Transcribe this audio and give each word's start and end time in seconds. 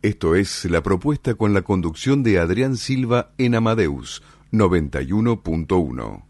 Esto 0.00 0.36
es 0.36 0.64
la 0.66 0.80
propuesta 0.80 1.34
con 1.34 1.54
la 1.54 1.62
conducción 1.62 2.22
de 2.22 2.38
Adrián 2.38 2.76
Silva 2.76 3.32
en 3.36 3.56
Amadeus 3.56 4.22
91.1. 4.52 6.22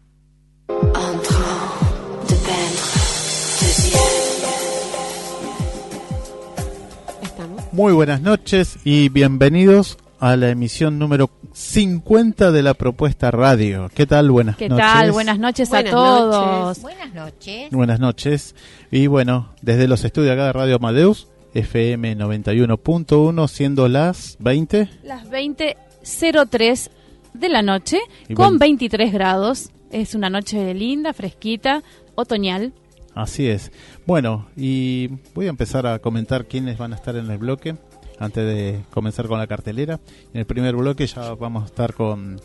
Muy 7.71 7.93
buenas 7.93 8.21
noches 8.21 8.79
y 8.83 9.09
bienvenidos 9.09 9.99
a 10.19 10.35
la 10.35 10.49
emisión 10.49 10.97
número 10.97 11.29
50 11.53 12.51
de 12.51 12.63
la 12.63 12.73
propuesta 12.73 13.29
radio. 13.29 13.91
¿Qué 13.93 14.07
tal? 14.07 14.31
Buenas 14.31 14.57
¿Qué 14.57 14.67
noches. 14.67 14.83
tal? 14.83 15.11
Buenas 15.11 15.37
noches 15.37 15.71
a 15.71 15.83
todos. 15.83 16.81
Buenas 16.81 17.13
noches. 17.13 17.69
Buenas 17.69 17.99
noches. 17.99 18.55
Y 18.89 19.05
bueno, 19.05 19.53
desde 19.61 19.87
los 19.87 20.03
estudios 20.03 20.33
acá 20.33 20.45
de 20.47 20.53
Radio 20.53 20.77
Amadeus, 20.77 21.27
FM 21.53 22.15
91.1, 22.17 23.47
siendo 23.47 23.87
las 23.87 24.37
20. 24.39 24.89
Las 25.03 25.25
20.03 25.29 26.89
de 27.33 27.49
la 27.49 27.61
noche, 27.61 27.99
Y 28.27 28.33
con 28.33 28.51
ven- 28.53 28.59
23 28.77 29.13
grados. 29.13 29.69
Es 29.91 30.13
una 30.15 30.29
noche 30.29 30.73
linda, 30.73 31.13
fresquita, 31.13 31.83
otoñal. 32.15 32.73
Así 33.15 33.47
es. 33.47 33.71
Bueno, 34.05 34.47
y 34.55 35.07
voy 35.33 35.47
a 35.47 35.49
empezar 35.49 35.87
a 35.87 35.99
comentar 35.99 36.45
quiénes 36.45 36.77
van 36.77 36.93
a 36.93 36.95
estar 36.95 37.15
en 37.15 37.29
el 37.31 37.37
bloque 37.39 37.75
antes 38.19 38.45
de 38.45 38.81
comenzar 38.91 39.27
con 39.27 39.39
la 39.39 39.47
cartelera. 39.47 39.99
En 40.33 40.41
el 40.41 40.45
primer 40.45 40.75
bloque 40.75 41.07
ya 41.07 41.33
vamos 41.33 41.63
a 41.63 41.65
estar 41.65 41.93
con 41.93 42.39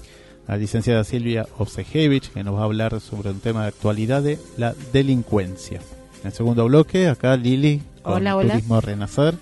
la 0.49 0.57
licenciada 0.57 1.05
Silvia 1.05 1.47
Obsejevich, 1.59 2.31
que 2.33 2.43
nos 2.45 2.55
va 2.55 2.61
a 2.63 2.65
hablar 2.65 3.01
sobre 3.01 3.31
un 3.31 3.41
tema 3.41 3.63
de 3.63 3.69
actualidad 3.69 4.23
de 4.23 4.39
la 4.57 4.75
delincuencia. 4.93 5.81
En 6.23 6.29
el 6.29 6.33
segundo 6.33 6.65
bloque, 6.65 7.09
acá 7.09 7.37
Lili 7.37 7.83
con 8.05 8.15
Hola, 8.15 8.37
hola. 8.37 8.53
Turismo 8.55 8.81
Renacer, 8.81 9.35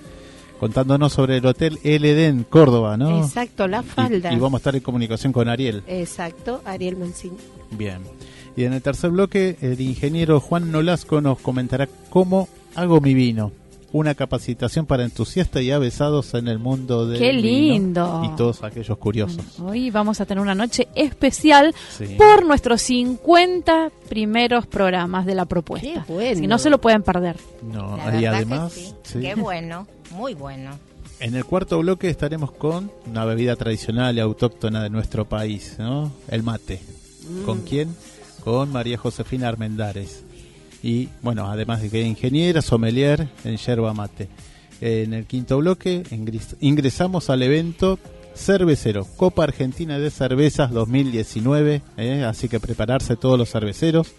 contándonos 0.59 1.13
sobre 1.13 1.37
el 1.39 1.45
Hotel 1.47 1.79
LD 1.85 2.27
en 2.29 2.45
Córdoba, 2.45 2.97
¿no? 2.97 3.23
Exacto, 3.23 3.67
la 3.69 3.81
Y- 3.81 3.85
falda. 3.85 4.33
Y, 4.33 4.37
vamos 4.39 4.55
a 4.55 4.61
estar 4.61 4.75
en 4.77 4.81
comunicación 4.83 5.33
con 5.33 5.49
Ariel. 5.49 5.83
Exacto, 5.87 6.63
Ariel 6.65 6.97
Mancini. 6.97 7.37
Bien. 7.73 7.99
Y 8.57 8.65
en 8.65 8.73
el 8.73 8.81
tercer 8.83 9.11
bloque, 9.11 9.57
el 9.61 9.81
ingeniero 9.81 10.39
Juan 10.41 10.71
Nolasco 10.73 11.21
nos 11.21 11.39
comentará 11.39 11.89
cómo 12.11 12.49
hago 12.75 13.01
mi 13.01 13.13
vino. 13.15 13.51
Una 13.95 14.15
capacitación 14.15 14.87
para 14.87 15.05
entusiastas 15.05 15.63
y 15.63 15.71
avesados 15.71 16.33
en 16.33 16.49
el 16.49 16.59
mundo 16.59 17.07
del 17.07 17.19
¡Qué 17.19 17.33
vino 17.33 17.43
lindo! 17.43 18.23
Y 18.25 18.37
todos 18.37 18.63
aquellos 18.63 18.97
curiosos. 18.97 19.61
Hoy 19.61 19.91
vamos 19.91 20.19
a 20.21 20.25
tener 20.25 20.41
una 20.41 20.55
noche 20.55 20.89
especial 20.95 21.75
Sí. 21.99 22.15
por 22.17 22.47
nuestros 22.47 22.81
50 22.81 23.91
primeros 24.09 24.67
programas 24.67 25.27
de 25.27 25.35
la 25.35 25.45
propuesta. 25.45 26.05
Qué 26.07 26.13
bueno. 26.13 26.41
Si 26.41 26.47
no 26.47 26.59
se 26.59 26.71
lo 26.71 26.81
pueden 26.81 27.03
perder. 27.03 27.37
No, 27.63 27.99
La 27.99 28.19
y 28.19 28.25
además, 28.25 28.73
que 28.73 28.81
sí. 28.81 28.95
sí. 29.05 29.21
Qué 29.21 29.35
bueno, 29.35 29.87
muy 30.13 30.33
bueno. 30.35 30.71
en 31.21 31.35
el 31.35 31.45
cuarto 31.45 31.79
bloque 31.79 32.09
estaremos 32.09 32.51
con 32.51 32.91
una 33.07 33.25
bebida 33.27 33.57
tradicional 33.57 34.17
y 34.17 34.21
autóctona 34.21 34.83
de 34.83 34.89
nuestro 34.91 35.27
país, 35.27 35.77
¿no? 35.79 36.11
El 36.29 36.43
mate. 36.43 36.81
Mm. 37.29 37.45
¿Con 37.45 37.61
quién? 37.61 37.95
Con 38.43 38.73
María 38.73 38.97
Josefina 38.99 39.49
Armendares. 39.49 40.25
Y 40.83 41.09
bueno, 41.23 41.49
además 41.51 41.81
de 41.83 41.91
que 41.91 42.03
ingeniera, 42.03 42.61
sommelier 42.63 43.29
en 43.45 43.57
yerba 43.57 43.93
mate. 43.95 44.29
En 44.81 45.15
el 45.15 45.27
quinto 45.27 45.59
bloque 45.59 46.03
ingres- 46.11 46.57
ingresamos 46.61 47.31
al 47.31 47.43
evento 47.43 47.99
cervecero, 48.35 49.07
Copa 49.17 49.45
Argentina 49.45 49.99
de 49.99 50.11
Cervezas 50.11 50.73
2019, 50.73 51.83
¿eh? 51.99 52.25
así 52.25 52.49
que 52.49 52.59
prepararse 52.59 53.15
todos 53.17 53.39
los 53.39 53.51
cerveceros, 53.51 54.13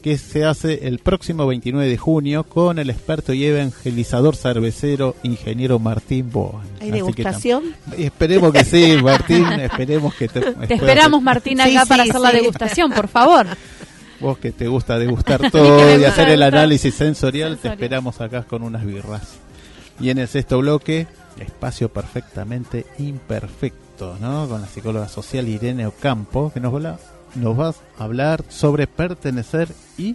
que 0.00 0.16
se 0.16 0.44
hace 0.44 0.86
el 0.86 1.00
próximo 1.00 1.44
29 1.48 1.88
de 1.90 1.98
junio 1.98 2.44
con 2.44 2.78
el 2.78 2.88
experto 2.88 3.32
y 3.34 3.44
evangelizador 3.44 4.36
cervecero 4.36 5.16
ingeniero 5.24 5.80
Martín 5.80 6.30
Boan. 6.30 6.62
¿Hay 6.80 6.90
Así 6.90 6.90
que 6.90 6.92
degustación? 6.92 7.64
Esperemos 7.98 8.52
que 8.52 8.64
sí, 8.64 8.96
Martín, 9.02 9.44
esperemos 9.60 10.14
que 10.14 10.28
te... 10.28 10.40
Te 10.40 10.74
esperamos, 10.74 11.20
Martín, 11.20 11.60
acá 11.60 11.82
Sí, 11.82 11.88
para 11.88 12.04
sí, 12.04 12.10
hacer 12.10 12.20
la 12.22 12.30
degustación, 12.32 12.92
por 12.92 13.08
favor. 13.08 13.46
Vos 14.20 14.38
que 14.38 14.50
te 14.52 14.66
gusta 14.68 14.98
degustar 14.98 15.50
todo 15.52 15.98
y 15.98 16.04
hacer 16.04 16.28
el 16.30 16.42
análisis 16.42 16.94
sensorial, 16.94 17.58
te 17.58 17.68
esperamos 17.68 18.20
acá 18.20 18.42
con 18.42 18.62
unas 18.62 18.84
birras. 18.84 19.34
Y 20.00 20.10
en 20.10 20.18
el 20.18 20.28
sexto 20.28 20.58
bloque, 20.58 21.06
espacio 21.38 21.88
perfectamente 21.92 22.86
imperfecto, 22.98 24.16
¿no? 24.20 24.48
Con 24.48 24.60
la 24.60 24.66
psicóloga 24.66 25.08
social 25.08 25.48
Irene 25.48 25.86
Ocampo, 25.86 26.50
que 26.52 26.60
nos 26.60 26.74
va, 26.74 26.90
a- 26.90 26.98
nos 27.36 27.58
va 27.58 27.68
a 27.68 28.04
hablar 28.04 28.44
sobre 28.48 28.86
pertenecer 28.86 29.68
y... 29.96 30.14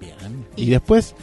Bien. 0.00 0.46
Y 0.56 0.70
después, 0.70 1.14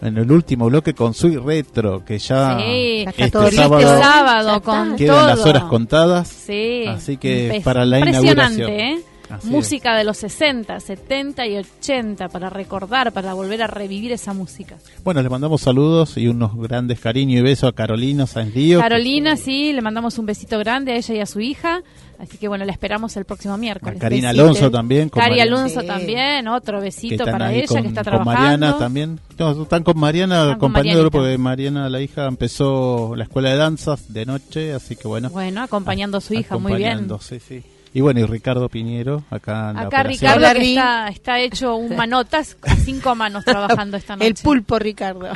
en 0.00 0.16
el 0.18 0.30
último 0.30 0.66
bloque, 0.66 0.94
con 0.94 1.12
Sui 1.14 1.36
Retro, 1.36 2.04
que 2.04 2.18
ya 2.18 2.58
Sí, 2.58 3.04
este 3.06 3.30
todo 3.30 3.50
sábado 3.50 3.80
este 3.90 4.02
sábado 4.02 4.62
con 4.62 4.96
quedan 4.96 5.26
las 5.26 5.40
horas 5.40 5.64
contadas. 5.64 6.28
Sí. 6.28 6.84
Así 6.88 7.16
que 7.16 7.60
para 7.64 7.84
la 7.84 7.98
Impresionante, 7.98 8.62
inauguración. 8.62 8.70
¿eh? 8.70 9.02
Así 9.28 9.48
música 9.48 9.96
de 9.96 10.04
los 10.04 10.16
60, 10.18 10.78
70 10.80 11.46
y 11.46 11.56
80 11.56 12.28
para 12.28 12.48
recordar, 12.50 13.12
para 13.12 13.34
volver 13.34 13.62
a 13.62 13.66
revivir 13.66 14.12
esa 14.12 14.32
música. 14.32 14.76
Bueno, 15.04 15.22
le 15.22 15.28
mandamos 15.28 15.60
saludos 15.62 16.16
y 16.16 16.28
unos 16.28 16.56
grandes 16.56 17.00
cariños 17.00 17.40
y 17.40 17.42
besos 17.42 17.68
a 17.68 17.72
Carolina 17.72 18.26
Sanz 18.26 18.54
Lío. 18.54 18.78
Carolina, 18.80 19.36
sí, 19.36 19.72
le 19.72 19.82
mandamos 19.82 20.18
un 20.18 20.26
besito 20.26 20.58
grande 20.58 20.92
a 20.92 20.96
ella 20.96 21.14
y 21.14 21.20
a 21.20 21.26
su 21.26 21.40
hija. 21.40 21.82
Así 22.18 22.38
que 22.38 22.48
bueno, 22.48 22.64
la 22.64 22.72
esperamos 22.72 23.14
el 23.18 23.26
próximo 23.26 23.54
A 23.54 23.58
miércoles. 23.58 23.98
Karina 24.00 24.28
Besito. 24.28 24.42
Alonso 24.44 24.70
también. 24.70 25.08
con 25.10 25.20
Cari 25.20 25.32
Mariana, 25.32 25.56
Alonso 25.58 25.80
Sí. 25.82 25.86
también, 25.86 26.48
otro 26.48 26.78
que 26.78 26.84
besito 26.84 27.14
están 27.24 27.32
para 27.32 27.52
ella 27.52 27.66
con, 27.66 27.82
que 27.82 27.88
está 27.88 28.00
con 28.04 28.10
trabajando. 28.12 28.40
Mariana 28.40 28.78
también. 28.78 29.20
No, 29.38 29.62
están 29.62 29.82
con 29.82 29.98
Mariana, 29.98 30.34
Están 30.36 30.46
con 30.46 30.56
acompañándolo 30.70 31.10
Marianita. 31.10 31.18
porque 31.18 31.38
Mariana, 31.38 31.90
la 31.90 32.00
hija, 32.00 32.26
empezó 32.26 33.14
la 33.16 33.24
escuela 33.24 33.50
de 33.50 33.56
danzas 33.56 34.10
de 34.14 34.24
noche, 34.24 34.72
así 34.72 34.96
que 34.96 35.06
bueno. 35.08 35.28
Bueno, 35.28 35.60
acompañando 35.62 36.16
a 36.16 36.20
su 36.22 36.32
hija, 36.32 36.56
muy 36.56 36.72
bien. 36.76 36.88
acompañando, 36.92 37.18
Sí, 37.20 37.38
sí. 37.38 37.62
Y 37.96 38.02
bueno, 38.02 38.20
y 38.20 38.24
Ricardo 38.26 38.68
Piñero, 38.68 39.22
acá 39.30 39.70
en 39.70 39.76
la 39.76 39.80
Acá 39.82 40.00
operación. 40.00 40.34
Ricardo 40.34 40.60
que 40.60 40.68
está, 40.68 41.08
está 41.08 41.40
hecho 41.40 41.76
un 41.76 41.96
manotas 41.96 42.58
a 42.62 42.74
cinco 42.76 43.14
manos 43.14 43.42
trabajando 43.46 43.96
esta 43.96 44.16
noche. 44.16 44.28
El 44.28 44.34
pulpo, 44.34 44.78
Ricardo. 44.78 45.28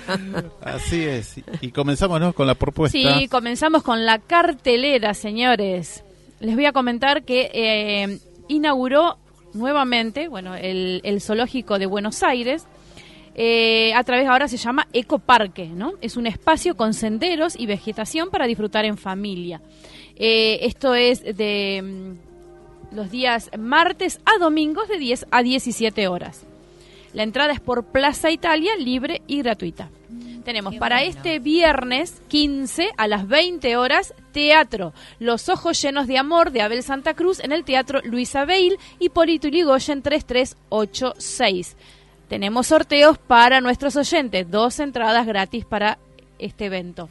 Así 0.62 1.04
es. 1.04 1.36
Y- 1.36 1.44
Y 1.60 1.70
comenzamos 1.70 2.18
¿no? 2.18 2.32
con 2.32 2.46
la 2.46 2.54
propuesta. 2.54 2.96
Sí, 2.98 3.28
comenzamos 3.28 3.82
con 3.82 4.06
la 4.06 4.18
cartelera, 4.20 5.12
señores. 5.12 6.02
Les 6.40 6.54
voy 6.54 6.64
a 6.64 6.72
comentar 6.72 7.24
que 7.24 7.50
eh, 7.52 8.18
inauguró 8.48 9.18
nuevamente, 9.52 10.28
bueno, 10.28 10.54
el, 10.54 11.02
el 11.04 11.20
zoológico 11.20 11.78
de 11.78 11.84
Buenos 11.84 12.22
Aires. 12.22 12.64
eh, 13.34 13.92
a 13.94 14.02
través 14.04 14.26
ahora 14.28 14.48
se 14.48 14.56
llama 14.56 14.86
Ecoparque, 14.94 15.66
¿no? 15.66 15.92
Es 16.00 16.16
un 16.16 16.26
espacio 16.26 16.74
con 16.74 16.94
senderos 16.94 17.54
y 17.54 17.66
vegetación 17.66 18.30
para 18.30 18.46
disfrutar 18.46 18.84
en 18.86 18.96
familia. 18.96 19.60
Eh, 20.18 20.58
esto 20.62 20.94
es 20.94 21.22
de 21.22 21.80
mm, 21.82 22.96
los 22.96 23.10
días 23.10 23.50
martes 23.56 24.20
a 24.24 24.38
domingos 24.38 24.88
de 24.88 24.98
10 24.98 25.26
a 25.30 25.42
17 25.42 26.08
horas. 26.08 26.42
La 27.12 27.22
entrada 27.22 27.52
es 27.52 27.60
por 27.60 27.84
Plaza 27.84 28.30
Italia, 28.30 28.76
libre 28.76 29.22
y 29.26 29.38
gratuita. 29.38 29.88
Tenemos 30.44 30.72
Qué 30.74 30.78
para 30.78 30.96
bueno. 30.96 31.10
este 31.10 31.38
viernes 31.38 32.22
15 32.28 32.90
a 32.96 33.06
las 33.06 33.28
20 33.28 33.76
horas 33.76 34.14
teatro 34.32 34.94
Los 35.18 35.50
ojos 35.50 35.82
llenos 35.82 36.06
de 36.06 36.16
amor 36.16 36.52
de 36.52 36.62
Abel 36.62 36.82
Santa 36.82 37.12
Cruz 37.12 37.38
en 37.40 37.52
el 37.52 37.64
Teatro 37.64 38.00
Luisa 38.02 38.46
Beil 38.46 38.78
y 38.98 39.10
por 39.10 39.28
Ituligoyen 39.28 40.00
3386. 40.00 41.76
Tenemos 42.28 42.68
sorteos 42.68 43.18
para 43.18 43.60
nuestros 43.60 43.96
oyentes, 43.96 44.50
dos 44.50 44.80
entradas 44.80 45.26
gratis 45.26 45.64
para 45.64 45.98
este 46.38 46.66
evento. 46.66 47.08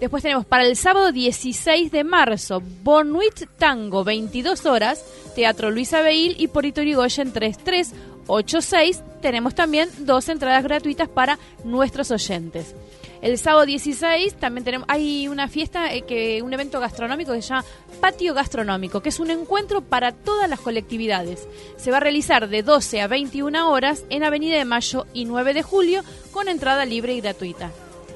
Después 0.00 0.22
tenemos 0.22 0.44
para 0.44 0.64
el 0.64 0.76
sábado 0.76 1.12
16 1.12 1.90
de 1.90 2.04
marzo, 2.04 2.62
Bonuit 2.82 3.46
Tango, 3.58 4.04
22 4.04 4.66
horas, 4.66 5.04
Teatro 5.34 5.70
Luisa 5.70 6.02
Beil 6.02 6.36
y 6.38 6.48
Porito 6.48 6.82
Yrigoyen 6.82 7.32
3386. 7.32 9.02
Tenemos 9.22 9.54
también 9.54 9.88
dos 10.00 10.28
entradas 10.28 10.64
gratuitas 10.64 11.08
para 11.08 11.38
nuestros 11.64 12.10
oyentes. 12.10 12.74
El 13.22 13.38
sábado 13.38 13.64
16 13.64 14.34
también 14.34 14.64
tenemos 14.64 14.86
hay 14.90 15.28
una 15.28 15.48
fiesta 15.48 15.94
eh, 15.94 16.02
que 16.02 16.42
un 16.42 16.52
evento 16.52 16.78
gastronómico 16.78 17.32
que 17.32 17.40
se 17.40 17.48
llama 17.48 17.64
Patio 17.98 18.34
Gastronómico, 18.34 19.00
que 19.00 19.08
es 19.08 19.18
un 19.18 19.30
encuentro 19.30 19.80
para 19.80 20.12
todas 20.12 20.50
las 20.50 20.60
colectividades. 20.60 21.48
Se 21.78 21.90
va 21.90 21.96
a 21.96 22.00
realizar 22.00 22.50
de 22.50 22.62
12 22.62 23.00
a 23.00 23.06
21 23.06 23.70
horas 23.70 24.04
en 24.10 24.24
Avenida 24.24 24.58
de 24.58 24.66
Mayo 24.66 25.06
y 25.14 25.24
9 25.24 25.54
de 25.54 25.62
Julio 25.62 26.02
con 26.32 26.48
entrada 26.48 26.84
libre 26.84 27.14
y 27.14 27.22
gratuita. 27.22 27.70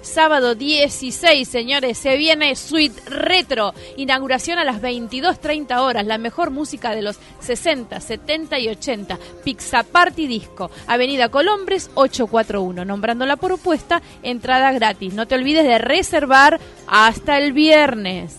Sábado 0.08 0.54
16, 0.54 1.46
señores, 1.46 1.98
se 1.98 2.16
viene 2.16 2.56
Suite 2.56 2.98
Retro. 3.10 3.74
Inauguración 3.98 4.58
a 4.58 4.64
las 4.64 4.80
22.30 4.80 5.78
horas. 5.80 6.06
La 6.06 6.16
mejor 6.16 6.50
música 6.50 6.94
de 6.94 7.02
los 7.02 7.18
60, 7.40 8.00
70 8.00 8.58
y 8.58 8.68
80. 8.68 9.18
Pizza 9.44 9.82
Party 9.82 10.26
Disco. 10.26 10.70
Avenida 10.86 11.28
Colombres 11.28 11.90
841. 11.94 12.86
Nombrando 12.86 13.26
la 13.26 13.36
propuesta, 13.36 14.00
entrada 14.22 14.72
gratis. 14.72 15.12
No 15.12 15.28
te 15.28 15.34
olvides 15.34 15.64
de 15.64 15.76
reservar 15.76 16.58
hasta 16.86 17.36
el 17.36 17.52
viernes. 17.52 18.34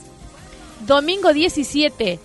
Domingo 0.88 1.34
17 1.34 2.20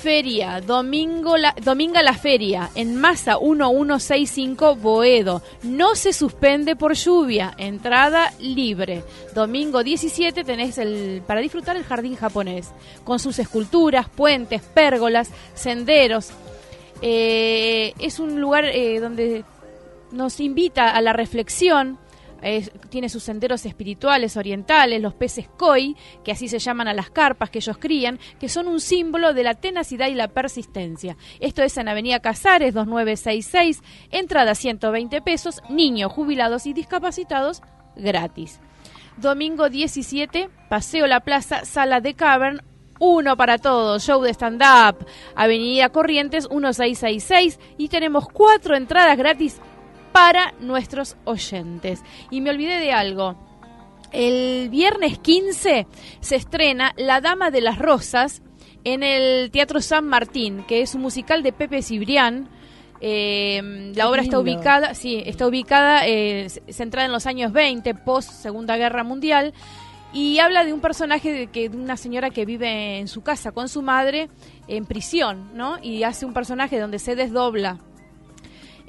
Feria, 0.00 0.62
domingo 0.62 1.36
la, 1.36 1.54
la 2.02 2.14
Feria, 2.14 2.70
en 2.74 2.96
Masa 2.96 3.38
1165 3.38 4.76
Boedo. 4.76 5.42
No 5.62 5.94
se 5.94 6.14
suspende 6.14 6.74
por 6.74 6.94
lluvia, 6.94 7.52
entrada 7.58 8.32
libre. 8.40 9.04
Domingo 9.34 9.84
17 9.84 10.42
tenés 10.42 10.78
el, 10.78 11.22
para 11.26 11.40
disfrutar 11.40 11.76
el 11.76 11.84
jardín 11.84 12.16
japonés, 12.16 12.70
con 13.04 13.18
sus 13.18 13.38
esculturas, 13.38 14.08
puentes, 14.08 14.62
pérgolas, 14.62 15.30
senderos. 15.54 16.30
Eh, 17.02 17.92
es 17.98 18.18
un 18.18 18.40
lugar 18.40 18.64
eh, 18.64 19.00
donde 19.00 19.44
nos 20.12 20.40
invita 20.40 20.88
a 20.88 21.00
la 21.02 21.12
reflexión, 21.12 21.98
tiene 22.88 23.08
sus 23.08 23.22
senderos 23.22 23.66
espirituales 23.66 24.36
orientales, 24.36 25.00
los 25.00 25.14
peces 25.14 25.48
koi, 25.48 25.96
que 26.24 26.32
así 26.32 26.48
se 26.48 26.58
llaman 26.58 26.88
a 26.88 26.94
las 26.94 27.10
carpas 27.10 27.50
que 27.50 27.58
ellos 27.58 27.78
crían, 27.78 28.18
que 28.38 28.48
son 28.48 28.68
un 28.68 28.80
símbolo 28.80 29.34
de 29.34 29.42
la 29.42 29.54
tenacidad 29.54 30.08
y 30.08 30.14
la 30.14 30.28
persistencia. 30.28 31.16
Esto 31.40 31.62
es 31.62 31.76
en 31.76 31.88
Avenida 31.88 32.20
Casares 32.20 32.74
2966, 32.74 33.82
entrada 34.10 34.54
120 34.54 35.20
pesos, 35.22 35.62
niños, 35.68 36.12
jubilados 36.12 36.66
y 36.66 36.72
discapacitados 36.72 37.62
gratis. 37.96 38.60
Domingo 39.16 39.68
17, 39.68 40.48
Paseo 40.68 41.06
La 41.06 41.20
Plaza, 41.20 41.64
Sala 41.64 42.00
de 42.00 42.14
Cavern, 42.14 42.62
uno 43.00 43.36
para 43.36 43.58
todos, 43.58 44.02
show 44.04 44.22
de 44.22 44.30
stand-up, 44.30 45.06
Avenida 45.34 45.88
Corrientes 45.88 46.48
1666 46.50 47.58
y 47.78 47.88
tenemos 47.88 48.28
cuatro 48.28 48.76
entradas 48.76 49.16
gratis 49.16 49.60
para 50.12 50.54
nuestros 50.60 51.16
oyentes. 51.24 52.02
Y 52.30 52.40
me 52.40 52.50
olvidé 52.50 52.78
de 52.78 52.92
algo. 52.92 53.36
El 54.12 54.68
viernes 54.70 55.18
15 55.18 55.86
se 56.20 56.36
estrena 56.36 56.92
La 56.96 57.20
Dama 57.20 57.50
de 57.50 57.60
las 57.60 57.78
Rosas 57.78 58.42
en 58.84 59.02
el 59.02 59.50
Teatro 59.50 59.80
San 59.80 60.06
Martín, 60.06 60.64
que 60.66 60.82
es 60.82 60.94
un 60.94 61.02
musical 61.02 61.42
de 61.42 61.52
Pepe 61.52 61.82
Cibrián. 61.82 62.48
Eh, 63.00 63.92
la 63.94 64.10
obra 64.10 64.22
está 64.22 64.38
ubicada, 64.38 64.94
sí, 64.94 65.22
está 65.24 65.46
ubicada, 65.46 66.06
eh, 66.06 66.48
centrada 66.68 67.06
en 67.06 67.12
los 67.12 67.26
años 67.26 67.52
20, 67.52 67.94
post 67.94 68.30
Segunda 68.30 68.76
Guerra 68.76 69.04
Mundial, 69.04 69.54
y 70.12 70.38
habla 70.38 70.64
de 70.64 70.72
un 70.72 70.80
personaje 70.80 71.32
de, 71.32 71.46
que, 71.46 71.68
de 71.68 71.76
una 71.76 71.96
señora 71.96 72.30
que 72.30 72.44
vive 72.44 72.98
en 72.98 73.08
su 73.08 73.22
casa 73.22 73.52
con 73.52 73.68
su 73.68 73.80
madre 73.80 74.28
en 74.66 74.84
prisión, 74.84 75.50
¿no? 75.54 75.78
Y 75.82 76.02
hace 76.02 76.26
un 76.26 76.34
personaje 76.34 76.78
donde 76.78 76.98
se 76.98 77.14
desdobla 77.14 77.78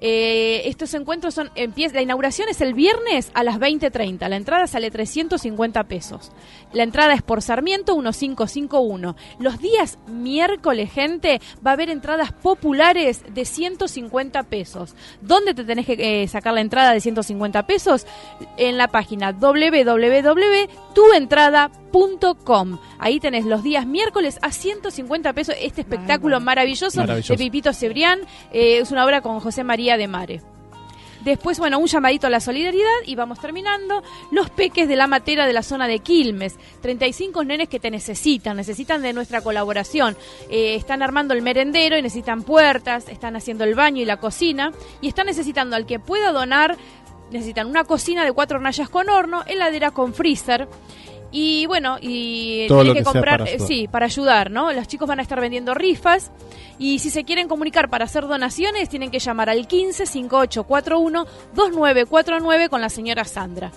eh, 0.03 0.63
estos 0.65 0.95
encuentros 0.95 1.36
son, 1.36 1.51
empieza, 1.53 1.94
la 1.95 2.01
inauguración 2.01 2.50
es 2.50 2.59
el 2.59 2.74
viernes 2.74 3.30
a 3.36 3.44
las 3.44 3.59
20.30. 3.59 4.27
La 4.27 4.36
entrada 4.36 4.65
sale 4.65 4.89
350 4.89 5.83
pesos. 5.83 6.31
La 6.74 6.81
entrada 6.81 7.13
es 7.13 7.21
por 7.21 7.44
Sarmiento 7.44 7.95
1551. 7.95 9.15
Los 9.39 9.59
días 9.59 10.00
miércoles, 10.07 10.92
gente, 10.92 11.39
va 11.65 11.71
a 11.71 11.74
haber 11.75 11.89
entradas 11.92 12.33
populares 12.33 13.24
de 13.31 13.45
150 13.45 14.42
pesos. 14.44 14.95
¿Dónde 15.21 15.53
te 15.53 15.63
tenés 15.63 15.86
que 15.86 16.24
eh, 16.24 16.27
sacar 16.27 16.56
la 16.56 16.62
entrada 16.62 16.94
de 16.94 17.00
150 17.00 17.68
pesos? 17.68 18.07
En 18.57 18.77
la 18.77 18.88
página 18.88 19.33
www.tuentrada.com. 19.33 21.81
Ahí 22.99 23.19
tenés 23.19 23.45
los 23.45 23.63
días 23.63 23.85
miércoles 23.85 24.39
a 24.41 24.51
150 24.51 25.33
pesos 25.33 25.55
este 25.59 25.81
espectáculo 25.81 26.39
maravilloso, 26.39 27.05
de 27.05 27.38
Pipito 27.38 27.73
Cebrián. 27.73 28.21
Eh, 28.51 28.79
es 28.79 28.91
una 28.91 29.05
obra 29.05 29.21
con 29.21 29.39
José 29.39 29.63
María 29.63 29.97
de 29.97 30.07
Mare. 30.07 30.41
Después, 31.23 31.59
bueno, 31.59 31.77
un 31.77 31.85
llamadito 31.85 32.27
a 32.27 32.29
la 32.31 32.39
solidaridad 32.39 32.89
y 33.05 33.15
vamos 33.15 33.39
terminando. 33.39 34.01
Los 34.31 34.49
peques 34.49 34.88
de 34.88 34.95
la 34.95 35.05
matera 35.05 35.45
de 35.45 35.53
la 35.53 35.61
zona 35.61 35.88
de 35.88 35.99
Quilmes. 35.99 36.55
35 36.81 37.43
nenes 37.43 37.69
que 37.69 37.79
te 37.79 37.91
necesitan, 37.91 38.57
necesitan 38.57 39.03
de 39.03 39.13
nuestra 39.13 39.41
colaboración. 39.41 40.17
Eh, 40.49 40.73
están 40.75 41.03
armando 41.03 41.35
el 41.35 41.43
merendero 41.43 41.95
y 41.95 42.01
necesitan 42.01 42.41
puertas, 42.41 43.07
están 43.07 43.35
haciendo 43.35 43.63
el 43.65 43.75
baño 43.75 44.01
y 44.01 44.05
la 44.05 44.17
cocina. 44.17 44.71
Y 44.99 45.09
están 45.09 45.27
necesitando 45.27 45.75
al 45.75 45.85
que 45.85 45.99
pueda 45.99 46.31
donar, 46.31 46.75
necesitan 47.31 47.67
una 47.67 47.83
cocina 47.83 48.25
de 48.25 48.31
cuatro 48.31 48.57
hornallas 48.57 48.89
con 48.89 49.09
horno, 49.09 49.43
heladera 49.45 49.91
con 49.91 50.15
freezer. 50.15 50.67
Y 51.31 51.66
bueno, 51.66 51.98
y 52.01 52.68
tienen 52.68 52.94
que, 52.94 53.04
comprar, 53.04 53.39
para 53.39 53.51
eh, 53.51 53.60
sí, 53.60 53.88
para 53.88 54.06
ayudar, 54.06 54.51
¿no? 54.51 54.74
Los 54.74 54.88
chicos 54.88 55.07
van 55.07 55.19
a 55.19 55.22
estar 55.22 55.39
vendiendo 55.39 55.74
rifas 55.74 56.31
y 56.78 57.00
si 57.00 57.10
se 57.10 57.24
quieren 57.24 57.48
comunicar 57.48 57.89
para 57.89 58.06
hacer 58.06 58.28
donaciones, 58.28 58.89
tienen 58.89 59.12
que 59.12 59.19
llamar 59.19 59.50
al 59.50 59.68
15 59.68 60.06
5841 60.06 61.25
2949 61.54 62.69
con 62.69 62.81
la 62.81 62.89
señora 62.89 63.24
Sandra. 63.24 63.72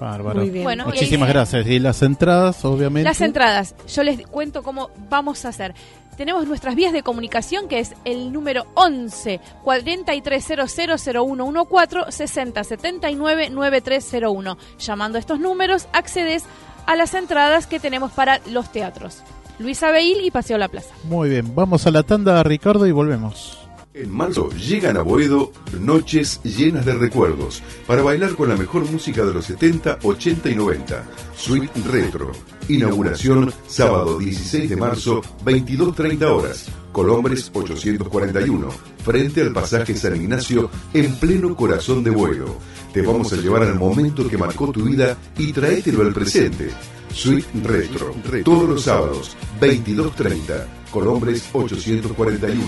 Bárbaro. 0.00 0.40
Muy 0.40 0.50
bien. 0.50 0.64
Bueno, 0.64 0.84
y 0.84 0.86
Muchísimas 0.88 1.28
ahí- 1.28 1.34
gracias. 1.34 1.66
Y 1.66 1.78
las 1.78 2.02
entradas, 2.02 2.64
obviamente. 2.64 3.08
Las 3.08 3.20
entradas, 3.20 3.74
yo 3.86 4.02
les 4.02 4.26
cuento 4.26 4.62
cómo 4.62 4.90
vamos 5.08 5.44
a 5.44 5.50
hacer. 5.50 5.74
Tenemos 6.16 6.46
nuestras 6.46 6.76
vías 6.76 6.92
de 6.92 7.02
comunicación 7.02 7.66
que 7.68 7.80
es 7.80 7.94
el 8.04 8.32
número 8.32 8.66
11 8.74 9.40
43000114 9.64 12.10
6079 12.10 13.50
9301. 13.50 14.56
Llamando 14.78 15.18
a 15.18 15.20
estos 15.20 15.40
números 15.40 15.88
accedes 15.92 16.44
a 16.44 16.73
las 16.96 17.14
entradas 17.14 17.66
que 17.66 17.80
tenemos 17.80 18.12
para 18.12 18.40
los 18.50 18.70
teatros. 18.70 19.22
Luisa 19.58 19.90
Beil 19.90 20.24
y 20.24 20.30
Paseo 20.30 20.58
La 20.58 20.68
Plaza. 20.68 20.94
Muy 21.04 21.28
bien, 21.28 21.54
vamos 21.54 21.86
a 21.86 21.90
la 21.90 22.02
tanda, 22.02 22.42
Ricardo, 22.42 22.86
y 22.86 22.92
volvemos. 22.92 23.63
En 23.94 24.10
marzo 24.10 24.50
llegan 24.50 24.96
a 24.96 25.02
Boedo 25.02 25.52
noches 25.80 26.40
llenas 26.42 26.84
de 26.84 26.94
recuerdos 26.94 27.62
para 27.86 28.02
bailar 28.02 28.34
con 28.34 28.48
la 28.48 28.56
mejor 28.56 28.90
música 28.90 29.24
de 29.24 29.32
los 29.32 29.44
70, 29.44 30.00
80 30.02 30.50
y 30.50 30.54
90. 30.56 31.04
Suite 31.36 31.70
Retro. 31.88 32.32
Inauguración 32.68 33.52
sábado 33.68 34.18
16 34.18 34.68
de 34.68 34.76
marzo, 34.76 35.22
22.30 35.44 36.24
horas. 36.24 36.66
Colombres 36.90 37.52
841, 37.54 38.68
frente 39.04 39.42
al 39.42 39.52
pasaje 39.52 39.94
San 39.94 40.16
Ignacio, 40.16 40.70
en 40.92 41.14
pleno 41.14 41.54
corazón 41.54 42.02
de 42.02 42.10
Boedo. 42.10 42.58
Te 42.92 43.00
vamos 43.00 43.32
a 43.32 43.36
llevar 43.36 43.62
al 43.62 43.76
momento 43.76 44.28
que 44.28 44.36
marcó 44.36 44.72
tu 44.72 44.82
vida 44.82 45.16
y 45.38 45.52
traételo 45.52 46.02
al 46.02 46.12
presente. 46.12 46.68
Suite 47.12 47.46
Retro, 47.62 48.12
todos 48.44 48.68
los 48.68 48.82
sábados, 48.82 49.36
22.30, 49.60 50.66
Colombres 50.98 51.50
841, 51.52 52.62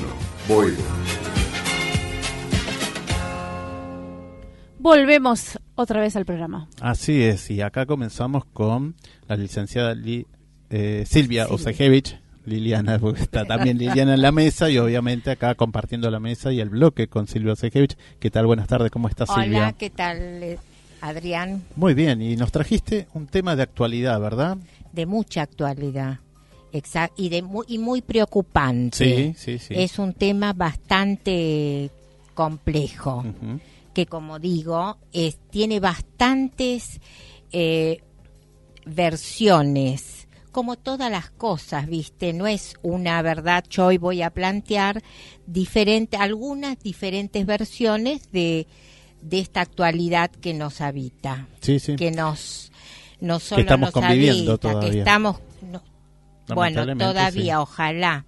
Boedo. 0.48 0.74
Volvemos 4.80 5.60
otra 5.76 6.00
vez 6.00 6.16
al 6.16 6.24
programa. 6.24 6.68
Así 6.80 7.22
es, 7.22 7.48
y 7.52 7.60
acá 7.60 7.86
comenzamos 7.86 8.44
con 8.46 8.96
la 9.28 9.36
licenciada 9.36 9.94
Li- 9.94 10.26
eh, 10.70 11.04
Silvia 11.06 11.46
Osejevich, 11.48 12.18
Liliana, 12.46 12.98
porque 12.98 13.22
está 13.22 13.44
también 13.44 13.78
Liliana 13.78 14.14
en 14.14 14.22
la 14.22 14.32
mesa 14.32 14.68
y 14.70 14.78
obviamente 14.78 15.30
acá 15.30 15.54
compartiendo 15.54 16.10
la 16.10 16.18
mesa 16.18 16.52
y 16.52 16.58
el 16.58 16.68
bloque 16.70 17.06
con 17.06 17.28
Silvia 17.28 17.52
Osejevich. 17.52 17.96
¿Qué 18.18 18.32
tal? 18.32 18.46
Buenas 18.46 18.66
tardes, 18.66 18.90
¿cómo 18.90 19.06
está 19.08 19.24
Silvia? 19.26 19.58
Hola, 19.68 19.72
¿qué 19.78 19.90
tal, 19.90 20.18
eh, 20.42 20.58
Adrián? 21.00 21.62
Muy 21.76 21.94
bien, 21.94 22.20
y 22.20 22.34
nos 22.34 22.50
trajiste 22.50 23.06
un 23.14 23.28
tema 23.28 23.54
de 23.54 23.62
actualidad, 23.62 24.20
¿verdad? 24.20 24.56
De 24.92 25.06
mucha 25.06 25.42
actualidad. 25.42 26.18
Exa- 26.76 27.10
y, 27.16 27.28
de 27.28 27.42
muy, 27.42 27.64
y 27.68 27.78
muy 27.78 28.02
preocupante. 28.02 29.34
Sí, 29.36 29.58
sí, 29.58 29.58
sí. 29.58 29.74
Es 29.76 29.98
un 29.98 30.12
tema 30.14 30.52
bastante 30.52 31.90
complejo, 32.34 33.24
que 33.94 34.06
como 34.06 34.38
digo, 34.38 34.98
es, 35.12 35.38
tiene 35.50 35.80
bastantes 35.80 37.00
eh, 37.52 38.02
versiones, 38.84 40.26
como 40.52 40.76
todas 40.76 41.10
las 41.10 41.30
cosas, 41.30 41.86
¿viste? 41.86 42.32
No 42.32 42.46
es 42.46 42.74
una 42.82 43.20
verdad, 43.22 43.64
yo 43.68 43.86
hoy 43.86 43.98
voy 43.98 44.22
a 44.22 44.30
plantear 44.30 45.02
diferente, 45.46 46.16
algunas 46.16 46.78
diferentes 46.82 47.44
versiones 47.44 48.30
de, 48.32 48.66
de 49.20 49.38
esta 49.38 49.60
actualidad 49.60 50.30
que 50.30 50.54
nos 50.54 50.80
habita 50.80 51.46
Sí, 51.60 51.78
sí. 51.78 51.96
que 51.96 52.10
nos 52.10 52.72
no 53.20 53.38
solo 53.40 53.62
estamos 53.62 53.86
nos 53.88 53.92
conviviendo 53.92 54.52
habita, 54.52 54.68
que 54.68 54.72
todavía. 54.78 54.98
estamos 55.00 55.36
no, 55.62 55.82
bueno, 56.54 56.96
todavía, 56.96 57.54
sí. 57.56 57.60
ojalá, 57.60 58.24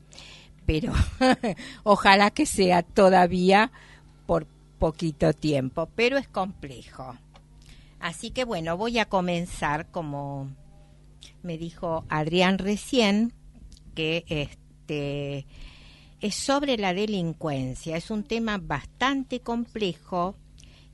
pero 0.67 0.93
ojalá 1.83 2.31
que 2.31 2.47
sea 2.47 2.83
todavía 2.83 3.71
por 4.27 4.47
poquito 4.79 5.33
tiempo, 5.33 5.89
pero 5.95 6.19
es 6.19 6.29
complejo. 6.29 7.17
Así 8.01 8.31
que 8.31 8.45
bueno, 8.45 8.77
voy 8.77 8.99
a 8.99 9.07
comenzar 9.07 9.91
como 9.91 10.49
me 11.43 11.59
dijo 11.59 12.05
Adrián 12.09 12.59
recién, 12.59 13.33
que 13.95 14.25
este 14.29 15.47
es 16.21 16.35
sobre 16.35 16.77
la 16.77 16.95
delincuencia. 16.95 17.97
Es 17.97 18.11
un 18.11 18.25
tema 18.25 18.59
bastante 18.59 19.41
complejo 19.41 20.37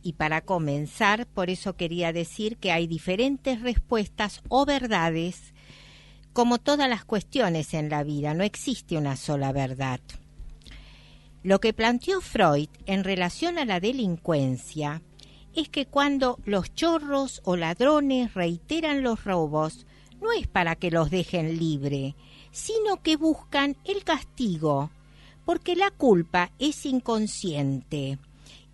y 0.02 0.14
para 0.14 0.42
comenzar, 0.42 1.26
por 1.26 1.48
eso 1.48 1.76
quería 1.76 2.12
decir 2.12 2.58
que 2.58 2.72
hay 2.72 2.86
diferentes 2.86 3.62
respuestas 3.62 4.42
o 4.48 4.66
verdades 4.66 5.53
como 6.34 6.58
todas 6.58 6.90
las 6.90 7.04
cuestiones 7.04 7.72
en 7.74 7.88
la 7.88 8.02
vida, 8.02 8.34
no 8.34 8.42
existe 8.42 8.98
una 8.98 9.16
sola 9.16 9.52
verdad. 9.52 10.00
Lo 11.44 11.60
que 11.60 11.72
planteó 11.72 12.20
Freud 12.20 12.68
en 12.86 13.04
relación 13.04 13.56
a 13.56 13.64
la 13.64 13.78
delincuencia 13.78 15.00
es 15.54 15.68
que 15.68 15.86
cuando 15.86 16.40
los 16.44 16.74
chorros 16.74 17.40
o 17.44 17.56
ladrones 17.56 18.34
reiteran 18.34 19.02
los 19.02 19.24
robos, 19.24 19.86
no 20.20 20.32
es 20.32 20.48
para 20.48 20.74
que 20.74 20.90
los 20.90 21.08
dejen 21.10 21.56
libre, 21.56 22.16
sino 22.50 23.00
que 23.00 23.16
buscan 23.16 23.76
el 23.84 24.02
castigo, 24.02 24.90
porque 25.44 25.76
la 25.76 25.92
culpa 25.92 26.50
es 26.58 26.84
inconsciente. 26.84 28.18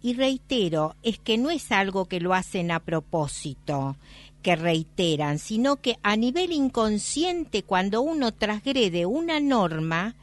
Y 0.01 0.15
reitero, 0.15 0.97
es 1.03 1.19
que 1.19 1.37
no 1.37 1.51
es 1.51 1.71
algo 1.73 2.07
que 2.07 2.21
lo 2.21 2.33
hacen 2.33 2.71
a 2.71 2.81
propósito, 2.81 3.97
que 4.43 4.57
reiteran, 4.57 5.39
sino 5.39 5.77
que 5.77 5.99
a 6.03 6.17
nivel 6.17 6.53
inconsciente, 6.53 7.63
cuando 7.63 8.03
uno 8.03 8.33
transgrede 8.33 9.07
una 9.07 9.41
norma, 9.41 10.17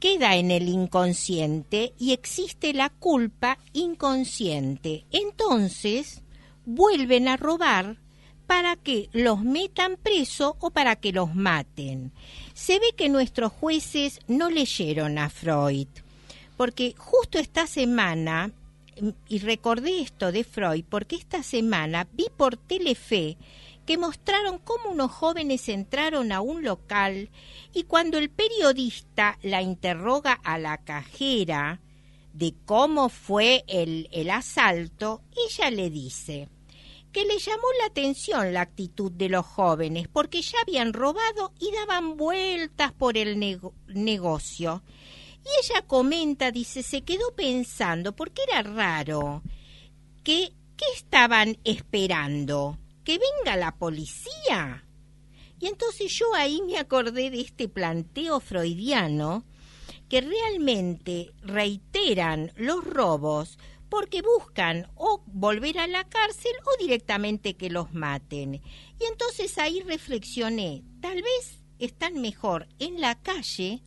queda 0.00 0.36
en 0.36 0.50
el 0.50 0.68
inconsciente 0.68 1.94
y 1.98 2.12
existe 2.12 2.74
la 2.74 2.90
culpa 2.90 3.58
inconsciente. 3.72 5.06
Entonces, 5.10 6.22
vuelven 6.66 7.28
a 7.28 7.36
robar 7.36 7.98
para 8.46 8.76
que 8.76 9.08
los 9.12 9.42
metan 9.42 9.96
preso 9.96 10.56
o 10.60 10.70
para 10.70 10.96
que 10.96 11.12
los 11.12 11.34
maten. 11.34 12.12
Se 12.52 12.78
ve 12.78 12.92
que 12.96 13.08
nuestros 13.08 13.52
jueces 13.52 14.20
no 14.28 14.50
leyeron 14.50 15.18
a 15.18 15.30
Freud, 15.30 15.88
porque 16.56 16.94
justo 16.96 17.38
esta 17.38 17.66
semana, 17.66 18.52
y 19.28 19.38
recordé 19.40 20.00
esto 20.00 20.32
de 20.32 20.44
Freud, 20.44 20.84
porque 20.88 21.16
esta 21.16 21.42
semana 21.42 22.06
vi 22.12 22.26
por 22.36 22.56
Telefe 22.56 23.36
que 23.86 23.98
mostraron 23.98 24.58
cómo 24.58 24.90
unos 24.90 25.10
jóvenes 25.10 25.68
entraron 25.68 26.32
a 26.32 26.40
un 26.40 26.62
local 26.62 27.28
y 27.74 27.82
cuando 27.84 28.16
el 28.18 28.30
periodista 28.30 29.38
la 29.42 29.60
interroga 29.60 30.32
a 30.32 30.58
la 30.58 30.78
cajera 30.78 31.80
de 32.32 32.54
cómo 32.64 33.08
fue 33.10 33.62
el, 33.68 34.08
el 34.10 34.30
asalto, 34.30 35.22
ella 35.48 35.70
le 35.70 35.90
dice 35.90 36.48
que 37.12 37.24
le 37.26 37.38
llamó 37.38 37.66
la 37.78 37.86
atención 37.86 38.52
la 38.52 38.62
actitud 38.62 39.12
de 39.12 39.28
los 39.28 39.46
jóvenes 39.46 40.08
porque 40.08 40.42
ya 40.42 40.58
habían 40.62 40.92
robado 40.92 41.52
y 41.60 41.70
daban 41.70 42.16
vueltas 42.16 42.92
por 42.92 43.16
el 43.16 43.38
nego- 43.38 43.74
negocio. 43.86 44.82
Y 45.44 45.48
ella 45.64 45.82
comenta, 45.86 46.50
dice, 46.50 46.82
se 46.82 47.02
quedó 47.02 47.34
pensando 47.36 48.16
porque 48.16 48.42
era 48.48 48.62
raro 48.62 49.42
que 50.22 50.52
¿qué 50.76 50.84
estaban 50.96 51.58
esperando? 51.64 52.78
¿Que 53.04 53.18
venga 53.18 53.56
la 53.56 53.76
policía? 53.76 54.84
Y 55.60 55.66
entonces 55.66 56.12
yo 56.12 56.34
ahí 56.34 56.62
me 56.62 56.78
acordé 56.78 57.30
de 57.30 57.40
este 57.40 57.68
planteo 57.68 58.40
freudiano 58.40 59.44
que 60.08 60.20
realmente 60.20 61.32
reiteran 61.42 62.52
los 62.56 62.84
robos 62.84 63.58
porque 63.88 64.22
buscan 64.22 64.90
o 64.96 65.22
volver 65.26 65.78
a 65.78 65.86
la 65.86 66.04
cárcel 66.04 66.52
o 66.64 66.82
directamente 66.82 67.56
que 67.56 67.70
los 67.70 67.92
maten. 67.92 68.54
Y 68.54 69.04
entonces 69.10 69.56
ahí 69.58 69.80
reflexioné, 69.80 70.82
tal 71.00 71.22
vez 71.22 71.60
están 71.78 72.20
mejor 72.20 72.66
en 72.78 73.00
la 73.00 73.20
calle 73.20 73.82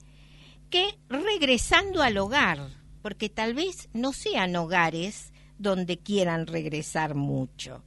que 0.69 0.99
regresando 1.09 2.01
al 2.01 2.17
hogar, 2.17 2.59
porque 3.01 3.29
tal 3.29 3.53
vez 3.53 3.89
no 3.93 4.13
sean 4.13 4.55
hogares 4.55 5.31
donde 5.57 5.97
quieran 5.97 6.47
regresar 6.47 7.15
mucho. 7.15 7.83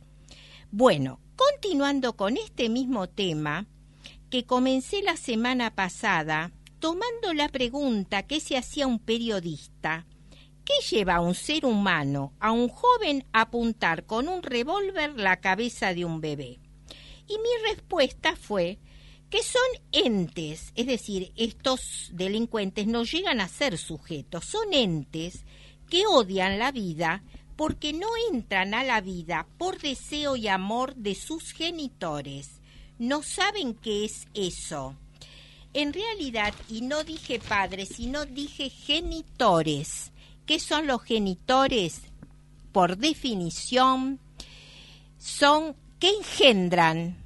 Bueno, 0.70 1.20
continuando 1.36 2.16
con 2.16 2.36
este 2.36 2.68
mismo 2.68 3.08
tema, 3.08 3.66
que 4.30 4.44
comencé 4.44 5.02
la 5.02 5.16
semana 5.16 5.74
pasada, 5.74 6.52
tomando 6.78 7.34
la 7.34 7.48
pregunta 7.48 8.22
que 8.22 8.40
se 8.40 8.56
hacía 8.56 8.86
un 8.86 8.98
periodista, 8.98 10.06
¿qué 10.64 10.74
lleva 10.90 11.16
a 11.16 11.20
un 11.20 11.34
ser 11.34 11.66
humano, 11.66 12.32
a 12.40 12.52
un 12.52 12.68
joven, 12.68 13.24
a 13.32 13.42
apuntar 13.42 14.06
con 14.06 14.28
un 14.28 14.42
revólver 14.42 15.14
la 15.16 15.40
cabeza 15.40 15.92
de 15.92 16.04
un 16.04 16.20
bebé? 16.20 16.60
Y 17.26 17.38
mi 17.38 17.70
respuesta 17.70 18.36
fue 18.36 18.78
que 19.30 19.42
son 19.42 19.62
entes, 19.92 20.72
es 20.74 20.86
decir, 20.86 21.32
estos 21.36 22.10
delincuentes 22.12 22.86
no 22.86 23.04
llegan 23.04 23.40
a 23.40 23.48
ser 23.48 23.78
sujetos, 23.78 24.44
son 24.44 24.74
entes 24.74 25.44
que 25.88 26.06
odian 26.06 26.58
la 26.58 26.72
vida 26.72 27.22
porque 27.56 27.92
no 27.92 28.08
entran 28.32 28.74
a 28.74 28.82
la 28.82 29.00
vida 29.00 29.46
por 29.58 29.78
deseo 29.78 30.34
y 30.34 30.48
amor 30.48 30.94
de 30.96 31.14
sus 31.14 31.52
genitores. 31.52 32.60
No 32.98 33.22
saben 33.22 33.74
qué 33.74 34.04
es 34.04 34.26
eso. 34.34 34.96
En 35.74 35.92
realidad, 35.92 36.54
y 36.68 36.80
no 36.80 37.04
dije 37.04 37.38
padres, 37.38 37.90
sino 37.96 38.24
dije 38.24 38.70
genitores. 38.70 40.10
¿Qué 40.46 40.58
son 40.58 40.86
los 40.86 41.02
genitores? 41.02 42.00
Por 42.72 42.96
definición, 42.96 44.18
son 45.18 45.76
que 45.98 46.08
engendran. 46.08 47.19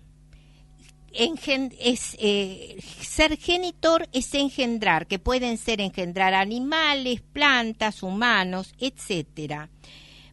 Eh, 1.16 2.83
ser 3.00 3.37
genitor 3.38 4.09
es 4.12 4.35
engendrar, 4.35 5.06
que 5.06 5.21
pueden 5.21 5.59
ser 5.59 5.80
engendrar 5.80 6.35
animales, 6.35 7.21
plantas, 7.21 8.02
humanos, 8.02 8.75
etcétera. 8.78 9.71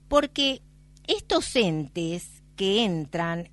Porque 0.08 0.62
estos 1.08 1.56
entes 1.56 2.42
que 2.56 2.84
entran, 2.84 3.50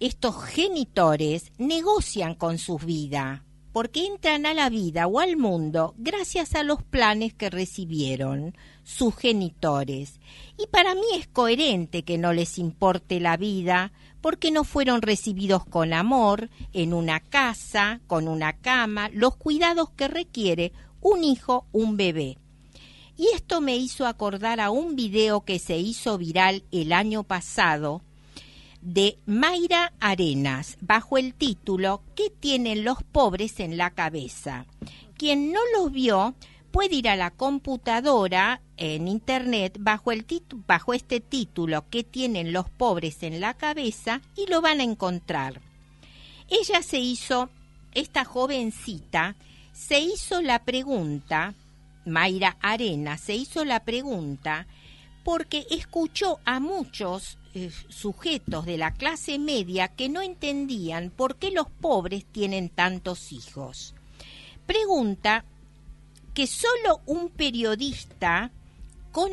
estos 0.00 0.44
genitores, 0.44 1.52
negocian 1.56 2.34
con 2.34 2.58
su 2.58 2.78
vida, 2.78 3.44
porque 3.72 4.06
entran 4.06 4.44
a 4.44 4.54
la 4.54 4.70
vida 4.70 5.06
o 5.06 5.20
al 5.20 5.36
mundo 5.36 5.94
gracias 5.98 6.54
a 6.56 6.64
los 6.64 6.82
planes 6.82 7.32
que 7.34 7.48
recibieron 7.48 8.56
sus 8.82 9.14
genitores. 9.14 10.18
Y 10.58 10.66
para 10.66 10.94
mí 10.94 11.06
es 11.14 11.28
coherente 11.28 12.02
que 12.02 12.18
no 12.18 12.32
les 12.32 12.58
importe 12.58 13.20
la 13.20 13.36
vida, 13.36 13.92
porque 14.28 14.50
no 14.50 14.62
fueron 14.62 15.00
recibidos 15.00 15.64
con 15.64 15.94
amor, 15.94 16.50
en 16.74 16.92
una 16.92 17.18
casa, 17.18 18.02
con 18.06 18.28
una 18.28 18.52
cama, 18.52 19.08
los 19.14 19.34
cuidados 19.36 19.88
que 19.88 20.06
requiere 20.06 20.74
un 21.00 21.24
hijo, 21.24 21.64
un 21.72 21.96
bebé. 21.96 22.36
Y 23.16 23.28
esto 23.34 23.62
me 23.62 23.78
hizo 23.78 24.06
acordar 24.06 24.60
a 24.60 24.68
un 24.68 24.96
video 24.96 25.46
que 25.46 25.58
se 25.58 25.78
hizo 25.78 26.18
viral 26.18 26.62
el 26.72 26.92
año 26.92 27.22
pasado 27.22 28.02
de 28.82 29.16
Mayra 29.24 29.94
Arenas 29.98 30.76
bajo 30.82 31.16
el 31.16 31.32
título 31.32 32.02
¿Qué 32.14 32.28
tienen 32.28 32.84
los 32.84 33.02
pobres 33.02 33.60
en 33.60 33.78
la 33.78 33.94
cabeza? 33.94 34.66
Quien 35.16 35.52
no 35.52 35.60
lo 35.74 35.88
vio 35.88 36.34
puede 36.70 36.96
ir 36.96 37.08
a 37.08 37.16
la 37.16 37.30
computadora 37.30 38.60
en 38.76 39.08
internet 39.08 39.78
bajo 39.80 40.12
este 40.92 41.20
título 41.20 41.84
¿Qué 41.90 42.04
tienen 42.04 42.52
los 42.52 42.70
pobres 42.70 43.22
en 43.22 43.40
la 43.40 43.54
cabeza? 43.54 44.20
y 44.36 44.46
lo 44.46 44.60
van 44.60 44.80
a 44.80 44.84
encontrar. 44.84 45.60
Ella 46.48 46.82
se 46.82 46.98
hizo 46.98 47.50
esta 47.92 48.24
jovencita 48.24 49.36
se 49.72 50.00
hizo 50.00 50.42
la 50.42 50.64
pregunta 50.64 51.54
Mayra 52.04 52.56
Arena 52.60 53.18
se 53.18 53.34
hizo 53.34 53.64
la 53.64 53.84
pregunta 53.84 54.66
porque 55.24 55.66
escuchó 55.70 56.38
a 56.44 56.58
muchos 56.58 57.38
eh, 57.54 57.70
sujetos 57.88 58.64
de 58.64 58.78
la 58.78 58.92
clase 58.92 59.38
media 59.38 59.88
que 59.88 60.08
no 60.08 60.22
entendían 60.22 61.10
por 61.10 61.36
qué 61.36 61.50
los 61.50 61.68
pobres 61.68 62.24
tienen 62.24 62.68
tantos 62.68 63.32
hijos. 63.32 63.94
Pregunta 64.64 65.44
que 66.38 66.46
solo 66.46 67.00
un 67.04 67.30
periodista 67.30 68.52
con, 69.10 69.32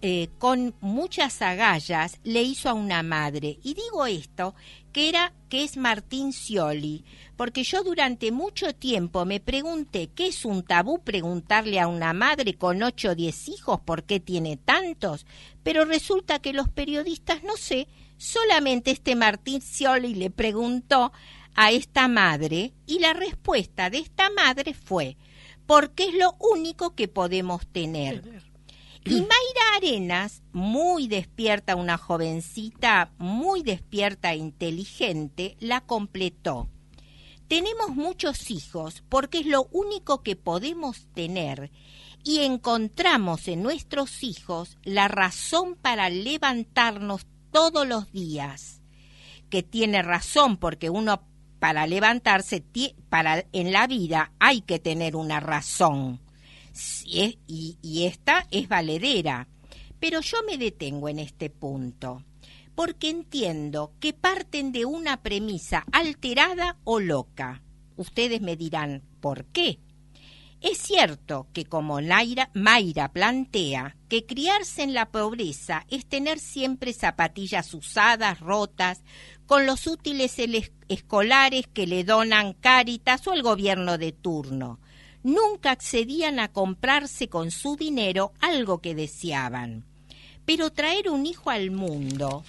eh, 0.00 0.30
con 0.38 0.74
muchas 0.80 1.42
agallas 1.42 2.18
le 2.24 2.42
hizo 2.42 2.70
a 2.70 2.72
una 2.72 3.02
madre. 3.02 3.58
Y 3.62 3.74
digo 3.74 4.06
esto, 4.06 4.54
que 4.90 5.10
era 5.10 5.34
que 5.50 5.62
es 5.62 5.76
Martín 5.76 6.32
Scioli, 6.32 7.04
porque 7.36 7.64
yo 7.64 7.82
durante 7.82 8.32
mucho 8.32 8.74
tiempo 8.74 9.26
me 9.26 9.40
pregunté 9.40 10.08
qué 10.14 10.28
es 10.28 10.46
un 10.46 10.62
tabú 10.62 11.00
preguntarle 11.00 11.80
a 11.80 11.86
una 11.86 12.14
madre 12.14 12.54
con 12.54 12.82
ocho 12.82 13.10
o 13.10 13.14
diez 13.14 13.46
hijos 13.50 13.80
por 13.80 14.04
qué 14.04 14.18
tiene 14.18 14.56
tantos, 14.56 15.26
pero 15.62 15.84
resulta 15.84 16.38
que 16.38 16.54
los 16.54 16.70
periodistas, 16.70 17.42
no 17.42 17.58
sé, 17.58 17.88
Solamente 18.18 18.90
este 18.90 19.14
Martín 19.14 19.62
Scioli 19.62 20.14
le 20.16 20.30
preguntó 20.30 21.12
a 21.54 21.70
esta 21.70 22.08
madre 22.08 22.72
y 22.84 22.98
la 22.98 23.12
respuesta 23.12 23.90
de 23.90 23.98
esta 23.98 24.28
madre 24.30 24.74
fue, 24.74 25.16
porque 25.68 26.04
es 26.04 26.14
lo 26.14 26.34
único 26.40 26.94
que 26.94 27.08
podemos 27.08 27.66
tener. 27.66 28.42
Y 29.04 29.10
Mayra 29.20 29.76
Arenas, 29.76 30.42
muy 30.50 31.08
despierta, 31.08 31.76
una 31.76 31.98
jovencita 31.98 33.12
muy 33.18 33.62
despierta 33.62 34.32
e 34.32 34.36
inteligente, 34.36 35.58
la 35.60 35.82
completó. 35.82 36.70
Tenemos 37.48 37.90
muchos 37.90 38.50
hijos 38.50 39.04
porque 39.10 39.40
es 39.40 39.46
lo 39.46 39.68
único 39.70 40.22
que 40.22 40.36
podemos 40.36 41.06
tener 41.12 41.70
y 42.24 42.40
encontramos 42.40 43.46
en 43.46 43.62
nuestros 43.62 44.22
hijos 44.22 44.78
la 44.84 45.06
razón 45.06 45.74
para 45.74 46.08
levantarnos 46.08 47.26
todos 47.52 47.86
los 47.86 48.10
días. 48.10 48.80
Que 49.50 49.62
tiene 49.62 50.00
razón 50.00 50.56
porque 50.56 50.88
uno 50.88 51.28
para 51.58 51.86
levantarse 51.86 52.64
para 53.08 53.44
en 53.52 53.72
la 53.72 53.86
vida 53.86 54.32
hay 54.38 54.60
que 54.60 54.78
tener 54.78 55.16
una 55.16 55.40
razón 55.40 56.20
y, 57.04 57.78
y 57.82 58.04
esta 58.06 58.46
es 58.50 58.68
valedera. 58.68 59.48
Pero 60.00 60.20
yo 60.20 60.38
me 60.46 60.58
detengo 60.58 61.08
en 61.08 61.18
este 61.18 61.50
punto 61.50 62.24
porque 62.74 63.10
entiendo 63.10 63.92
que 63.98 64.12
parten 64.12 64.70
de 64.70 64.84
una 64.84 65.20
premisa 65.20 65.84
alterada 65.90 66.76
o 66.84 67.00
loca. 67.00 67.60
Ustedes 67.96 68.40
me 68.40 68.56
dirán, 68.56 69.02
¿por 69.20 69.46
qué? 69.46 69.80
Es 70.60 70.78
cierto 70.78 71.48
que 71.52 71.64
como 71.64 72.00
Naira, 72.00 72.50
Mayra 72.54 73.12
plantea 73.12 73.96
que 74.08 74.26
criarse 74.26 74.82
en 74.82 74.92
la 74.92 75.10
pobreza 75.10 75.86
es 75.88 76.06
tener 76.06 76.38
siempre 76.40 76.92
zapatillas 76.92 77.74
usadas, 77.74 78.40
rotas, 78.40 79.02
con 79.48 79.64
los 79.64 79.86
útiles 79.86 80.36
escolares 80.88 81.66
que 81.66 81.86
le 81.86 82.04
donan 82.04 82.52
Cáritas 82.52 83.26
o 83.26 83.32
el 83.32 83.42
gobierno 83.42 83.96
de 83.96 84.12
turno. 84.12 84.78
Nunca 85.22 85.70
accedían 85.70 86.38
a 86.38 86.52
comprarse 86.52 87.28
con 87.28 87.50
su 87.50 87.74
dinero 87.74 88.34
algo 88.40 88.82
que 88.82 88.94
deseaban. 88.94 89.86
Pero 90.44 90.70
traer 90.70 91.08
un 91.08 91.24
hijo 91.24 91.48
al 91.48 91.70
mundo 91.70 92.44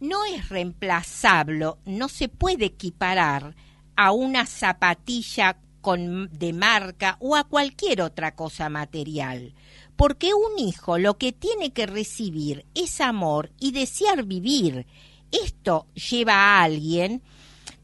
no 0.00 0.24
es 0.24 0.48
reemplazable, 0.48 1.72
no 1.84 2.08
se 2.08 2.28
puede 2.28 2.64
equiparar 2.64 3.54
a 3.94 4.12
una 4.12 4.46
zapatilla 4.46 5.58
con, 5.82 6.30
de 6.32 6.54
marca 6.54 7.18
o 7.20 7.36
a 7.36 7.44
cualquier 7.44 8.00
otra 8.00 8.34
cosa 8.34 8.70
material, 8.70 9.52
porque 9.94 10.32
un 10.32 10.58
hijo 10.58 10.96
lo 10.96 11.18
que 11.18 11.32
tiene 11.32 11.72
que 11.74 11.84
recibir 11.86 12.64
es 12.74 13.02
amor 13.02 13.50
y 13.60 13.72
desear 13.72 14.24
vivir. 14.24 14.86
Esto 15.32 15.86
lleva 15.94 16.34
a 16.34 16.62
alguien, 16.62 17.22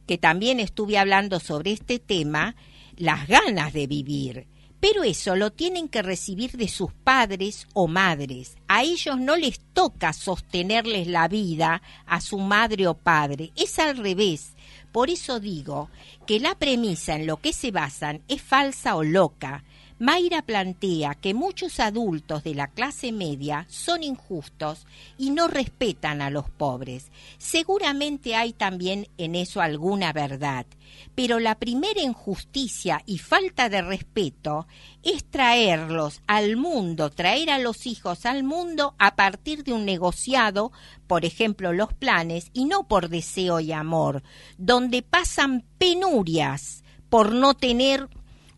que 0.07 0.19
también 0.19 0.61
estuve 0.61 0.99
hablando 0.99 1.41
sobre 1.41 1.73
este 1.73 1.99
tema, 1.99 2.57
las 2.97 3.27
ganas 3.27 3.73
de 3.73 3.87
vivir 3.87 4.47
pero 4.85 5.03
eso 5.03 5.35
lo 5.35 5.51
tienen 5.51 5.89
que 5.89 6.03
recibir 6.03 6.59
de 6.59 6.69
sus 6.69 6.93
padres 6.93 7.67
o 7.73 7.89
madres. 7.89 8.59
A 8.69 8.83
ellos 8.83 9.19
no 9.19 9.35
les 9.35 9.59
toca 9.73 10.13
sostenerles 10.13 11.07
la 11.07 11.27
vida 11.27 11.81
a 12.05 12.21
su 12.21 12.37
madre 12.39 12.87
o 12.87 12.93
padre, 12.93 13.51
es 13.57 13.79
al 13.79 13.97
revés. 13.97 14.53
Por 14.93 15.09
eso 15.09 15.41
digo 15.41 15.89
que 16.27 16.39
la 16.39 16.55
premisa 16.59 17.15
en 17.15 17.27
lo 17.27 17.39
que 17.39 17.55
se 17.55 17.71
basan 17.71 18.25
es 18.29 18.43
falsa 18.43 18.97
o 18.97 19.03
loca. 19.03 19.65
Mayra 19.99 20.43
plantea 20.43 21.15
que 21.15 21.35
muchos 21.35 21.81
adultos 21.81 22.43
de 22.45 22.55
la 22.55 22.67
clase 22.69 23.13
media 23.13 23.67
son 23.69 24.03
injustos 24.03 24.87
y 25.17 25.31
no 25.31 25.49
respetan 25.49 26.21
a 26.21 26.31
los 26.31 26.51
pobres. 26.51 27.11
Seguramente 27.39 28.35
hay 28.35 28.53
también 28.53 29.09
en 29.19 29.35
eso 29.35 29.61
alguna 29.61 30.13
verdad 30.13 30.67
pero 31.15 31.39
la 31.39 31.55
primera 31.57 32.01
injusticia 32.01 33.03
y 33.07 33.19
falta 33.19 33.69
de 33.69 33.83
respeto 33.83 34.67
es 35.03 35.25
traerlos 35.25 36.23
al 36.27 36.57
mundo, 36.57 37.11
traer 37.11 37.51
a 37.51 37.59
los 37.59 37.87
hijos 37.87 38.27
al 38.27 38.42
mundo 38.42 38.95
a 38.99 39.14
partir 39.14 39.64
de 39.64 39.73
un 39.73 39.85
negociado, 39.85 40.73
por 41.07 41.25
ejemplo 41.25 41.73
los 41.73 41.92
planes, 41.92 42.51
y 42.53 42.64
no 42.64 42.88
por 42.88 43.09
deseo 43.09 43.61
y 43.61 43.73
amor, 43.73 44.23
donde 44.59 45.03
pasan 45.03 45.64
penurias 45.79 46.83
por 47.09 47.33
no 47.33 47.55
tener 47.55 48.09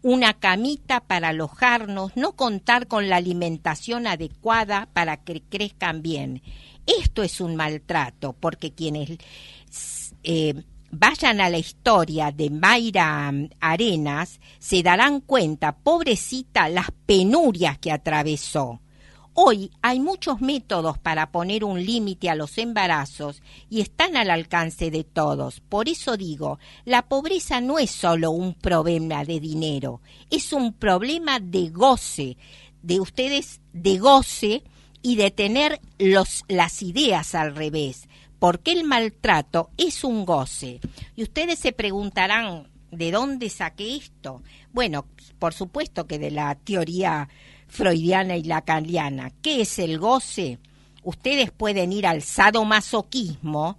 una 0.06 0.34
camita 0.34 1.00
para 1.00 1.30
alojarnos, 1.30 2.16
no 2.16 2.36
contar 2.36 2.86
con 2.86 3.08
la 3.08 3.16
alimentación 3.16 4.06
adecuada 4.06 4.88
para 4.92 5.16
que 5.16 5.42
crezcan 5.42 6.00
bien. 6.00 6.42
Esto 6.86 7.24
es 7.24 7.40
un 7.40 7.56
maltrato, 7.56 8.32
porque 8.32 8.72
quienes 8.72 9.18
eh, 10.22 10.62
vayan 10.92 11.40
a 11.40 11.50
la 11.50 11.58
historia 11.58 12.30
de 12.30 12.50
Mayra 12.50 13.32
Arenas, 13.58 14.38
se 14.60 14.84
darán 14.84 15.22
cuenta, 15.22 15.76
pobrecita, 15.76 16.68
las 16.68 16.92
penurias 17.04 17.76
que 17.78 17.90
atravesó. 17.90 18.80
Hoy 19.38 19.70
hay 19.82 20.00
muchos 20.00 20.40
métodos 20.40 20.96
para 20.96 21.30
poner 21.30 21.62
un 21.62 21.84
límite 21.84 22.30
a 22.30 22.34
los 22.34 22.56
embarazos 22.56 23.42
y 23.68 23.82
están 23.82 24.16
al 24.16 24.30
alcance 24.30 24.90
de 24.90 25.04
todos. 25.04 25.60
Por 25.60 25.90
eso 25.90 26.16
digo, 26.16 26.58
la 26.86 27.06
pobreza 27.06 27.60
no 27.60 27.78
es 27.78 27.90
solo 27.90 28.30
un 28.30 28.54
problema 28.54 29.26
de 29.26 29.38
dinero, 29.38 30.00
es 30.30 30.54
un 30.54 30.72
problema 30.72 31.38
de 31.38 31.68
goce, 31.68 32.38
de 32.80 32.98
ustedes 32.98 33.60
de 33.74 33.98
goce 33.98 34.62
y 35.02 35.16
de 35.16 35.30
tener 35.30 35.82
los, 35.98 36.42
las 36.48 36.80
ideas 36.80 37.34
al 37.34 37.54
revés 37.54 38.08
porque 38.38 38.72
el 38.72 38.84
maltrato 38.84 39.68
es 39.76 40.02
un 40.02 40.24
goce. 40.24 40.80
Y 41.14 41.22
ustedes 41.22 41.58
se 41.58 41.72
preguntarán, 41.72 42.68
¿de 42.90 43.10
dónde 43.10 43.50
saqué 43.50 43.96
esto? 43.96 44.42
Bueno, 44.72 45.06
por 45.38 45.52
supuesto 45.52 46.06
que 46.06 46.18
de 46.18 46.30
la 46.30 46.54
teoría 46.54 47.28
freudiana 47.76 48.36
y 48.36 48.42
lacaniana. 48.42 49.30
¿Qué 49.42 49.60
es 49.60 49.78
el 49.78 49.98
goce? 49.98 50.58
Ustedes 51.02 51.50
pueden 51.52 51.92
ir 51.92 52.06
al 52.06 52.22
sadomasoquismo, 52.22 53.78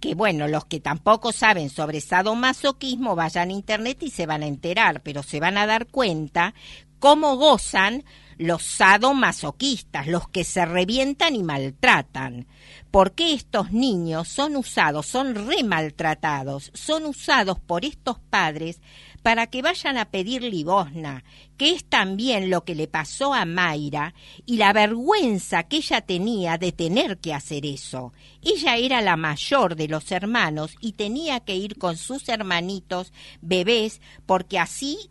que 0.00 0.14
bueno, 0.14 0.48
los 0.48 0.64
que 0.64 0.80
tampoco 0.80 1.32
saben 1.32 1.70
sobre 1.70 2.00
sadomasoquismo 2.00 3.14
vayan 3.14 3.50
a 3.50 3.52
internet 3.52 4.02
y 4.02 4.10
se 4.10 4.26
van 4.26 4.42
a 4.42 4.46
enterar, 4.46 5.02
pero 5.02 5.22
se 5.22 5.40
van 5.40 5.56
a 5.56 5.66
dar 5.66 5.86
cuenta 5.86 6.54
cómo 6.98 7.36
gozan 7.36 8.04
los 8.36 8.62
sadomasoquistas, 8.62 10.06
los 10.06 10.28
que 10.28 10.44
se 10.44 10.64
revientan 10.64 11.36
y 11.36 11.42
maltratan. 11.42 12.46
Porque 12.90 13.34
estos 13.34 13.70
niños 13.72 14.28
son 14.28 14.56
usados, 14.56 15.06
son 15.06 15.34
remaltratados, 15.46 16.70
son 16.74 17.04
usados 17.04 17.58
por 17.60 17.84
estos 17.84 18.18
padres 18.18 18.80
para 19.22 19.48
que 19.48 19.62
vayan 19.62 19.98
a 19.98 20.10
pedir 20.10 20.42
limosna, 20.42 21.24
que 21.56 21.72
es 21.72 21.84
también 21.84 22.50
lo 22.50 22.64
que 22.64 22.74
le 22.74 22.88
pasó 22.88 23.34
a 23.34 23.44
Mayra 23.44 24.14
y 24.46 24.56
la 24.56 24.72
vergüenza 24.72 25.64
que 25.64 25.76
ella 25.76 26.00
tenía 26.00 26.56
de 26.56 26.72
tener 26.72 27.18
que 27.18 27.34
hacer 27.34 27.66
eso. 27.66 28.12
Ella 28.42 28.76
era 28.76 29.02
la 29.02 29.16
mayor 29.16 29.76
de 29.76 29.88
los 29.88 30.10
hermanos 30.10 30.74
y 30.80 30.92
tenía 30.92 31.40
que 31.40 31.56
ir 31.56 31.76
con 31.76 31.96
sus 31.96 32.28
hermanitos 32.28 33.12
bebés 33.42 34.00
porque 34.26 34.58
así 34.58 35.10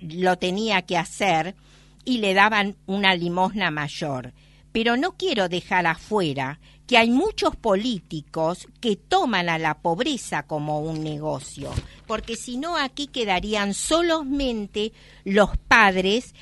lo 0.00 0.38
tenía 0.38 0.82
que 0.82 0.96
hacer 0.96 1.56
y 2.04 2.18
le 2.18 2.34
daban 2.34 2.76
una 2.86 3.14
limosna 3.14 3.70
mayor. 3.70 4.32
Pero 4.70 4.96
no 4.96 5.16
quiero 5.16 5.48
dejar 5.48 5.86
afuera 5.86 6.60
que 6.88 6.96
hay 6.96 7.10
muchos 7.10 7.54
políticos 7.54 8.66
que 8.80 8.96
toman 8.96 9.50
a 9.50 9.58
la 9.58 9.78
pobreza 9.82 10.44
como 10.44 10.80
un 10.80 11.04
negocio, 11.04 11.70
porque 12.06 12.34
si 12.34 12.56
no 12.56 12.78
aquí 12.78 13.08
quedarían 13.08 13.74
solamente 13.74 14.94
los 15.22 15.50
padres, 15.58 16.34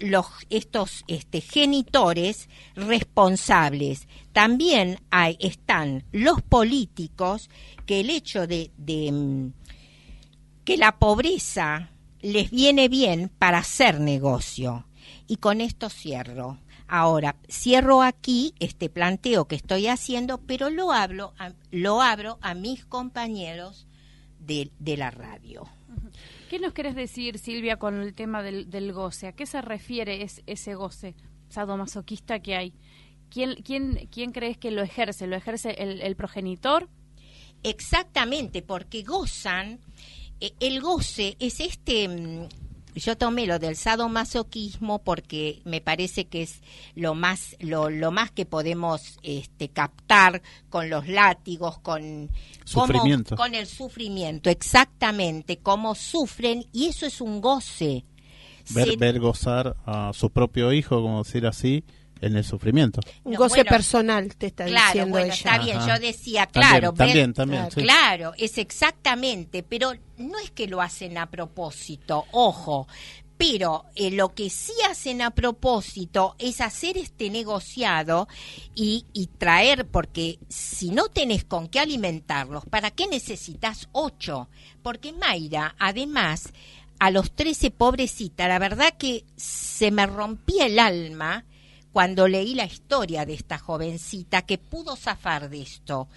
los 0.00 0.26
estos 0.50 1.04
este, 1.06 1.40
genitores 1.40 2.48
responsables. 2.74 4.08
También 4.32 4.98
hay, 5.10 5.36
están 5.38 6.02
los 6.10 6.42
políticos 6.42 7.48
que 7.86 8.00
el 8.00 8.10
hecho 8.10 8.48
de, 8.48 8.72
mm, 8.76 9.52
que 10.64 10.76
la 10.78 10.98
pobreza 10.98 11.92
les 12.22 12.50
viene 12.50 12.88
bien 12.88 13.30
para 13.38 13.58
hacer 13.58 14.00
negocio. 14.00 14.84
Y 15.32 15.36
con 15.36 15.62
esto 15.62 15.88
cierro. 15.88 16.58
Ahora, 16.86 17.36
cierro 17.48 18.02
aquí 18.02 18.52
este 18.60 18.90
planteo 18.90 19.46
que 19.48 19.54
estoy 19.54 19.86
haciendo, 19.86 20.36
pero 20.36 20.68
lo, 20.68 20.92
hablo 20.92 21.32
lo 21.70 22.02
abro 22.02 22.38
a 22.42 22.52
mis 22.52 22.84
compañeros 22.84 23.86
de, 24.38 24.70
la 24.98 25.10
radio. 25.10 25.66
¿Qué 26.50 26.58
nos 26.58 26.74
querés 26.74 26.94
decir, 26.94 27.38
Silvia, 27.38 27.78
con 27.78 27.94
el 28.02 28.12
tema 28.12 28.42
del, 28.42 28.92
goce? 28.92 29.26
¿A 29.28 29.32
qué 29.32 29.46
se 29.46 29.62
refiere 29.62 30.26
ese 30.44 30.74
goce 30.74 31.14
sadomasoquista 31.48 32.40
que 32.40 32.54
hay? 32.54 32.74
¿Quién, 33.30 33.54
quién, 33.62 34.10
quién 34.12 34.32
crees 34.32 34.58
que 34.58 34.70
lo 34.70 34.82
ejerce? 34.82 35.26
¿Lo 35.26 35.36
ejerce 35.36 35.70
el, 35.78 36.02
el 36.02 36.14
progenitor? 36.14 36.90
Exactamente, 37.62 38.60
porque 38.60 39.02
gozan, 39.02 39.80
eh, 40.40 40.52
el 40.60 40.82
goce 40.82 41.36
es 41.38 41.58
este 41.60 42.06
mm, 42.06 42.48
yo 42.94 43.16
tomé 43.16 43.46
lo 43.46 43.58
del 43.58 43.76
sadomasoquismo 43.76 45.00
porque 45.02 45.62
me 45.64 45.80
parece 45.80 46.26
que 46.26 46.42
es 46.42 46.60
lo 46.94 47.14
más 47.14 47.56
lo, 47.60 47.90
lo 47.90 48.10
más 48.10 48.30
que 48.30 48.44
podemos 48.46 49.18
este, 49.22 49.68
captar 49.68 50.42
con 50.70 50.90
los 50.90 51.08
látigos 51.08 51.78
con 51.78 52.28
cómo- 52.72 52.86
Sufrimiento. 52.86 53.36
con 53.36 53.54
el 53.54 53.66
sufrimiento 53.66 54.50
exactamente 54.50 55.58
cómo 55.58 55.94
sufren 55.94 56.66
y 56.72 56.86
eso 56.88 57.06
es 57.06 57.20
un 57.20 57.40
goce 57.40 58.04
Ver, 58.70 58.90
Se- 58.90 58.96
ver 58.96 59.18
gozar 59.18 59.76
a 59.86 60.12
su 60.14 60.30
propio 60.30 60.72
hijo, 60.72 61.02
como 61.02 61.24
decir 61.24 61.46
así, 61.48 61.82
en 62.22 62.36
el 62.36 62.44
sufrimiento. 62.44 63.00
Un 63.24 63.32
No, 63.32 63.38
goce 63.38 63.56
bueno, 63.56 63.68
personal, 63.70 64.34
te 64.36 64.46
está 64.46 64.64
claro 64.64 64.86
diciendo 64.86 65.10
bueno 65.10 65.26
ella. 65.26 65.34
está 65.34 65.58
bien 65.58 65.76
Ajá. 65.76 65.94
yo 65.98 66.00
decía 66.06 66.46
También, 66.46 66.70
claro 66.70 66.92
ver- 66.92 66.98
también, 67.06 67.34
también, 67.34 67.70
sí. 67.70 67.82
Claro, 67.82 68.32
es 68.38 68.56
exactamente, 68.58 69.62
pero 69.62 69.92
no 70.18 70.38
es 70.38 70.50
que 70.50 70.66
lo 70.68 70.80
hacen 70.80 71.18
a 71.18 71.30
propósito, 71.30 72.24
ojo. 72.32 72.86
Pero 73.38 73.86
eh, 73.96 74.12
lo 74.12 74.34
que 74.34 74.50
sí 74.50 74.72
hacen 74.88 75.20
a 75.20 75.32
propósito 75.32 76.36
es 76.38 76.60
hacer 76.60 76.96
este 76.96 77.28
negociado 77.28 78.28
y, 78.76 79.04
y 79.12 79.26
traer, 79.26 79.88
porque 79.88 80.38
si 80.48 80.90
no 80.90 81.08
tenés 81.08 81.42
con 81.44 81.66
qué 81.66 81.80
alimentarlos, 81.80 82.64
¿para 82.66 82.92
qué 82.92 83.08
necesitas 83.08 83.88
ocho? 83.90 84.48
Porque 84.82 85.12
Mayra, 85.12 85.74
además, 85.80 86.50
a 87.00 87.10
los 87.10 87.32
trece, 87.32 87.72
pobrecita, 87.72 88.46
la 88.46 88.60
verdad 88.60 88.94
que 88.96 89.24
se 89.34 89.90
me 89.90 90.06
rompía 90.06 90.66
el 90.66 90.78
alma 90.78 91.44
cuando 91.92 92.26
leí 92.26 92.54
la 92.54 92.64
historia 92.64 93.24
de 93.26 93.34
esta 93.34 93.58
jovencita 93.58 94.42
que 94.42 94.58
pudo 94.58 94.96
zafar 94.96 95.50
de 95.50 95.62
esto. 95.62 96.08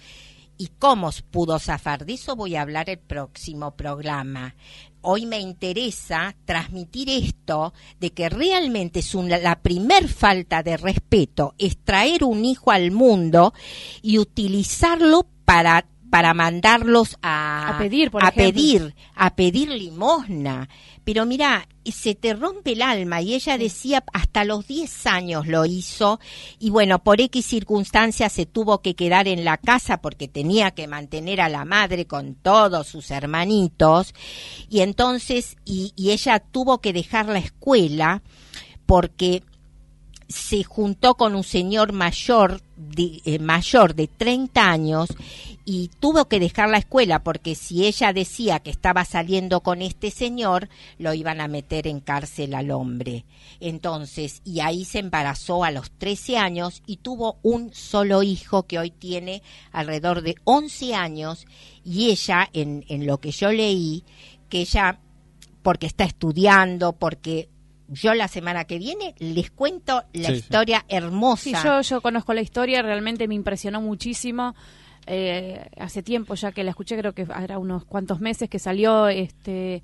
¿Y 0.58 0.68
cómo 0.78 1.10
pudo 1.30 1.58
zafar? 1.58 2.06
De 2.06 2.14
eso 2.14 2.34
voy 2.34 2.56
a 2.56 2.62
hablar 2.62 2.88
el 2.88 2.98
próximo 2.98 3.76
programa. 3.76 4.54
Hoy 5.02 5.26
me 5.26 5.38
interesa 5.38 6.34
transmitir 6.46 7.10
esto 7.10 7.74
de 8.00 8.10
que 8.10 8.30
realmente 8.30 9.00
es 9.00 9.14
la 9.14 9.60
primer 9.60 10.08
falta 10.08 10.62
de 10.62 10.78
respeto 10.78 11.54
es 11.58 11.76
traer 11.78 12.24
un 12.24 12.44
hijo 12.44 12.70
al 12.70 12.90
mundo 12.90 13.52
y 14.02 14.18
utilizarlo 14.18 15.26
para 15.44 15.86
para 16.10 16.34
mandarlos 16.34 17.16
a, 17.22 17.76
A 17.76 17.78
pedir, 17.78 18.10
por 18.10 18.24
a 18.24 18.28
ejemplo. 18.28 18.52
pedir, 18.52 18.94
a 19.14 19.34
pedir 19.34 19.68
limosna. 19.70 20.68
Pero 21.04 21.24
mira, 21.26 21.68
se 21.84 22.14
te 22.14 22.34
rompe 22.34 22.72
el 22.72 22.82
alma 22.82 23.20
y 23.22 23.34
ella 23.34 23.58
decía 23.58 24.02
hasta 24.12 24.44
los 24.44 24.66
10 24.66 25.06
años 25.06 25.46
lo 25.46 25.64
hizo 25.64 26.18
y 26.58 26.70
bueno, 26.70 26.98
por 27.02 27.20
X 27.20 27.46
circunstancias 27.46 28.32
se 28.32 28.44
tuvo 28.46 28.82
que 28.82 28.94
quedar 28.96 29.28
en 29.28 29.44
la 29.44 29.56
casa 29.56 29.98
porque 30.00 30.26
tenía 30.26 30.72
que 30.72 30.88
mantener 30.88 31.40
a 31.40 31.48
la 31.48 31.64
madre 31.64 32.06
con 32.06 32.34
todos 32.34 32.88
sus 32.88 33.10
hermanitos 33.12 34.14
y 34.68 34.80
entonces 34.80 35.56
y, 35.64 35.92
y 35.96 36.10
ella 36.10 36.40
tuvo 36.40 36.80
que 36.80 36.92
dejar 36.92 37.26
la 37.28 37.38
escuela 37.38 38.22
porque 38.84 39.42
se 40.28 40.64
juntó 40.64 41.14
con 41.14 41.34
un 41.34 41.44
señor 41.44 41.92
mayor 41.92 42.60
de, 42.76 43.20
eh, 43.24 43.38
mayor 43.38 43.94
de 43.94 44.08
30 44.08 44.70
años 44.70 45.08
y 45.64 45.90
tuvo 46.00 46.26
que 46.26 46.40
dejar 46.40 46.68
la 46.68 46.78
escuela 46.78 47.22
porque 47.22 47.54
si 47.54 47.86
ella 47.86 48.12
decía 48.12 48.60
que 48.60 48.70
estaba 48.70 49.04
saliendo 49.04 49.60
con 49.60 49.82
este 49.82 50.10
señor, 50.10 50.68
lo 50.98 51.12
iban 51.14 51.40
a 51.40 51.48
meter 51.48 51.86
en 51.86 52.00
cárcel 52.00 52.54
al 52.54 52.70
hombre. 52.70 53.24
Entonces, 53.60 54.42
y 54.44 54.60
ahí 54.60 54.84
se 54.84 55.00
embarazó 55.00 55.64
a 55.64 55.70
los 55.70 55.90
13 55.90 56.38
años 56.38 56.82
y 56.86 56.98
tuvo 56.98 57.38
un 57.42 57.72
solo 57.72 58.22
hijo 58.22 58.64
que 58.64 58.78
hoy 58.78 58.90
tiene 58.90 59.42
alrededor 59.72 60.22
de 60.22 60.36
11 60.44 60.94
años 60.94 61.46
y 61.84 62.10
ella, 62.10 62.48
en, 62.52 62.84
en 62.88 63.06
lo 63.06 63.18
que 63.18 63.30
yo 63.30 63.50
leí, 63.50 64.04
que 64.48 64.60
ella, 64.60 65.00
porque 65.62 65.86
está 65.86 66.04
estudiando, 66.04 66.92
porque 66.92 67.48
yo 67.88 68.14
la 68.14 68.28
semana 68.28 68.64
que 68.64 68.78
viene 68.78 69.14
les 69.18 69.50
cuento 69.50 70.02
la 70.12 70.28
Sí, 70.28 70.32
sí. 70.34 70.38
historia 70.40 70.84
hermosa. 70.88 71.42
Sí, 71.42 71.52
yo, 71.64 71.80
yo 71.82 72.00
conozco 72.00 72.34
la 72.34 72.42
historia, 72.42 72.82
realmente 72.82 73.28
me 73.28 73.34
impresionó 73.34 73.80
muchísimo. 73.80 74.54
Eh, 75.06 75.64
hace 75.78 76.02
tiempo 76.02 76.34
ya 76.34 76.50
que 76.50 76.64
la 76.64 76.70
escuché, 76.70 76.98
creo 76.98 77.12
que 77.14 77.26
hará 77.32 77.58
unos 77.58 77.84
cuantos 77.84 78.20
meses 78.20 78.48
que 78.50 78.58
salió. 78.58 79.08
este 79.08 79.82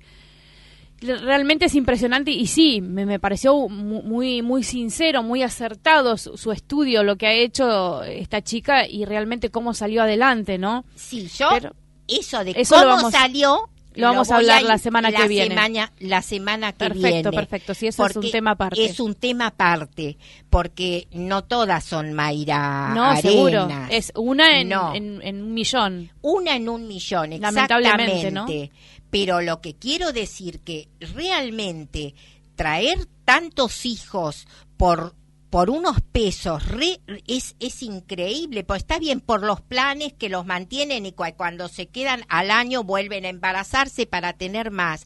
Realmente 1.01 1.65
es 1.65 1.75
impresionante 1.75 2.31
y 2.31 2.47
sí, 2.47 2.79
me, 2.79 3.05
me 3.05 3.19
pareció 3.19 3.67
mu- 3.67 4.03
muy 4.03 4.41
muy 4.41 4.63
sincero, 4.63 5.21
muy 5.21 5.43
acertado 5.43 6.15
su, 6.15 6.37
su 6.37 6.53
estudio, 6.53 7.03
lo 7.03 7.17
que 7.17 7.27
ha 7.27 7.33
hecho 7.33 8.03
esta 8.03 8.41
chica 8.41 8.87
y 8.87 9.03
realmente 9.03 9.49
cómo 9.49 9.73
salió 9.73 10.03
adelante, 10.03 10.57
¿no? 10.57 10.85
Sí, 10.95 11.27
yo 11.37 11.49
Pero- 11.51 11.75
eso 12.07 12.43
de 12.45 12.51
Eso 12.55 12.75
cómo 12.75 12.87
vamos- 12.87 13.11
salió 13.11 13.69
lo 13.95 14.07
vamos 14.07 14.31
a 14.31 14.35
hablar 14.37 14.63
la 14.63 14.77
semana 14.77 15.11
que 15.11 15.27
viene. 15.27 15.49
semana- 15.55 15.91
la 15.99 16.21
semana 16.21 16.71
que 16.71 16.77
Perfecto, 16.89 17.29
viene. 17.29 17.31
perfecto. 17.31 17.73
Sí, 17.73 17.87
eso 17.87 18.05
es 18.05 18.15
un 18.15 18.31
tema 18.31 18.51
aparte. 18.51 18.83
Es 18.85 18.99
un 18.99 19.15
tema 19.15 19.47
aparte, 19.47 20.17
porque 20.49 21.07
no 21.11 21.43
todas 21.43 21.83
son 21.83 22.13
Mayra 22.13 22.91
no, 22.93 23.03
Arenas. 23.05 23.21
seguro. 23.21 23.67
Es 23.89 24.11
una 24.15 24.59
en, 24.59 24.69
No. 24.69 24.93
en, 24.95 25.21
en 25.23 25.41
un 25.43 25.53
millón. 25.53 26.11
Una 26.21 26.55
en 26.55 26.69
un 26.69 26.87
millón, 26.87 27.31
Lamentablemente, 27.39 28.27
exactamente. 28.27 28.71
Pero 29.09 29.41
lo 29.41 29.61
que 29.61 29.75
quiero 29.75 30.11
decir 30.11 30.59
que 30.61 30.87
realmente 30.99 32.15
traer 32.55 32.99
tantos 33.25 33.85
hijos 33.85 34.47
por 34.77 35.13
por 35.53 35.69
unos 35.69 36.01
pesos 36.01 36.67
re- 36.67 36.99
es, 37.27 37.55
es 37.59 37.83
increíble, 37.83 38.63
pues 38.63 38.79
está 38.81 38.97
bien 38.97 39.19
por 39.21 39.43
los 39.43 39.61
planes 39.61 40.11
que 40.11 40.27
los 40.27 40.47
mantienen 40.47 41.05
y 41.05 41.11
cua- 41.11 41.35
cuando 41.35 41.67
se 41.67 41.89
quedan 41.89 42.25
al 42.27 42.49
año 42.49 42.83
vuelven 42.83 43.23
a 43.25 43.29
embarazarse 43.29 44.07
para 44.07 44.33
tener 44.33 44.71
más. 44.71 45.05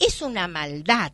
Es 0.00 0.22
una 0.22 0.48
maldad. 0.48 1.12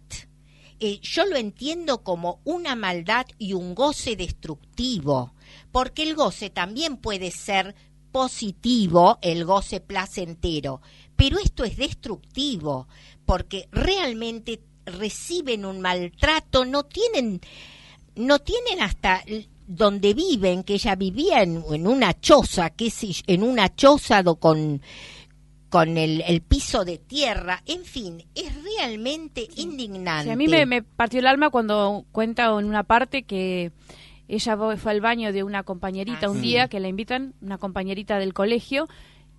Eh, 0.78 1.00
yo 1.02 1.26
lo 1.26 1.34
entiendo 1.34 2.04
como 2.04 2.40
una 2.44 2.76
maldad 2.76 3.26
y 3.36 3.54
un 3.54 3.74
goce 3.74 4.14
destructivo, 4.14 5.34
porque 5.72 6.04
el 6.04 6.14
goce 6.14 6.48
también 6.48 6.98
puede 6.98 7.32
ser 7.32 7.74
positivo, 8.12 9.18
el 9.22 9.44
goce 9.44 9.80
placentero, 9.80 10.82
pero 11.16 11.40
esto 11.40 11.64
es 11.64 11.76
destructivo, 11.78 12.86
porque 13.26 13.68
realmente 13.72 14.60
reciben 14.86 15.64
un 15.66 15.80
maltrato, 15.80 16.64
no 16.64 16.84
tienen, 16.84 17.40
no 18.18 18.38
tienen 18.40 18.80
hasta 18.82 19.22
donde 19.66 20.14
viven, 20.14 20.62
que 20.64 20.74
ella 20.74 20.94
vivía 20.96 21.42
en, 21.42 21.62
en 21.72 21.86
una 21.86 22.18
choza, 22.20 22.70
que 22.70 22.86
es 22.86 23.22
en 23.26 23.42
una 23.42 23.74
choza 23.74 24.22
do- 24.22 24.36
con 24.36 24.82
con 25.70 25.98
el, 25.98 26.22
el 26.26 26.40
piso 26.40 26.82
de 26.86 26.96
tierra, 26.96 27.62
en 27.66 27.84
fin, 27.84 28.24
es 28.34 28.50
realmente 28.62 29.46
indignante. 29.56 30.24
Sí, 30.24 30.30
a 30.30 30.36
mí 30.36 30.48
me, 30.48 30.64
me 30.64 30.82
partió 30.82 31.20
el 31.20 31.26
alma 31.26 31.50
cuando 31.50 32.06
cuenta 32.10 32.46
en 32.58 32.64
una 32.64 32.84
parte 32.84 33.24
que 33.24 33.70
ella 34.28 34.56
fue 34.56 34.78
fue 34.78 34.92
al 34.92 35.02
baño 35.02 35.30
de 35.30 35.42
una 35.42 35.64
compañerita 35.64 36.20
Ah, 36.26 36.30
un 36.30 36.36
sí. 36.36 36.42
día, 36.48 36.68
que 36.68 36.80
la 36.80 36.88
invitan, 36.88 37.34
una 37.42 37.58
compañerita 37.58 38.18
del 38.18 38.32
colegio, 38.32 38.88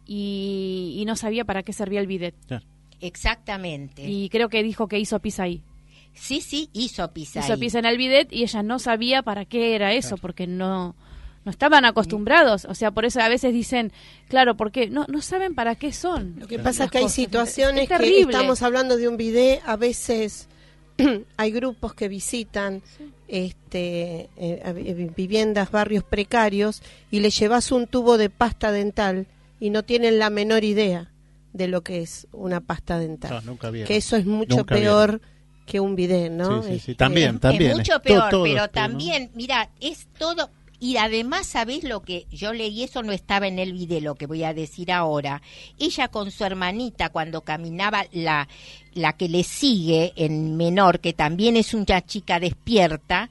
y, 0.06 0.96
y 1.00 1.06
no 1.06 1.16
sabía 1.16 1.46
para 1.46 1.64
qué 1.64 1.74
servía 1.74 2.00
el 2.00 2.06
bidet. 2.08 2.36
Claro. 2.46 2.64
Exactamente. 3.02 4.08
Y 4.08 4.30
creo 4.30 4.50
que 4.50 4.62
dijo 4.62 4.88
que 4.88 5.00
hizo 5.00 5.20
pis 5.20 5.40
ahí. 5.40 5.64
Sí, 6.14 6.42
sí, 6.42 6.70
hizo 6.74 7.12
pis 7.12 7.36
Hizo 7.36 7.54
ahí. 7.54 7.60
pis 7.60 7.76
en 7.76 7.86
el 7.86 7.98
bidet 7.98 8.32
y 8.32 8.44
ella 8.44 8.64
no 8.64 8.80
sabía 8.80 9.24
para 9.24 9.46
qué 9.46 9.76
era 9.76 9.94
eso, 9.94 10.18
porque 10.18 10.48
no 10.48 10.96
no 11.46 11.52
estaban 11.52 11.86
acostumbrados. 11.86 12.66
O 12.66 12.76
sea, 12.76 12.92
por 12.92 13.06
eso 13.06 13.22
a 13.22 13.30
veces 13.30 13.54
dicen, 13.54 13.92
claro, 14.28 14.56
porque 14.58 14.90
no, 14.90 15.06
no 15.08 15.22
saben 15.22 15.56
para 15.56 15.76
qué 15.76 15.94
son. 15.94 16.36
Lo 16.40 16.48
que 16.48 16.60
pasa 16.60 16.86
es 16.86 16.92
que 16.92 16.98
hay 16.98 17.04
cosas. 17.06 17.16
situaciones 17.16 17.90
Es 17.90 17.98
que 17.98 18.20
estamos 18.20 18.62
hablando 18.62 18.98
de 18.98 19.08
un 19.08 19.18
video, 19.18 19.60
a 19.66 19.76
veces 19.76 20.48
hay 21.38 21.52
grupos 21.52 21.94
que 21.94 22.08
visitan 22.08 22.82
este 23.28 24.22
eh, 24.22 24.30
eh, 24.38 25.12
viviendas, 25.16 25.72
barrios 25.72 26.04
precarios 26.04 26.82
y 27.12 27.20
le 27.20 27.30
llevas 27.30 27.72
un 27.72 27.88
tubo 27.88 28.18
de 28.18 28.30
pasta 28.30 28.72
dental 28.72 29.28
y 29.60 29.70
no 29.70 29.84
tienen 29.84 30.20
la 30.20 30.30
menor 30.30 30.64
idea 30.64 31.12
de 31.54 31.68
lo 31.68 31.82
que 31.82 32.02
es 32.02 32.28
una 32.32 32.62
pasta 32.62 33.00
dental. 33.00 33.32
No, 33.32 33.42
nunca 33.52 33.72
que 33.72 33.98
eso 33.98 34.16
es 34.16 34.26
mucho 34.26 34.58
Nunca 34.58 34.76
peor 34.76 35.22
que 35.70 35.80
un 35.80 35.96
video, 35.96 36.30
¿no? 36.30 36.64
Sí, 36.64 36.68
sí, 36.68 36.70
sí, 36.72 36.92
Este, 36.92 36.96
también, 36.96 37.40
también. 37.40 37.72
es 37.72 37.78
mucho 37.78 38.02
peor, 38.02 38.30
todo 38.30 38.44
pero 38.44 38.68
también, 38.70 39.30
mira, 39.36 39.70
es 39.80 40.08
todo. 40.18 40.50
Y 40.82 40.96
además, 40.98 41.46
¿sabés 41.46 41.84
lo 41.84 42.02
que 42.02 42.26
yo 42.32 42.54
leí? 42.54 42.84
Eso 42.84 43.04
no 43.04 43.12
estaba 43.12 43.48
en 43.48 43.60
el 43.60 43.74
video, 43.74 44.00
lo 44.02 44.16
que 44.16 44.28
voy 44.28 44.44
a 44.46 44.54
decir 44.54 44.92
ahora. 44.92 45.42
Ella 45.78 46.08
con 46.08 46.32
su 46.32 46.44
hermanita, 46.46 47.10
cuando 47.10 47.42
caminaba, 47.42 48.06
la, 48.14 48.48
la 48.94 49.14
que 49.14 49.28
le 49.30 49.44
sigue 49.44 50.14
en 50.16 50.56
menor, 50.58 51.02
que 51.02 51.14
también 51.14 51.58
es 51.58 51.74
una 51.74 52.06
chica 52.06 52.40
despierta, 52.40 53.30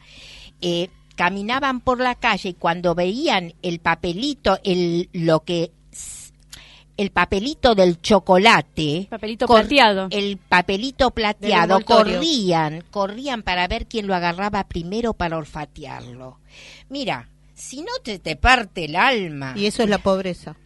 eh, 0.61 0.91
caminaban 1.17 1.81
por 1.81 2.01
la 2.01 2.15
calle 2.15 2.51
y 2.51 2.55
cuando 2.55 2.95
veían 2.95 3.55
el 3.63 3.81
papelito, 3.81 4.59
el, 4.63 5.09
lo 5.13 5.41
que 5.41 5.73
el 6.99 7.11
papelito 7.11 7.75
del 7.77 8.03
chocolate, 8.03 9.07
Papelito 9.09 9.47
plateado. 9.47 10.09
el 10.11 10.37
papelito 10.37 11.13
plateado, 11.13 11.81
corrían, 11.85 12.85
corrían 12.91 13.43
para 13.43 13.67
ver 13.69 13.87
quién 13.87 14.07
lo 14.09 14.15
agarraba 14.15 14.65
primero 14.65 15.15
para 15.15 15.39
olfatearlo. 15.39 16.41
Mira, 16.89 17.29
si 17.55 17.81
no 17.83 17.93
te, 18.03 18.19
te 18.19 18.35
parte 18.37 18.85
el 18.87 18.97
alma. 18.97 19.55
Y 19.57 19.67
eso 19.67 19.85
es 19.85 19.89
la 19.89 19.99
pobreza. 19.99 20.57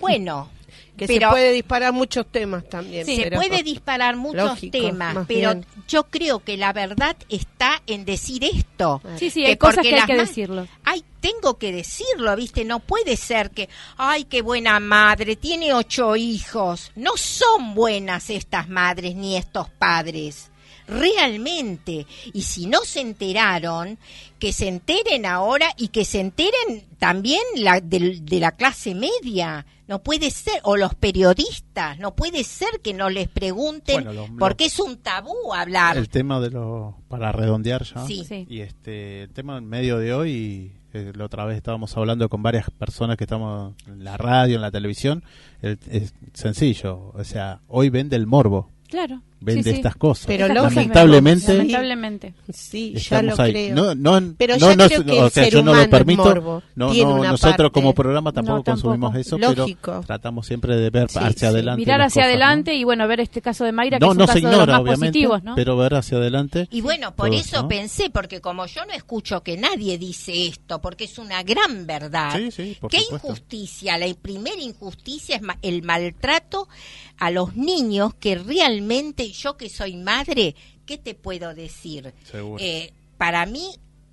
Bueno, 0.00 0.50
Que 0.96 1.06
Pero- 1.06 1.28
se 1.28 1.32
puede 1.32 1.52
disparar 1.52 1.92
muchos 1.92 2.26
temas 2.26 2.68
también. 2.68 3.04
se 3.04 3.22
pero- 3.22 3.36
puede 3.40 3.62
disparar 3.62 4.16
muchos 4.16 4.42
Lógico, 4.48 4.72
temas, 4.78 5.14
pero 5.28 5.52
bien. 5.54 5.66
yo 5.86 6.04
creo 6.04 6.38
que 6.42 6.56
la 6.56 6.72
verdad 6.72 7.16
está 7.28 7.82
en 7.86 8.04
decir 8.06 8.44
esto. 8.44 9.02
Sí, 9.18 9.28
sí, 9.30 9.42
Que 9.42 9.48
hay 9.48 9.56
cosas 9.56 9.76
porque 9.76 9.90
que 9.90 9.94
hay 10.00 10.06
que 10.06 10.16
decirlo. 10.16 10.66
Ay, 10.84 11.04
tengo 11.20 11.58
que 11.58 11.72
decirlo, 11.72 12.34
¿viste? 12.36 12.64
No 12.64 12.80
puede 12.80 13.16
ser 13.16 13.50
que, 13.50 13.68
ay, 13.98 14.24
qué 14.24 14.40
buena 14.42 14.80
madre, 14.80 15.36
tiene 15.36 15.74
ocho 15.74 16.16
hijos. 16.16 16.92
No 16.94 17.16
son 17.16 17.74
buenas 17.74 18.30
estas 18.30 18.68
madres 18.68 19.14
ni 19.16 19.36
estos 19.36 19.68
padres. 19.68 20.50
Realmente. 20.86 22.06
Y 22.32 22.42
si 22.42 22.66
no 22.66 22.80
se 22.84 23.00
enteraron, 23.00 23.98
que 24.38 24.52
se 24.52 24.68
enteren 24.68 25.26
ahora 25.26 25.68
y 25.76 25.88
que 25.88 26.04
se 26.04 26.20
enteren 26.20 26.84
también 26.98 27.40
la, 27.56 27.80
del- 27.80 28.24
de, 28.24 28.40
la 28.40 28.52
clase 28.52 28.94
media. 28.94 29.66
No 29.88 30.00
puede 30.02 30.30
ser, 30.32 30.60
o 30.64 30.76
los 30.76 30.94
periodistas, 30.96 31.98
no 32.00 32.14
puede 32.16 32.42
ser 32.42 32.80
que 32.82 32.92
no 32.92 33.08
les 33.08 33.28
pregunten, 33.28 34.02
Bueno, 34.02 34.12
lo- 34.12 34.26
lo- 34.28 34.36
porque 34.36 34.64
es 34.66 34.80
un 34.80 34.96
tabú 34.96 35.54
hablar. 35.54 35.96
El 35.96 36.08
tema 36.08 36.40
de 36.40 36.50
los. 36.50 36.94
Para 37.08 37.30
redondear 37.30 37.84
ya. 37.84 38.04
Sí. 38.06 38.24
Sí. 38.26 38.46
Y 38.50 38.60
este, 38.60 39.22
el 39.22 39.30
tema 39.30 39.58
en 39.58 39.68
medio 39.68 39.98
de 39.98 40.12
hoy, 40.12 40.72
eh, 40.92 41.12
la 41.14 41.24
otra 41.26 41.44
vez 41.44 41.56
estábamos 41.56 41.96
hablando 41.96 42.28
con 42.28 42.42
varias 42.42 42.68
personas 42.70 43.16
que 43.16 43.24
estamos 43.24 43.74
en 43.86 44.02
la 44.02 44.16
radio, 44.16 44.56
en 44.56 44.62
la 44.62 44.72
televisión, 44.72 45.22
el- 45.62 45.78
es 45.88 46.14
sencillo, 46.34 47.12
o 47.14 47.22
sea, 47.22 47.60
hoy 47.68 47.88
vende 47.88 48.16
el 48.16 48.26
morbo, 48.26 48.70
Claro. 48.88 49.22
Vende 49.40 49.62
sí, 49.64 49.70
sí. 49.70 49.76
estas 49.76 49.96
cosas. 49.96 50.26
Pero 50.26 50.48
lamentablemente. 50.48 51.52
Lamentablemente. 51.54 52.34
Sí, 52.52 52.94
ya 52.94 53.22
lo 53.22 53.40
ahí. 53.40 53.52
creo. 53.52 53.74
No, 53.74 53.94
no, 53.94 54.34
Pero 54.38 54.54
no, 54.56 54.70
ya 54.70 54.76
no, 54.76 54.86
creo 54.88 55.04
que 55.04 55.12
o 55.20 55.24
el 55.26 55.30
sea, 55.30 55.44
ser 55.44 55.52
yo 55.52 55.58
no 55.58 55.70
humano 55.72 55.76
lo 55.76 55.82
es 55.82 55.88
permito. 55.88 56.22
morbo, 56.24 56.62
No, 56.74 56.92
no, 56.94 57.24
nosotros 57.24 57.56
parte. 57.56 57.70
como 57.72 57.94
programa 57.94 58.32
tampoco 58.32 58.56
No, 58.58 58.62
tampoco. 58.62 58.88
consumimos 58.88 59.16
eso, 59.16 59.38
Lógico. 59.38 59.80
pero 59.92 60.00
tratamos 60.02 60.46
siempre 60.46 60.76
de 60.76 60.90
ver 60.90 61.08
Sí, 61.10 61.18
hacia 61.20 61.32
sí. 61.38 61.46
adelante. 61.46 61.80
Mirar 61.80 62.00
hacia 62.02 62.22
cosas, 62.22 62.26
¿no? 62.38 62.44
adelante 62.44 62.74
y 62.74 62.84
bueno, 62.84 63.06
ver 63.08 63.20
este 63.20 63.42
caso 63.42 63.64
de 63.64 63.72
Mayra, 63.72 63.98
que 63.98 64.04
No, 64.04 64.12
es 64.12 64.12
un 64.12 64.18
no 64.18 64.26
caso 64.26 64.32
se 64.32 64.38
de 64.38 64.42
los 64.44 64.52
ignora, 64.52 64.72
más 64.72 64.80
obviamente, 64.82 65.06
positivos, 65.06 65.42
¿no? 65.42 65.54
pero 65.54 65.76
ver 65.76 65.94
hacia 65.94 66.18
adelante. 66.18 66.68
Y 66.70 66.80
bueno, 66.80 67.14
por 67.14 67.28
todo, 67.30 67.38
eso 67.38 67.62
¿no? 67.62 67.68
pensé, 67.68 68.10
porque 68.10 68.40
como 68.40 68.66
yo 68.66 68.84
no 68.86 68.92
escucho 68.92 69.42
que 69.42 69.56
nadie 69.56 69.98
dice 69.98 70.46
esto, 70.46 70.80
porque 70.80 71.04
es 71.04 71.18
una 71.18 71.42
gran 71.42 71.86
verdad. 71.86 72.36
Sí, 72.36 72.50
sí, 72.50 72.76
por 72.80 72.90
¿Qué 72.90 72.98
injusticia? 73.10 73.98
La 73.98 74.06
primera 74.20 74.60
injusticia 74.60 75.36
es 75.36 75.42
el 75.62 75.82
maltrato 75.82 76.68
a 77.18 77.30
los 77.30 77.56
niños 77.56 78.14
que 78.14 78.34
realmente, 78.36 79.25
yo 79.32 79.56
que 79.56 79.68
soy 79.68 79.96
madre, 79.96 80.54
¿qué 80.86 80.98
te 80.98 81.14
puedo 81.14 81.54
decir? 81.54 82.12
Seguro. 82.24 82.62
Eh, 82.62 82.92
para 83.18 83.46
mí 83.46 83.66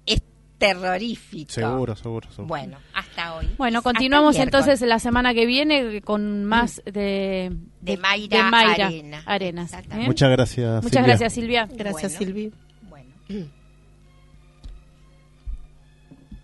es 0.06 0.22
terrorífico. 0.58 1.52
Seguro, 1.52 1.96
seguro, 1.96 2.30
seguro. 2.32 2.48
Bueno, 2.48 2.78
hasta 2.94 3.36
hoy. 3.36 3.50
Bueno, 3.58 3.82
continuamos 3.82 4.38
entonces 4.38 4.80
la 4.82 5.00
semana 5.00 5.34
que 5.34 5.46
viene 5.46 6.02
con 6.02 6.46
más 6.46 6.82
de, 6.86 7.52
De 7.82 7.98
Mayra 7.98 8.50
Arena. 8.50 9.24
Arenas. 9.26 9.66
Exactamente. 9.72 10.06
¿eh? 10.06 10.08
Muchas 10.08 10.30
gracias. 10.32 10.84
Muchas 10.84 10.92
Silvia. 10.92 11.08
gracias, 11.08 11.34
Silvia. 11.34 11.70
Gracias, 11.72 12.18
Bueno. 12.18 12.18
Silvi. 12.18 12.52
Bueno. 12.90 13.50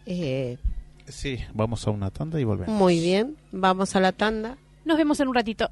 Eh, 0.05 0.57
Sí, 1.07 1.39
vamos 1.55 1.87
a 1.87 1.91
una 1.91 2.11
tanda 2.11 2.39
y 2.39 2.43
volvemos. 2.43 2.75
muy 2.75 2.99
bien, 2.99 3.35
vamos 3.51 3.95
a 3.95 3.99
la 3.99 4.11
tanda. 4.11 4.57
Nos 4.85 4.95
vemos 4.97 5.19
en 5.19 5.27
un 5.27 5.33
ratito. 5.33 5.71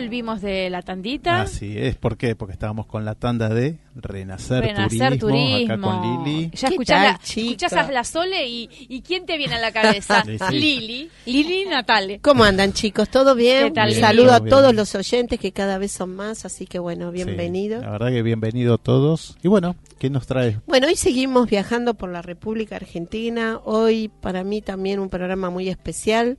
Volvimos 0.00 0.40
de 0.40 0.70
la 0.70 0.80
tandita. 0.82 1.42
así 1.42 1.76
es. 1.76 1.94
¿Por 1.96 2.16
qué? 2.16 2.34
Porque 2.34 2.52
estábamos 2.54 2.86
con 2.86 3.04
la 3.04 3.14
tanda 3.14 3.48
de 3.50 3.78
Renacer, 3.94 4.62
Renacer 4.64 5.18
Turismo, 5.18 5.72
acá 5.74 5.80
con 5.80 6.00
Turismo. 6.02 6.24
Lili. 6.24 6.50
Ya 6.54 6.68
¿Qué 6.68 6.74
escuchás, 6.74 6.96
tal, 6.96 7.02
la, 7.36 7.42
escuchás 7.42 7.72
a 7.74 7.92
la 7.92 8.04
Sole 8.04 8.48
y, 8.48 8.70
y 8.88 9.02
¿quién 9.02 9.26
te 9.26 9.36
viene 9.36 9.56
a 9.56 9.60
la 9.60 9.72
cabeza? 9.72 10.22
Sí, 10.30 10.38
sí. 10.38 10.58
Lili. 10.58 11.10
Lili 11.26 11.64
Natale. 11.66 12.20
¿Cómo 12.20 12.44
andan 12.44 12.72
chicos? 12.72 13.08
¿Todo 13.10 13.34
bien? 13.34 13.64
¿Qué 13.68 13.70
tal, 13.72 13.88
Bien, 13.90 14.00
Saludo 14.00 14.32
a 14.32 14.40
todos 14.40 14.74
los 14.74 14.94
oyentes 14.94 15.38
que 15.38 15.52
cada 15.52 15.76
vez 15.78 15.92
son 15.92 16.14
más, 16.16 16.44
así 16.44 16.66
que 16.66 16.78
bueno, 16.78 17.10
Sí, 17.10 17.16
bienvenido. 17.16 17.80
la 17.80 17.90
verdad 17.90 18.08
que 18.08 18.22
bienvenido 18.22 18.78
todos. 18.78 19.36
Y 19.42 19.48
bueno, 19.48 19.76
¿qué 19.98 20.08
nos 20.08 20.26
trae? 20.26 20.58
Bueno, 20.66 20.86
hoy 20.86 20.96
seguimos 20.96 21.48
viajando 21.50 21.94
por 21.94 22.10
la 22.10 22.22
República 22.22 22.76
Argentina. 22.76 23.60
Hoy 23.64 24.08
para 24.20 24.44
mí 24.44 24.62
también 24.62 24.98
un 25.00 25.08
programa 25.10 25.50
muy 25.50 25.68
especial. 25.68 26.38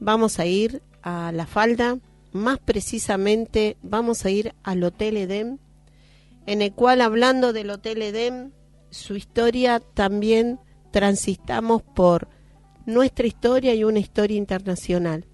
Vamos 0.00 0.38
a 0.38 0.46
ir 0.46 0.82
a 1.02 1.30
La 1.32 1.46
Falda, 1.46 1.98
más 2.32 2.58
precisamente 2.58 3.76
vamos 3.82 4.24
a 4.24 4.30
ir 4.30 4.54
al 4.62 4.82
Hotel 4.82 5.16
Edén, 5.16 5.60
en 6.46 6.62
el 6.62 6.72
cual 6.72 7.00
hablando 7.00 7.52
del 7.52 7.70
Hotel 7.70 8.02
Edén, 8.02 8.52
su 8.90 9.16
historia 9.16 9.80
también 9.80 10.58
transitamos 10.90 11.82
por 11.82 12.28
nuestra 12.86 13.26
historia 13.26 13.74
y 13.74 13.84
una 13.84 13.98
historia 13.98 14.36
internacional. 14.36 15.26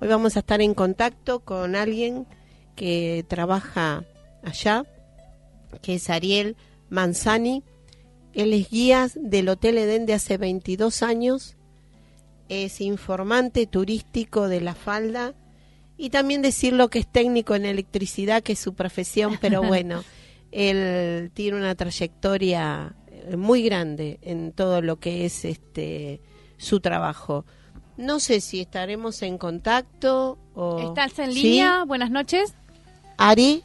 Hoy 0.00 0.08
vamos 0.08 0.36
a 0.36 0.40
estar 0.40 0.60
en 0.60 0.74
contacto 0.74 1.40
con 1.40 1.76
alguien 1.76 2.26
que 2.76 3.24
trabaja 3.28 4.04
allá, 4.42 4.84
que 5.82 5.94
es 5.94 6.10
Ariel 6.10 6.56
Manzani. 6.88 7.62
Él 8.32 8.52
es 8.52 8.70
guía 8.70 9.08
del 9.14 9.48
Hotel 9.48 9.78
Edén 9.78 10.06
de 10.06 10.14
hace 10.14 10.38
22 10.38 11.02
años, 11.02 11.56
es 12.48 12.80
informante 12.80 13.66
turístico 13.66 14.48
de 14.48 14.60
la 14.60 14.74
falda 14.74 15.34
y 15.98 16.10
también 16.10 16.40
decirlo 16.40 16.88
que 16.88 17.00
es 17.00 17.06
técnico 17.06 17.54
en 17.54 17.66
electricidad, 17.66 18.42
que 18.42 18.52
es 18.52 18.58
su 18.58 18.72
profesión, 18.74 19.36
pero 19.40 19.62
bueno, 19.66 20.04
él 20.52 21.30
tiene 21.34 21.58
una 21.58 21.74
trayectoria 21.74 22.94
eh, 23.10 23.36
muy 23.36 23.62
grande 23.62 24.18
en 24.22 24.52
todo 24.52 24.80
lo 24.80 24.96
que 24.96 25.26
es 25.26 25.44
este 25.44 26.20
su 26.56 26.80
trabajo. 26.80 27.44
No 27.96 28.20
sé 28.20 28.40
si 28.40 28.60
estaremos 28.60 29.22
en 29.22 29.38
contacto 29.38 30.38
o 30.54 30.78
¿Estás 30.78 31.18
en 31.18 31.32
¿Sí? 31.32 31.42
línea? 31.42 31.84
Buenas 31.84 32.10
noches. 32.10 32.54
Ari, 33.16 33.62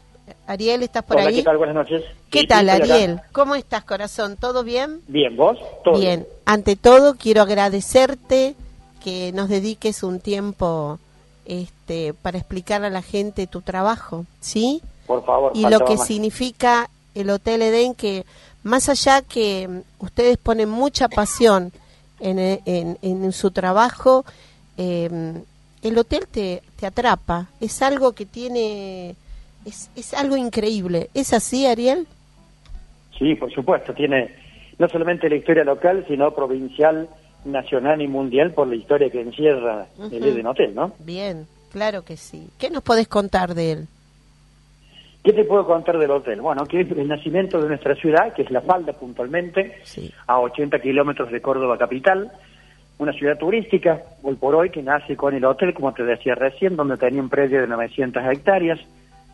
Ariel, 0.47 0.81
¿estás 0.81 1.03
por 1.03 1.17
Hola, 1.17 1.27
ahí? 1.29 1.35
¿qué 1.35 1.43
tal? 1.43 1.57
Buenas 1.57 1.75
noches. 1.75 2.03
¿Qué 2.31 2.39
Sí, 2.41 2.47
tal, 2.47 2.65
sí, 2.65 2.71
estoy 2.71 2.85
acá. 2.89 2.95
Ariel? 2.95 3.21
¿Cómo 3.31 3.53
estás, 3.55 3.83
corazón? 3.83 4.37
¿Todo 4.37 4.63
bien? 4.63 5.01
Bien, 5.07 5.35
¿vos? 5.37 5.59
Todo 5.83 5.99
Bien. 5.99 6.25
Ante 6.45 6.75
todo, 6.75 7.15
quiero 7.15 7.43
agradecerte 7.43 8.55
que 9.03 9.31
nos 9.33 9.49
dediques 9.49 10.01
un 10.01 10.19
tiempo 10.19 10.99
este, 11.45 11.72
para 12.21 12.37
explicar 12.37 12.83
a 12.83 12.89
la 12.89 13.01
gente 13.01 13.47
tu 13.47 13.61
trabajo, 13.61 14.25
¿sí? 14.39 14.81
Por 15.07 15.25
favor. 15.25 15.51
Y 15.55 15.67
lo 15.67 15.79
que 15.85 15.95
más. 15.97 16.07
significa 16.07 16.89
el 17.15 17.29
Hotel 17.29 17.61
Edén, 17.61 17.93
que 17.93 18.25
más 18.63 18.89
allá 18.89 19.21
que 19.21 19.67
mm, 19.67 20.03
ustedes 20.03 20.37
ponen 20.37 20.69
mucha 20.69 21.07
pasión 21.09 21.71
en, 22.19 22.39
e- 22.39 22.61
en- 22.65 22.97
en 23.01 23.31
su 23.33 23.51
trabajo, 23.51 24.25
eh, 24.77 25.33
el 25.81 25.97
hotel 25.97 26.27
te, 26.31 26.63
te 26.79 26.85
atrapa. 26.87 27.47
Es 27.59 27.81
algo 27.81 28.13
que 28.13 28.25
tiene, 28.25 29.15
es, 29.65 29.89
es 29.95 30.13
algo 30.13 30.37
increíble. 30.37 31.09
¿Es 31.13 31.33
así, 31.33 31.65
Ariel? 31.67 32.07
Sí, 33.19 33.35
por 33.35 33.51
supuesto. 33.53 33.93
Tiene 33.93 34.33
no 34.79 34.87
solamente 34.87 35.29
la 35.29 35.35
historia 35.35 35.63
local, 35.65 36.05
sino 36.07 36.31
provincial, 36.33 37.09
nacional 37.45 38.01
y 38.01 38.07
mundial 38.07 38.51
por 38.53 38.67
la 38.67 38.75
historia 38.75 39.09
que 39.09 39.19
encierra 39.21 39.87
el. 40.11 40.23
Eden 40.23 40.47
Hotel, 40.47 40.73
¿no? 40.73 40.93
Bien, 40.99 41.45
claro 41.73 42.05
que 42.05 42.15
sí. 42.15 42.47
¿Qué 42.57 42.69
nos 42.69 42.83
podés 42.83 43.09
contar 43.09 43.53
de 43.53 43.71
él? 43.73 43.87
¿Qué 45.23 45.33
te 45.33 45.43
puedo 45.43 45.65
contar 45.65 45.97
del 45.97 46.11
hotel? 46.11 46.39
Bueno, 46.41 46.65
que 46.65 46.81
es 46.81 46.91
el 46.91 47.07
nacimiento 47.07 47.61
de 47.61 47.67
nuestra 47.67 47.95
ciudad, 47.95 48.33
que 48.33 48.43
es 48.43 48.51
La 48.51 48.61
Falda 48.61 48.93
puntualmente, 48.93 49.79
Sí. 49.83 50.11
a 50.27 50.39
80 50.39 50.79
kilómetros 50.79 51.31
de 51.31 51.41
Córdoba 51.41 51.77
capital, 51.77 52.31
una 52.97 53.11
ciudad 53.13 53.37
turística, 53.37 54.01
hoy 54.21 54.35
por 54.35 54.53
hoy, 54.55 54.69
que 54.69 54.83
nace 54.83 55.15
con 55.17 55.33
el 55.33 55.43
hotel, 55.45 55.73
como 55.73 55.93
te 55.93 56.03
decía 56.03 56.35
recién, 56.35 56.75
donde 56.75 56.97
tenía 56.97 57.21
un 57.21 57.29
predio 57.29 57.61
de 57.61 57.67
900 57.67 58.21
hectáreas, 58.31 58.79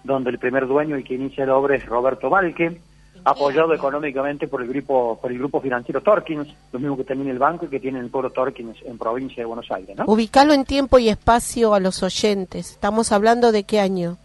donde 0.03 0.29
el 0.29 0.39
primer 0.39 0.67
dueño 0.67 0.97
y 0.97 1.03
que 1.03 1.15
inicia 1.15 1.45
la 1.45 1.55
obra 1.57 1.75
es 1.75 1.85
Roberto 1.85 2.29
Valque, 2.29 2.79
apoyado 3.23 3.73
económicamente 3.73 4.47
por 4.47 4.61
el 4.61 4.69
grupo 4.69 5.19
por 5.21 5.31
el 5.31 5.37
grupo 5.37 5.61
financiero 5.61 6.01
Torkins, 6.01 6.47
lo 6.71 6.79
mismo 6.79 6.97
que 6.97 7.03
también 7.03 7.29
el 7.29 7.39
banco 7.39 7.65
y 7.65 7.69
que 7.69 7.79
tiene 7.79 7.99
el 7.99 8.09
pueblo 8.09 8.29
Torkins 8.31 8.77
en 8.85 8.97
provincia 8.97 9.41
de 9.43 9.45
Buenos 9.45 9.69
Aires, 9.71 9.97
¿no? 9.97 10.05
Ubicalo 10.05 10.53
en 10.53 10.65
tiempo 10.65 10.99
y 10.99 11.09
espacio 11.09 11.73
a 11.73 11.79
los 11.79 12.03
oyentes. 12.03 12.71
Estamos 12.71 13.11
hablando 13.11 13.51
de 13.51 13.63
qué 13.63 13.79
año? 13.79 14.17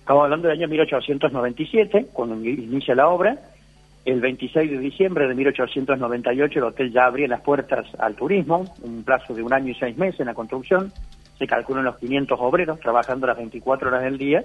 Estamos 0.00 0.22
hablando 0.22 0.48
del 0.48 0.58
año 0.58 0.68
1897, 0.68 2.06
cuando 2.12 2.36
inicia 2.36 2.94
la 2.94 3.08
obra. 3.08 3.38
El 4.04 4.20
26 4.20 4.70
de 4.70 4.78
diciembre 4.78 5.26
de 5.26 5.34
1898 5.34 6.60
el 6.60 6.64
hotel 6.64 6.92
ya 6.92 7.06
abría 7.06 7.26
las 7.26 7.40
puertas 7.40 7.86
al 7.98 8.14
turismo, 8.14 8.72
un 8.82 9.02
plazo 9.02 9.34
de 9.34 9.42
un 9.42 9.52
año 9.52 9.72
y 9.72 9.74
seis 9.74 9.98
meses 9.98 10.20
en 10.20 10.26
la 10.26 10.34
construcción. 10.34 10.92
Se 11.40 11.48
calculan 11.48 11.84
los 11.84 11.98
500 11.98 12.38
obreros 12.40 12.78
trabajando 12.78 13.26
las 13.26 13.36
24 13.36 13.88
horas 13.88 14.04
del 14.04 14.16
día, 14.16 14.44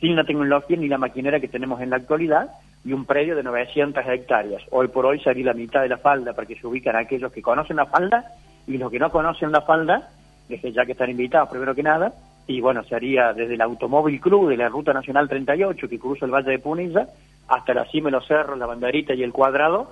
sin 0.00 0.16
la 0.16 0.24
tecnología 0.24 0.78
ni 0.78 0.88
la 0.88 0.96
maquinaria 0.96 1.38
que 1.38 1.48
tenemos 1.48 1.82
en 1.82 1.90
la 1.90 1.96
actualidad, 1.96 2.48
y 2.84 2.92
un 2.92 3.04
predio 3.04 3.34
de 3.34 3.42
900 3.42 4.04
hectáreas. 4.06 4.62
Hoy 4.70 4.88
por 4.88 5.06
hoy 5.06 5.20
sería 5.20 5.46
la 5.46 5.54
mitad 5.54 5.82
de 5.82 5.88
la 5.88 5.98
falda 5.98 6.34
para 6.34 6.46
que 6.46 6.56
se 6.56 6.66
ubican 6.66 6.96
aquellos 6.96 7.32
que 7.32 7.42
conocen 7.42 7.76
la 7.76 7.86
falda 7.86 8.24
y 8.66 8.76
los 8.76 8.90
que 8.90 8.98
no 8.98 9.10
conocen 9.10 9.52
la 9.52 9.62
falda, 9.62 10.10
desde 10.48 10.72
ya 10.72 10.84
que 10.84 10.92
están 10.92 11.10
invitados 11.10 11.48
primero 11.48 11.74
que 11.74 11.82
nada, 11.82 12.12
y 12.46 12.60
bueno, 12.60 12.84
sería 12.84 13.32
desde 13.32 13.54
el 13.54 13.60
Automóvil 13.62 14.20
Club 14.20 14.50
de 14.50 14.58
la 14.58 14.68
Ruta 14.68 14.92
Nacional 14.92 15.28
38 15.28 15.88
que 15.88 15.98
cruza 15.98 16.26
el 16.26 16.32
Valle 16.32 16.50
de 16.50 16.58
Punilla 16.58 17.08
hasta 17.48 17.72
la 17.72 17.86
cima 17.86 18.08
de 18.08 18.12
los 18.12 18.26
cerros, 18.26 18.58
la 18.58 18.66
banderita 18.66 19.14
y 19.14 19.22
el 19.22 19.32
cuadrado, 19.32 19.90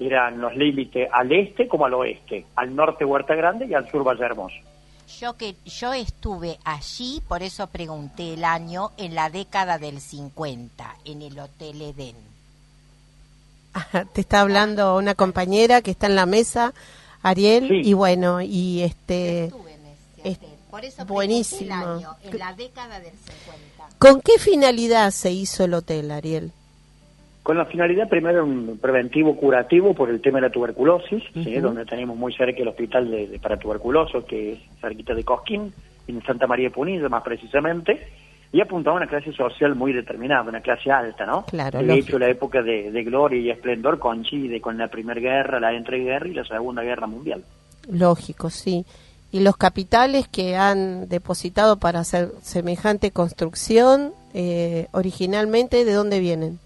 eran 0.00 0.40
los 0.40 0.56
límites 0.56 1.08
al 1.12 1.30
este 1.32 1.68
como 1.68 1.86
al 1.86 1.94
oeste, 1.94 2.46
al 2.56 2.74
norte 2.74 3.04
Huerta 3.04 3.34
Grande 3.36 3.66
y 3.66 3.74
al 3.74 3.88
sur 3.88 4.04
Valle 4.04 4.24
Hermoso. 4.24 4.56
Yo 5.20 5.36
que 5.36 5.56
yo 5.64 5.92
estuve 5.92 6.58
allí, 6.64 7.20
por 7.28 7.42
eso 7.42 7.66
pregunté 7.66 8.34
el 8.34 8.44
año, 8.44 8.90
en 8.96 9.14
la 9.14 9.30
década 9.30 9.78
del 9.78 10.00
50, 10.00 10.96
en 11.04 11.22
el 11.22 11.38
Hotel 11.38 11.82
Edén. 11.82 12.31
Te 14.12 14.20
está 14.20 14.40
hablando 14.40 14.96
una 14.96 15.14
compañera 15.14 15.80
que 15.82 15.90
está 15.90 16.06
en 16.06 16.16
la 16.16 16.26
mesa, 16.26 16.72
Ariel, 17.22 17.68
Sí. 17.68 17.80
y 17.84 17.92
bueno, 17.94 18.40
y 18.40 18.82
este... 18.82 19.44
Estuve 19.44 19.72
en 19.74 19.80
ese. 20.32 20.46
Por 20.70 20.84
eso 20.84 21.04
buenísimo. 21.04 21.68
pregunté 21.70 22.04
el 22.04 22.06
año, 22.06 22.16
en 22.32 22.38
la 22.38 22.52
década 22.54 23.00
del 23.00 23.12
50. 23.12 23.96
¿Con 23.98 24.20
qué 24.22 24.38
finalidad 24.38 25.10
se 25.10 25.30
hizo 25.30 25.64
el 25.64 25.74
hotel, 25.74 26.10
Ariel? 26.10 26.50
Con 27.42 27.58
la 27.58 27.66
finalidad 27.66 28.08
primero 28.08 28.44
un 28.44 28.78
preventivo 28.80 29.36
curativo 29.36 29.94
por 29.94 30.08
el 30.08 30.20
tema 30.20 30.38
de 30.38 30.42
la 30.46 30.52
tuberculosis, 30.52 31.22
¿sí? 31.34 31.54
donde 31.60 31.84
tenemos 31.84 32.16
muy 32.16 32.32
cerca 32.32 32.62
el 32.62 32.68
hospital 32.68 33.10
de, 33.10 33.26
de 33.26 33.38
para 33.38 33.58
tuberculosos, 33.58 34.24
que 34.24 34.52
es 34.52 34.58
cerquita 34.80 35.12
de 35.14 35.24
Cosquín, 35.24 35.72
en 36.06 36.22
Santa 36.24 36.46
María 36.46 36.68
de 36.68 36.74
Punilla 36.74 37.08
más 37.08 37.22
precisamente, 37.22 38.00
y 38.52 38.60
apuntaba 38.60 38.96
a 38.96 39.00
una 39.00 39.08
clase 39.08 39.32
social 39.32 39.74
muy 39.74 39.92
determinada, 39.92 40.42
una 40.42 40.60
clase 40.60 40.90
alta, 40.90 41.24
¿no? 41.24 41.44
Claro, 41.46 41.78
De 41.78 41.86
lógico. 41.86 42.06
hecho, 42.08 42.18
la 42.18 42.28
época 42.28 42.62
de, 42.62 42.90
de 42.90 43.02
gloria 43.04 43.40
y 43.40 43.50
esplendor 43.50 43.98
coincide 43.98 44.60
con 44.60 44.76
la 44.76 44.88
Primera 44.88 45.20
Guerra, 45.20 45.58
la 45.58 45.72
entreguerra 45.72 46.28
y 46.28 46.34
la 46.34 46.44
Segunda 46.44 46.82
Guerra 46.82 47.06
Mundial. 47.06 47.42
Lógico, 47.90 48.50
sí. 48.50 48.84
¿Y 49.30 49.40
los 49.40 49.56
capitales 49.56 50.28
que 50.28 50.56
han 50.56 51.08
depositado 51.08 51.78
para 51.78 52.00
hacer 52.00 52.32
semejante 52.42 53.10
construcción, 53.10 54.12
eh, 54.34 54.88
originalmente, 54.92 55.84
de 55.86 55.92
dónde 55.94 56.20
vienen? 56.20 56.58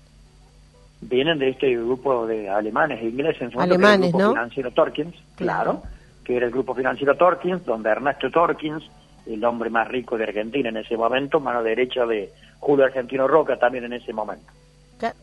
vienen 1.01 1.39
de 1.39 1.51
este 1.51 1.77
grupo 1.77 2.27
de 2.27 2.49
alemanes 2.49 3.01
e 3.01 3.09
ingleses 3.09 3.43
en 3.43 3.51
su 3.51 3.59
momento, 3.59 3.75
Alemanes, 3.87 4.11
que 4.13 4.17
era 4.17 4.17
el 4.17 4.23
grupo 4.23 4.25
¿no? 4.27 4.33
financiero 4.35 4.71
Torkins, 4.73 5.15
Claro. 5.37 5.63
claro, 5.81 5.83
que 6.25 6.37
era 6.37 6.47
el 6.47 6.53
grupo 6.53 6.75
financiero 6.75 7.15
Torkins, 7.17 7.65
donde 7.65 7.91
Ernesto 7.91 8.31
Torkins, 8.31 8.83
el 9.27 9.45
hombre 9.45 9.71
más 9.71 9.89
rico 9.89 10.17
de 10.17 10.25
Argentina 10.25 10.69
en 10.69 10.79
ese 10.79 10.97
momento, 10.97 11.41
mano 11.41 11.63
derecha 11.63 12.07
de 12.07 12.31
Julio 12.59 12.85
Argentino 12.85 13.27
Roca 13.27 13.57
también 13.57 13.85
en 13.85 13.95
ese 13.95 14.13
momento. 14.13 14.53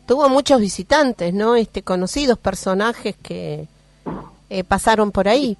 Tuvo 0.05 0.29
muchos 0.29 0.61
visitantes, 0.61 1.33
¿no? 1.33 1.55
Este, 1.55 1.81
conocidos 1.81 2.37
personajes 2.37 3.15
que 3.17 3.67
eh, 4.49 4.63
pasaron 4.63 5.11
por 5.11 5.27
ahí. 5.27 5.57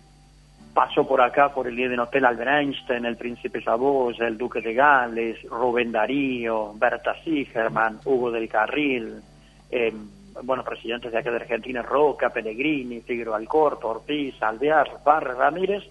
Pasó 0.73 1.07
por 1.07 1.21
acá 1.21 1.53
por 1.53 1.67
el 1.67 1.79
Eden 1.79 1.99
Hotel 1.99 2.25
Albert 2.25 2.51
Einstein, 2.51 3.05
el 3.05 3.15
Príncipe 3.15 3.61
Saboya, 3.61 4.27
el 4.27 4.37
Duque 4.37 4.61
de 4.61 4.73
Gales, 4.73 5.41
Rubén 5.43 5.91
Darío, 5.91 6.73
Berta 6.75 7.15
Sigerman, 7.23 7.99
Hugo 8.05 8.31
del 8.31 8.49
Carril, 8.49 9.21
eh, 9.69 9.93
bueno, 10.43 10.63
presidentes 10.63 11.11
de 11.11 11.17
acá 11.17 11.29
de 11.29 11.37
Argentina, 11.37 11.81
Roca, 11.81 12.29
Pellegrini, 12.29 13.01
Figueroa 13.01 13.37
Alcorta, 13.37 13.87
Ortiz, 13.87 14.41
Alvear, 14.41 14.99
Barra, 15.03 15.35
Ramírez, 15.35 15.83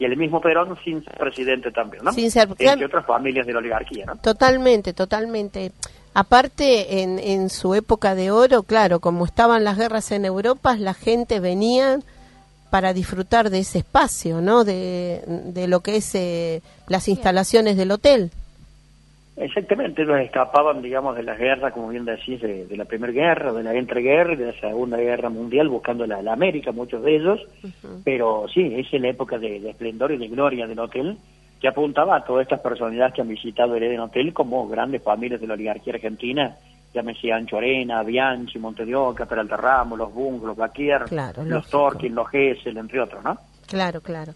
y 0.00 0.04
el 0.06 0.16
mismo 0.16 0.40
Perón 0.40 0.76
sin 0.82 1.04
ser 1.04 1.16
presidente 1.16 1.70
también, 1.70 2.02
¿no? 2.02 2.12
Sin 2.12 2.28
ser- 2.32 2.48
Entre 2.72 2.86
otras 2.86 3.06
familias 3.06 3.46
de 3.46 3.52
la 3.52 3.58
oligarquía, 3.60 4.06
¿no? 4.06 4.16
Totalmente, 4.16 4.92
totalmente. 4.94 5.70
Aparte, 6.14 7.02
en, 7.02 7.20
en 7.20 7.50
su 7.50 7.74
época 7.76 8.16
de 8.16 8.32
oro, 8.32 8.64
claro, 8.64 8.98
como 8.98 9.24
estaban 9.24 9.62
las 9.62 9.78
guerras 9.78 10.10
en 10.10 10.24
Europa, 10.24 10.74
la 10.76 10.94
gente 10.94 11.38
venía 11.38 12.00
para 12.70 12.92
disfrutar 12.92 13.50
de 13.50 13.60
ese 13.60 13.78
espacio, 13.78 14.40
¿no? 14.40 14.64
De, 14.64 15.22
de 15.26 15.68
lo 15.68 15.80
que 15.80 15.96
es 15.96 16.14
eh, 16.14 16.62
las 16.88 17.06
instalaciones 17.08 17.76
del 17.76 17.90
hotel. 17.92 18.30
Exactamente, 19.40 20.02
ellos 20.02 20.20
escapaban, 20.20 20.82
digamos, 20.82 21.16
de 21.16 21.22
las 21.22 21.38
guerras, 21.38 21.72
como 21.72 21.88
bien 21.88 22.04
decís, 22.04 22.40
de, 22.42 22.66
de 22.66 22.76
la 22.76 22.84
Primera 22.84 23.10
Guerra, 23.10 23.54
de 23.54 23.62
la 23.62 23.74
entreguerra 23.74 24.34
y 24.34 24.36
de 24.36 24.52
la 24.52 24.60
Segunda 24.60 24.98
Guerra 24.98 25.30
Mundial, 25.30 25.70
buscando 25.70 26.06
la, 26.06 26.20
la 26.20 26.34
América, 26.34 26.72
muchos 26.72 27.02
de 27.02 27.16
ellos. 27.16 27.40
Pero 28.04 28.44
sí, 28.52 28.74
es 28.76 28.92
la 29.00 29.08
época 29.08 29.38
de, 29.38 29.58
de 29.58 29.70
esplendor 29.70 30.12
y 30.12 30.18
de 30.18 30.28
gloria 30.28 30.66
del 30.66 30.78
hotel, 30.78 31.16
que 31.58 31.68
apuntaba 31.68 32.16
a 32.16 32.24
todas 32.24 32.42
estas 32.42 32.60
personalidades 32.60 33.14
que 33.14 33.22
han 33.22 33.28
visitado 33.28 33.74
el 33.76 33.82
Eden 33.82 34.00
Hotel 34.00 34.34
como 34.34 34.68
grandes 34.68 35.02
familias 35.02 35.40
de 35.40 35.46
la 35.46 35.54
oligarquía 35.54 35.94
argentina, 35.94 36.56
llámese 36.92 37.32
Ancho 37.32 37.56
Arena, 37.56 38.02
Bianchi, 38.02 38.58
Monte 38.58 38.84
de 38.84 38.94
Oca, 38.94 39.24
Peralta 39.24 39.56
Ramos, 39.56 39.98
los 39.98 40.12
Bungs, 40.12 40.42
los 40.42 40.56
Baquier, 40.56 41.04
Claro, 41.04 41.44
los. 41.44 41.68
Torkin, 41.70 42.14
los 42.14 42.28
Gessel, 42.28 42.76
entre 42.76 43.00
otros, 43.00 43.24
¿no? 43.24 43.38
Claro, 43.66 44.00
claro. 44.02 44.32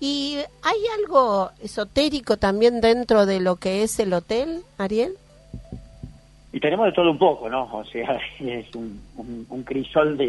¿Y 0.00 0.36
hay 0.62 0.78
algo 1.02 1.50
esotérico 1.62 2.36
también 2.36 2.80
dentro 2.80 3.26
de 3.26 3.40
lo 3.40 3.56
que 3.56 3.82
es 3.82 3.98
el 3.98 4.12
hotel, 4.12 4.62
Ariel? 4.78 5.14
Y 6.52 6.60
tenemos 6.60 6.86
de 6.86 6.92
todo 6.92 7.10
un 7.10 7.18
poco, 7.18 7.48
¿no? 7.50 7.64
O 7.72 7.84
sea, 7.84 8.18
es 8.40 8.74
un, 8.74 9.00
un- 9.16 9.46
un 9.48 9.62
crisol 9.64 10.16
de, 10.16 10.26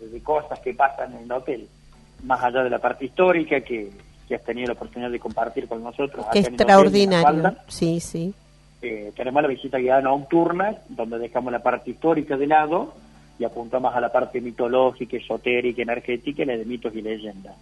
de- 0.00 0.08
de 0.08 0.22
cosas 0.22 0.58
que 0.60 0.74
pasan 0.74 1.14
en 1.16 1.24
el 1.24 1.32
hotel, 1.32 1.68
más 2.24 2.42
allá 2.42 2.62
de 2.64 2.70
la 2.70 2.78
parte 2.78 3.04
histórica 3.04 3.60
que, 3.60 3.90
que 4.28 4.34
has 4.34 4.42
tenido 4.44 4.68
la 4.68 4.72
oportunidad 4.74 5.10
de 5.10 5.20
compartir 5.20 5.68
con 5.68 5.82
nosotros. 5.82 6.24
Qué 6.32 6.40
hotel, 6.40 6.54
extraordinario. 6.54 7.56
Sí, 7.68 8.00
sí. 8.00 8.34
Eh, 8.80 9.12
tenemos 9.14 9.42
la 9.42 9.48
visita 9.48 9.78
guiada 9.78 10.00
nocturna, 10.00 10.74
donde 10.88 11.18
dejamos 11.18 11.52
la 11.52 11.62
parte 11.62 11.90
histórica 11.92 12.36
de 12.36 12.46
lado 12.48 12.94
y 13.38 13.44
apuntamos 13.44 13.94
a 13.94 14.00
la 14.00 14.10
parte 14.10 14.40
mitológica, 14.40 15.16
esotérica, 15.16 15.82
energética 15.82 16.42
y 16.42 16.46
la 16.46 16.56
de 16.56 16.64
mitos 16.64 16.92
y 16.94 17.02
leyendas. 17.02 17.54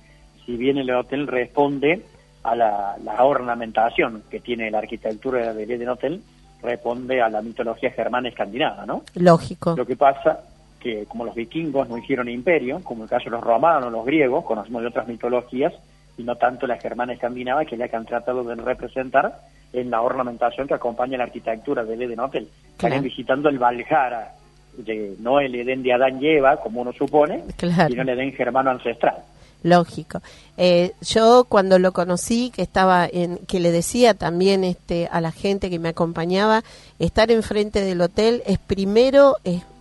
Si 0.50 0.56
bien 0.56 0.78
el 0.78 0.90
hotel 0.90 1.28
responde 1.28 2.02
a 2.42 2.56
la, 2.56 2.96
la 3.04 3.22
ornamentación 3.22 4.24
que 4.28 4.40
tiene 4.40 4.68
la 4.68 4.78
arquitectura 4.78 5.54
del 5.54 5.70
Eden 5.70 5.90
Hotel, 5.90 6.20
responde 6.60 7.22
a 7.22 7.28
la 7.28 7.40
mitología 7.40 7.92
germana 7.92 8.30
escandinava, 8.30 8.84
¿no? 8.84 9.04
Lógico. 9.14 9.76
Lo 9.76 9.86
que 9.86 9.94
pasa 9.94 10.40
que 10.80 11.04
como 11.06 11.24
los 11.24 11.36
vikingos 11.36 11.88
no 11.88 11.96
hicieron 11.98 12.28
imperio, 12.28 12.80
como 12.82 13.04
el 13.04 13.08
caso 13.08 13.26
de 13.26 13.30
los 13.30 13.44
romanos, 13.44 13.92
los 13.92 14.04
griegos, 14.04 14.44
conocemos 14.44 14.82
de 14.82 14.88
otras 14.88 15.06
mitologías, 15.06 15.72
y 16.18 16.24
no 16.24 16.34
tanto 16.34 16.66
la 16.66 16.78
germana 16.78 17.12
escandinava, 17.12 17.64
que 17.64 17.76
es 17.76 17.78
la 17.78 17.86
que 17.86 17.94
han 17.96 18.06
tratado 18.06 18.42
de 18.42 18.56
representar 18.56 19.38
en 19.72 19.88
la 19.88 20.02
ornamentación 20.02 20.66
que 20.66 20.74
acompaña 20.74 21.16
la 21.16 21.24
arquitectura 21.24 21.84
del 21.84 22.02
Eden 22.02 22.18
Hotel. 22.18 22.48
Claro. 22.48 22.72
Estarían 22.72 23.04
visitando 23.04 23.48
el 23.48 23.58
Valhalla, 23.60 24.32
de, 24.78 25.14
no 25.20 25.38
el 25.38 25.54
Edén 25.54 25.84
de 25.84 25.92
Adán 25.92 26.20
y 26.20 26.26
Eva, 26.26 26.56
como 26.56 26.80
uno 26.80 26.92
supone, 26.92 27.44
Claro. 27.56 27.88
sino 27.88 28.02
el 28.02 28.08
Edén 28.08 28.32
germano 28.32 28.70
ancestral. 28.70 29.18
Lógico. 29.62 30.22
Eh, 30.56 30.92
yo 31.02 31.44
cuando 31.48 31.78
lo 31.78 31.92
conocí, 31.92 32.50
que 32.50 32.62
estaba 32.62 33.06
en, 33.06 33.38
que 33.46 33.60
le 33.60 33.70
decía 33.72 34.14
también 34.14 34.64
este 34.64 35.08
a 35.12 35.20
la 35.20 35.32
gente 35.32 35.68
que 35.68 35.78
me 35.78 35.90
acompañaba, 35.90 36.64
estar 36.98 37.30
enfrente 37.30 37.82
del 37.82 38.00
hotel 38.00 38.42
es 38.46 38.58
primero 38.58 39.36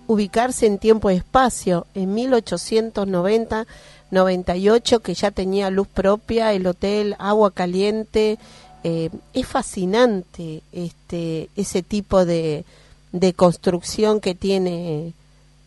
ubicarse 0.08 0.66
en 0.66 0.80
tiempo 0.80 1.10
y 1.12 1.16
espacio. 1.16 1.86
En 1.94 2.14
1890, 2.14 3.68
98 4.12 5.00
que 5.02 5.14
ya 5.14 5.32
tenía 5.32 5.70
luz 5.70 5.88
propia, 5.88 6.52
el 6.54 6.66
hotel, 6.68 7.16
agua 7.20 7.52
caliente, 7.52 8.38
eh, 8.84 9.10
es 9.34 9.46
fascinante 9.46 10.62
este 10.72 11.50
ese 11.56 11.84
tipo 11.84 12.26
de, 12.26 12.64
de 13.12 13.34
construcción 13.34 14.20
que 14.20 14.36
tiene 14.36 15.14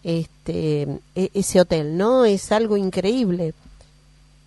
este 0.03 0.89
e- 1.15 1.31
ese 1.35 1.61
hotel, 1.61 1.97
¿no? 1.97 2.25
Es 2.25 2.53
algo 2.53 2.77
increíble. 2.77 3.55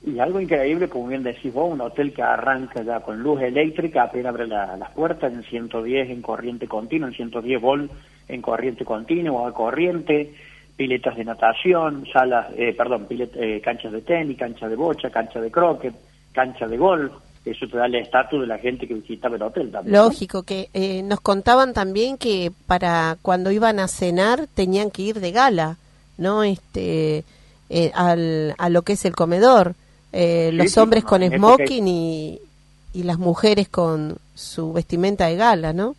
Y 0.06 0.20
algo 0.20 0.40
increíble, 0.40 0.88
como 0.88 1.08
bien 1.08 1.24
decís 1.24 1.52
vos, 1.52 1.72
un 1.72 1.82
hotel 1.82 2.14
que 2.14 2.22
arranca 2.22 2.84
ya 2.84 3.00
con 3.00 3.22
luz 3.24 3.42
eléctrica, 3.42 4.04
apenas 4.04 4.28
abre 4.34 4.46
la- 4.48 4.78
las 4.78 4.92
puertas 4.92 5.34
en 5.34 5.42
110 5.44 6.10
en 6.12 6.22
corriente 6.22 6.68
continua, 6.68 7.08
en 7.08 7.16
110 7.16 7.60
volt 7.62 7.92
en 8.28 8.42
corriente 8.42 8.86
continua, 8.86 9.48
a 9.48 9.52
corriente, 9.52 10.34
piletas 10.76 11.16
de 11.16 11.26
natación, 11.26 12.06
salas, 12.12 12.48
eh, 12.58 12.74
perdón, 12.78 13.08
pilet- 13.08 13.36
eh, 13.36 13.62
canchas 13.62 13.92
de 13.94 14.02
tenis, 14.02 14.38
canchas 14.38 14.70
de 14.70 14.76
bocha, 14.76 15.10
cancha 15.10 15.40
de 15.42 15.50
croquet, 15.50 15.94
cancha 16.34 16.68
de 16.68 16.78
golf, 16.78 17.12
eso 17.46 17.68
te 17.68 17.78
da 17.78 17.86
el 17.86 17.96
estatus 17.96 18.42
de 18.42 18.48
la 18.48 18.58
gente 18.58 18.88
que 18.88 18.96
visitaba 18.96 19.36
el 19.38 19.42
hotel 19.44 19.72
también. 19.72 19.96
Lógico, 19.96 20.44
que 20.44 20.70
eh, 20.74 21.02
nos 21.04 21.20
contaban 21.22 21.74
también 21.74 22.18
que 22.18 22.52
para 22.68 23.18
cuando 23.22 23.52
iban 23.52 23.80
a 23.80 23.88
cenar 23.88 24.48
tenían 24.54 24.92
que 24.92 25.04
ir 25.04 25.20
de 25.20 25.32
gala, 25.32 25.78
¿no? 26.18 26.44
Este, 26.44 27.24
eh, 27.70 27.92
al, 27.96 28.54
a 28.58 28.70
lo 28.70 28.82
que 28.84 28.94
es 28.94 29.06
el 29.06 29.16
comedor. 29.16 29.74
Eh, 30.18 30.52
los 30.54 30.72
sí, 30.72 30.80
hombres 30.80 31.04
con 31.04 31.22
en 31.24 31.38
smoking 31.38 31.88
y, 31.88 32.40
y 32.94 33.04
las 33.04 33.18
mujeres 33.20 33.68
con 33.68 34.18
su 34.34 34.72
vestimenta 34.74 35.28
de 35.28 35.36
gala, 35.36 35.74
¿no? 35.74 35.96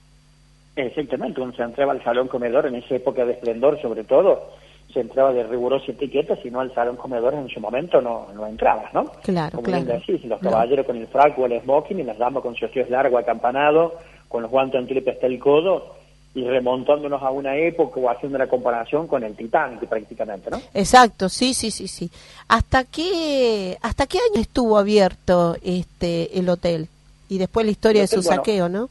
Exactamente, 0.75 1.39
cuando 1.39 1.57
se 1.57 1.63
entraba 1.63 1.93
al 1.93 2.03
salón 2.05 2.29
comedor 2.29 2.67
en 2.67 2.77
esa 2.77 2.95
época 2.97 3.25
de 3.25 3.33
esplendor 3.33 3.81
sobre 3.81 4.05
todo, 4.05 4.51
se 4.93 5.01
entraba 5.01 5.33
de 5.33 5.43
rigurosa 5.45 5.91
etiqueta, 5.93 6.37
si 6.37 6.51
no 6.51 6.61
al 6.61 6.73
salón 6.75 6.97
comedor 6.97 7.35
en 7.35 7.49
su 7.49 7.61
momento 7.61 8.01
no, 8.01 8.29
no 8.35 8.47
entrabas, 8.47 8.93
¿no? 8.95 9.05
Claro, 9.23 9.57
Como 9.57 9.65
claro. 9.67 9.85
decís, 9.85 10.25
los 10.25 10.41
No. 10.43 10.51
caballeros 10.51 10.87
con 10.87 10.97
el 10.97 11.07
frac 11.07 11.39
o 11.39 11.47
el 11.47 11.61
smoking 11.63 12.01
y 12.01 12.03
las 12.03 12.19
damas 12.19 12.43
con 12.43 12.55
su 12.55 12.65
vestidos 12.67 12.91
largo 12.91 13.19
acampanado, 13.19 13.95
con 14.29 14.43
los 14.43 14.51
guantes 14.51 14.79
antilepe 14.81 15.11
hasta 15.13 15.27
el 15.27 15.39
codo 15.39 15.95
y 16.37 16.45
remontándonos 16.45 17.23
a 17.23 17.31
una 17.31 17.57
época 17.57 17.99
o 17.99 18.11
haciendo 18.11 18.37
la 18.37 18.47
comparación 18.47 19.07
con 19.07 19.25
el 19.25 19.35
Titanic 19.35 19.89
prácticamente, 19.89 20.51
¿no? 20.51 20.61
Exacto, 20.75 21.31
sí, 21.31 21.55
sí, 21.55 21.71
sí, 21.71 21.89
sí. 21.89 22.11
¿Hasta 22.47 22.85
qué, 22.85 23.79
hasta 23.81 24.07
qué 24.07 24.19
año 24.19 24.43
estuvo 24.43 24.77
abierto 24.77 25.57
este 25.65 26.39
el 26.39 26.51
hotel? 26.51 26.89
Y 27.31 27.39
después 27.39 27.65
la 27.65 27.73
historia 27.73 28.03
de 28.03 28.09
su 28.09 28.17
bueno, 28.17 28.37
saqueo, 28.37 28.69
¿no? 28.69 28.91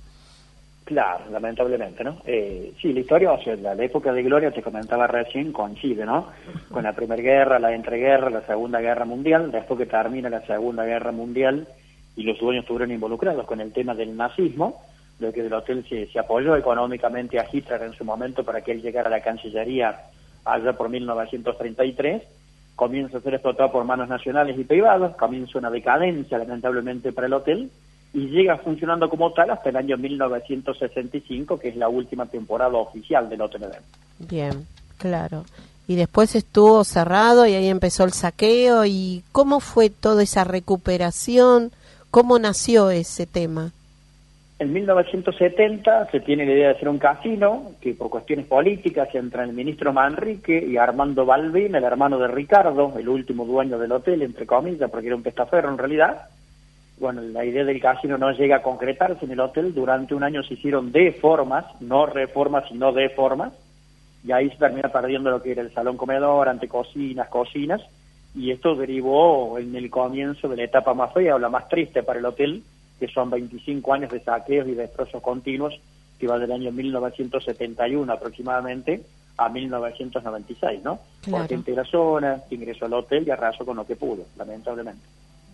Claro, 0.85 1.25
lamentablemente, 1.31 2.03
¿no? 2.03 2.17
Eh, 2.25 2.73
sí, 2.81 2.91
la 2.91 3.01
historia, 3.01 3.31
o 3.31 3.43
sea, 3.43 3.55
la, 3.57 3.75
la 3.75 3.83
época 3.83 4.11
de 4.11 4.23
gloria, 4.23 4.49
te 4.49 4.63
comentaba 4.63 5.05
recién, 5.05 5.51
coincide, 5.51 6.03
¿no? 6.03 6.29
Con 6.71 6.83
la 6.83 6.93
Primera 6.93 7.21
Guerra, 7.21 7.59
la 7.59 7.75
entreguerra, 7.75 8.31
la 8.31 8.41
Segunda 8.41 8.79
Guerra 8.81 9.05
Mundial, 9.05 9.51
después 9.51 9.77
que 9.77 9.85
termina 9.85 10.31
la 10.31 10.41
Segunda 10.47 10.83
Guerra 10.83 11.11
Mundial 11.11 11.67
y 12.15 12.23
los 12.23 12.39
dueños 12.39 12.63
estuvieron 12.63 12.91
involucrados 12.91 13.45
con 13.45 13.61
el 13.61 13.71
tema 13.71 13.93
del 13.93 14.17
nazismo, 14.17 14.81
lo 15.19 15.31
que 15.31 15.41
el 15.41 15.53
hotel 15.53 15.85
se, 15.87 16.19
apoyó 16.19 16.55
económicamente 16.55 17.39
a 17.39 17.47
Hitler 17.51 17.81
en 17.83 17.93
su 17.93 18.03
momento 18.03 18.43
para 18.43 18.61
que 18.61 18.71
él 18.71 18.81
llegara 18.81 19.07
a 19.07 19.11
la 19.11 19.21
Cancillería 19.21 20.07
allá 20.43 20.73
por 20.73 20.89
1933, 20.89 22.23
comienza 22.75 23.17
a 23.17 23.21
ser 23.21 23.33
explotado 23.33 23.71
por 23.71 23.85
manos 23.85 24.09
nacionales 24.09 24.57
y 24.59 24.63
privadas, 24.63 25.15
comienza 25.15 25.57
una 25.57 25.69
decadencia 25.69 26.37
lamentablemente 26.37 27.11
para 27.11 27.27
el 27.27 27.33
hotel 27.33 27.71
y 28.13 28.27
llega 28.27 28.57
funcionando 28.57 29.09
como 29.09 29.31
tal 29.33 29.49
hasta 29.49 29.69
el 29.69 29.75
año 29.75 29.97
1965, 29.97 31.59
que 31.59 31.69
es 31.69 31.75
la 31.75 31.89
última 31.89 32.25
temporada 32.25 32.77
oficial 32.77 33.27
del 33.27 33.41
Hotel. 33.41 33.63
Bien, 34.19 34.65
claro. 34.97 35.43
Y 35.87 35.95
después 35.95 36.33
estuvo 36.35 36.83
cerrado 36.85 37.45
y 37.45 37.53
ahí 37.53 37.67
empezó 37.67 38.05
el 38.05 38.13
saqueo. 38.13 38.85
¿Y 38.85 39.23
cómo 39.33 39.59
fue 39.59 39.89
toda 39.89 40.23
esa 40.23 40.45
recuperación? 40.45 41.71
¿Cómo 42.09 42.39
nació 42.39 42.89
ese 42.89 43.25
tema? 43.25 43.71
En 44.57 44.71
1970 44.71 46.11
se 46.11 46.21
tiene 46.21 46.45
la 46.45 46.53
idea 46.53 46.67
de 46.69 46.75
hacer 46.75 46.87
un 46.87 46.97
casino 46.97 47.73
que 47.81 47.93
por 47.93 48.09
cuestiones 48.09 48.45
políticas 48.45 49.13
entra 49.13 49.43
el 49.43 49.51
ministro 49.51 49.91
Manrique 49.91 50.65
y 50.65 50.77
Armando 50.77 51.25
Balbín, 51.25 51.75
el 51.75 51.83
hermano 51.83 52.17
de 52.17 52.29
Ricardo, 52.29 52.93
el 52.97 53.09
último 53.09 53.45
dueño 53.45 53.77
del 53.77 53.91
hotel, 53.91 54.21
entre 54.21 54.45
comillas, 54.45 54.89
porque 54.89 55.07
era 55.07 55.15
un 55.17 55.23
pestaferro 55.23 55.69
en 55.69 55.77
realidad. 55.77 56.29
Bueno, 56.97 57.21
la 57.21 57.43
idea 57.43 57.65
del 57.65 57.81
casino 57.81 58.17
no 58.17 58.31
llega 58.31 58.57
a 58.57 58.61
concretarse 58.61 59.25
en 59.25 59.31
el 59.31 59.41
hotel. 59.41 59.73
Durante 59.73 60.15
un 60.15 60.23
año 60.23 60.41
se 60.41 60.53
hicieron 60.53 60.93
deformas, 60.93 61.65
no 61.81 62.05
reformas, 62.05 62.63
sino 62.69 62.93
deformas. 62.93 63.51
Y 64.23 64.31
ahí 64.31 64.49
se 64.49 64.55
termina 64.55 64.87
perdiendo 64.87 65.31
lo 65.31 65.41
que 65.41 65.51
era 65.51 65.63
el 65.63 65.73
salón 65.73 65.97
comedor, 65.97 66.47
antecocinas, 66.47 67.27
cocinas. 67.27 67.81
Y 68.33 68.51
esto 68.51 68.73
derivó 68.75 69.59
en 69.59 69.75
el 69.75 69.89
comienzo 69.89 70.47
de 70.47 70.55
la 70.55 70.63
etapa 70.63 70.93
más 70.93 71.13
fea 71.13 71.35
o 71.35 71.39
la 71.39 71.49
más 71.49 71.67
triste 71.67 72.03
para 72.03 72.19
el 72.19 72.25
hotel, 72.25 72.63
que 72.99 73.07
son 73.07 73.29
25 73.29 73.93
años 73.93 74.11
de 74.11 74.19
saqueos 74.21 74.67
y 74.67 74.73
destrozos 74.73 75.21
continuos, 75.21 75.79
que 76.19 76.27
va 76.27 76.39
del 76.39 76.51
año 76.51 76.71
1971 76.71 78.11
aproximadamente 78.11 79.03
a 79.37 79.49
1996, 79.49 80.81
¿no? 80.83 80.99
Claro. 81.21 81.39
Porque 81.39 81.55
integra 81.55 81.83
zona, 81.83 82.41
ingresó 82.49 82.85
al 82.85 82.93
hotel 82.93 83.25
y 83.27 83.31
arrasó 83.31 83.65
con 83.65 83.77
lo 83.77 83.85
que 83.85 83.95
pudo, 83.95 84.25
lamentablemente. 84.37 85.01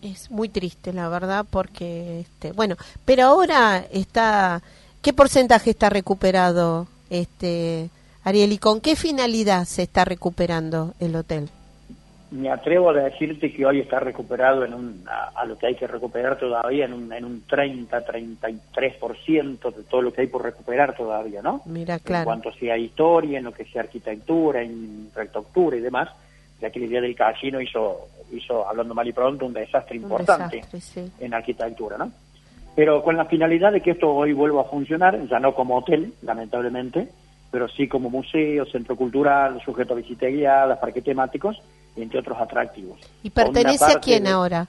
Es 0.01 0.29
muy 0.31 0.49
triste, 0.49 0.93
la 0.93 1.09
verdad, 1.09 1.45
porque, 1.49 2.21
este, 2.21 2.51
bueno, 2.51 2.75
pero 3.05 3.25
ahora 3.25 3.85
está, 3.91 4.61
¿qué 5.01 5.13
porcentaje 5.13 5.71
está 5.71 5.89
recuperado, 5.89 6.87
este, 7.09 7.89
Ariel? 8.23 8.51
¿Y 8.51 8.57
con 8.57 8.81
qué 8.81 8.95
finalidad 8.95 9.65
se 9.65 9.83
está 9.83 10.05
recuperando 10.05 10.93
el 10.99 11.15
hotel? 11.15 11.49
Me 12.31 12.49
atrevo 12.49 12.89
a 12.89 12.93
decirte 12.93 13.51
que 13.51 13.65
hoy 13.65 13.81
está 13.81 13.99
recuperado 13.99 14.63
en 14.63 14.73
un, 14.73 15.03
a, 15.05 15.31
a 15.35 15.45
lo 15.45 15.57
que 15.57 15.67
hay 15.67 15.75
que 15.75 15.85
recuperar 15.85 16.39
todavía 16.39 16.85
en 16.85 16.93
un, 16.93 17.11
en 17.11 17.25
un 17.25 17.41
30, 17.41 18.05
33% 18.05 19.75
de 19.75 19.83
todo 19.83 20.01
lo 20.01 20.13
que 20.13 20.21
hay 20.21 20.27
por 20.27 20.41
recuperar 20.41 20.95
todavía, 20.95 21.41
¿no? 21.41 21.61
Mira, 21.65 21.95
En 21.95 21.99
claro. 21.99 22.25
cuanto 22.25 22.53
sea 22.53 22.77
historia, 22.77 23.39
en 23.39 23.43
lo 23.43 23.51
que 23.51 23.65
sea 23.65 23.81
arquitectura, 23.81 24.61
en 24.61 24.71
infraestructura 25.07 25.75
y 25.75 25.81
demás, 25.81 26.07
ya 26.61 26.69
que 26.69 26.79
la 26.79 26.85
idea 26.85 27.01
del 27.01 27.15
casino 27.15 27.59
hizo, 27.59 28.07
hizo, 28.31 28.65
hablando 28.65 28.93
mal 28.93 29.07
y 29.07 29.11
pronto, 29.11 29.45
un 29.45 29.53
desastre 29.53 29.97
Un 29.97 30.03
importante 30.03 30.55
desastre, 30.57 30.79
sí. 30.79 31.11
en 31.19 31.33
arquitectura, 31.33 31.97
¿no? 31.97 32.11
Pero 32.75 33.03
con 33.03 33.17
la 33.17 33.25
finalidad 33.25 33.73
de 33.73 33.81
que 33.81 33.91
esto 33.91 34.09
hoy 34.09 34.31
vuelva 34.31 34.61
a 34.61 34.65
funcionar, 34.65 35.27
ya 35.27 35.39
no 35.39 35.53
como 35.53 35.77
hotel, 35.77 36.13
lamentablemente, 36.21 37.09
pero 37.51 37.67
sí 37.67 37.89
como 37.89 38.09
museo, 38.09 38.65
centro 38.65 38.95
cultural, 38.95 39.61
sujeto 39.65 39.93
a 39.93 39.97
visita 39.97 40.27
guiada, 40.27 40.79
parques 40.79 41.03
temáticos, 41.03 41.61
entre 41.95 42.19
otros 42.19 42.37
atractivos. 42.39 42.99
¿Y 43.23 43.29
pertenece 43.29 43.85
a 43.85 43.99
quién 43.99 44.27
ahora? 44.27 44.67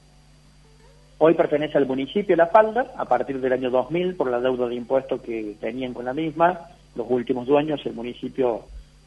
Hoy 1.19 1.35
pertenece 1.35 1.79
al 1.79 1.87
municipio 1.87 2.35
La 2.35 2.49
Falda, 2.49 2.93
a 2.97 3.05
partir 3.05 3.41
del 3.41 3.53
año 3.53 3.71
2000, 3.71 4.17
por 4.17 4.29
la 4.29 4.41
deuda 4.41 4.67
de 4.67 4.75
impuestos 4.75 5.21
que 5.21 5.55
tenían 5.61 5.95
con 5.95 6.05
la 6.05 6.13
misma. 6.13 6.61
Los 6.97 7.07
últimos 7.09 7.47
dueños, 7.47 7.81
el 7.87 7.93
municipio 7.93 8.65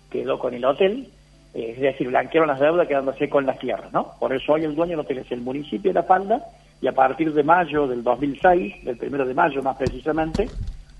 quedó 0.09 0.39
con 0.39 0.53
el 0.53 0.63
hotel, 0.63 1.09
eh, 1.53 1.73
es 1.75 1.81
decir, 1.81 2.07
blanquearon 2.07 2.47
las 2.47 2.59
deudas 2.59 2.87
quedándose 2.87 3.29
con 3.29 3.45
las 3.45 3.59
tierras, 3.59 3.91
¿no? 3.91 4.13
Por 4.17 4.33
eso 4.33 4.53
hoy 4.53 4.63
el 4.63 4.75
dueño 4.75 4.91
del 4.91 5.01
hotel 5.01 5.17
es 5.17 5.31
el 5.31 5.41
municipio 5.41 5.89
de 5.89 5.95
La 5.95 6.03
Falda, 6.03 6.41
y 6.81 6.87
a 6.87 6.93
partir 6.93 7.33
de 7.33 7.43
mayo 7.43 7.85
del 7.87 8.01
2006, 8.01 8.85
del 8.85 8.97
primero 8.97 9.25
de 9.25 9.33
mayo 9.33 9.61
más 9.61 9.75
precisamente, 9.75 10.47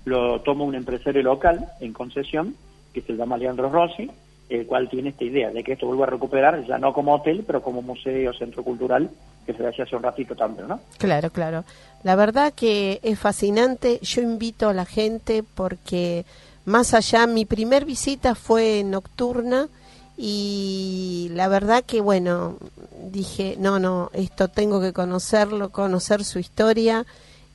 lo 0.04 0.40
toma 0.42 0.64
un 0.64 0.74
empresario 0.74 1.22
local 1.22 1.66
en 1.80 1.92
concesión, 1.92 2.54
que 2.92 3.00
se 3.00 3.14
llama 3.14 3.36
Leandro 3.36 3.70
Rossi, 3.70 4.10
el 4.48 4.66
cual 4.66 4.88
tiene 4.88 5.10
esta 5.10 5.24
idea 5.24 5.50
de 5.50 5.64
que 5.64 5.72
esto 5.72 5.86
vuelva 5.86 6.06
a 6.06 6.10
recuperar, 6.10 6.64
ya 6.66 6.78
no 6.78 6.92
como 6.92 7.14
hotel, 7.14 7.44
pero 7.46 7.62
como 7.62 7.82
museo, 7.82 8.32
centro 8.32 8.62
cultural, 8.62 9.10
que 9.44 9.52
se 9.52 9.62
decía 9.62 9.84
hace 9.84 9.96
un 9.96 10.02
ratito 10.02 10.36
también, 10.36 10.68
¿no? 10.68 10.80
Claro, 10.98 11.30
claro. 11.30 11.64
La 12.02 12.14
verdad 12.14 12.52
que 12.54 13.00
es 13.02 13.18
fascinante. 13.18 13.98
Yo 14.02 14.22
invito 14.22 14.68
a 14.68 14.74
la 14.74 14.84
gente 14.84 15.42
porque 15.42 16.24
más 16.64 16.94
allá, 16.94 17.26
mi 17.26 17.44
primer 17.44 17.84
visita 17.84 18.34
fue 18.34 18.82
nocturna 18.84 19.68
y 20.16 21.30
la 21.34 21.48
verdad 21.48 21.84
que 21.84 22.00
bueno, 22.00 22.56
dije, 23.10 23.56
no, 23.58 23.78
no, 23.78 24.10
esto 24.14 24.48
tengo 24.48 24.80
que 24.80 24.92
conocerlo, 24.92 25.70
conocer 25.70 26.24
su 26.24 26.38
historia 26.38 27.04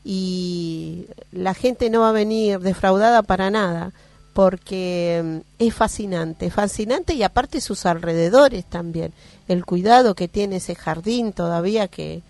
y 0.04 1.06
la 1.32 1.54
gente 1.54 1.90
no 1.90 2.02
va 2.02 2.10
a 2.10 2.14
venir 2.14 2.60
defraudada 2.60 3.22
para 3.24 3.50
nada 3.50 3.94
porque 4.34 5.22
mm, 5.24 5.38
es 5.64 5.74
fascinante, 5.74 6.50
fascinante 6.50 7.14
y 7.14 7.24
aparte 7.24 7.62
sus 7.62 7.86
alrededores 7.86 8.66
también, 8.66 9.12
el 9.48 9.66
cuidado 9.66 10.16
que 10.16 10.28
tiene 10.28 10.58
ese 10.58 10.76
jardín 10.76 11.34
todavía 11.34 11.88
que 11.88 12.22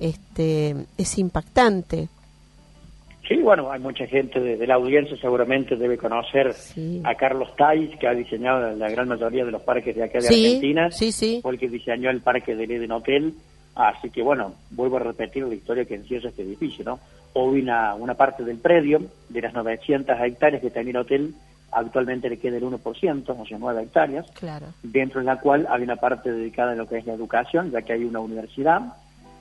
este 0.00 0.74
es 0.98 1.18
impactante. 1.18 2.08
Sí, 3.28 3.36
bueno, 3.36 3.72
hay 3.72 3.80
mucha 3.80 4.06
gente 4.06 4.38
de, 4.38 4.58
de 4.58 4.66
la 4.66 4.74
audiencia 4.74 5.16
seguramente 5.18 5.76
debe 5.76 5.96
conocer 5.96 6.52
Sí. 6.52 7.00
a 7.04 7.14
Carlos 7.14 7.56
Tais, 7.56 7.96
que 7.98 8.06
ha 8.06 8.12
diseñado 8.12 8.76
la 8.76 8.90
gran 8.90 9.08
mayoría 9.08 9.46
de 9.46 9.50
los 9.50 9.62
parques 9.62 9.96
de 9.96 10.02
acá 10.04 10.18
de 10.18 10.28
Sí, 10.28 10.44
Argentina. 10.46 10.90
sí, 10.90 11.10
sí. 11.10 11.38
Fue 11.40 11.52
el 11.52 11.58
que 11.58 11.68
diseñó 11.70 12.10
el 12.10 12.20
parque 12.20 12.54
del 12.54 12.70
Eden 12.70 12.92
Hotel. 12.92 13.32
Así 13.76 14.10
que, 14.10 14.22
bueno, 14.22 14.54
vuelvo 14.70 14.96
a 14.98 15.00
repetir 15.00 15.44
la 15.46 15.54
historia 15.54 15.84
que 15.86 15.94
encierra 15.94 16.28
este 16.28 16.42
edificio, 16.42 16.84
¿no? 16.84 17.00
Hoy 17.34 17.60
una, 17.62 17.94
una 17.94 18.14
parte 18.14 18.44
del 18.44 18.58
predio, 18.58 19.02
de 19.28 19.42
las 19.42 19.52
900 19.52 20.16
hectáreas 20.20 20.62
que 20.62 20.70
tenía 20.70 20.92
el 20.92 20.96
hotel, 20.98 21.34
actualmente 21.72 22.28
le 22.30 22.38
queda 22.38 22.56
el 22.56 22.62
1%, 22.64 23.24
o 23.36 23.46
sea, 23.46 23.58
9 23.58 23.82
hectáreas 23.82 24.26
Claro. 24.38 24.66
dentro 24.82 25.20
de 25.20 25.26
la 25.26 25.40
cual 25.40 25.66
hay 25.68 25.82
una 25.82 25.96
parte 25.96 26.30
dedicada 26.32 26.72
a 26.72 26.76
lo 26.76 26.86
que 26.86 26.98
es 26.98 27.06
la 27.06 27.14
educación, 27.14 27.70
ya 27.72 27.82
que 27.82 27.92
hay 27.92 28.04
una 28.04 28.20
universidad, 28.20 28.80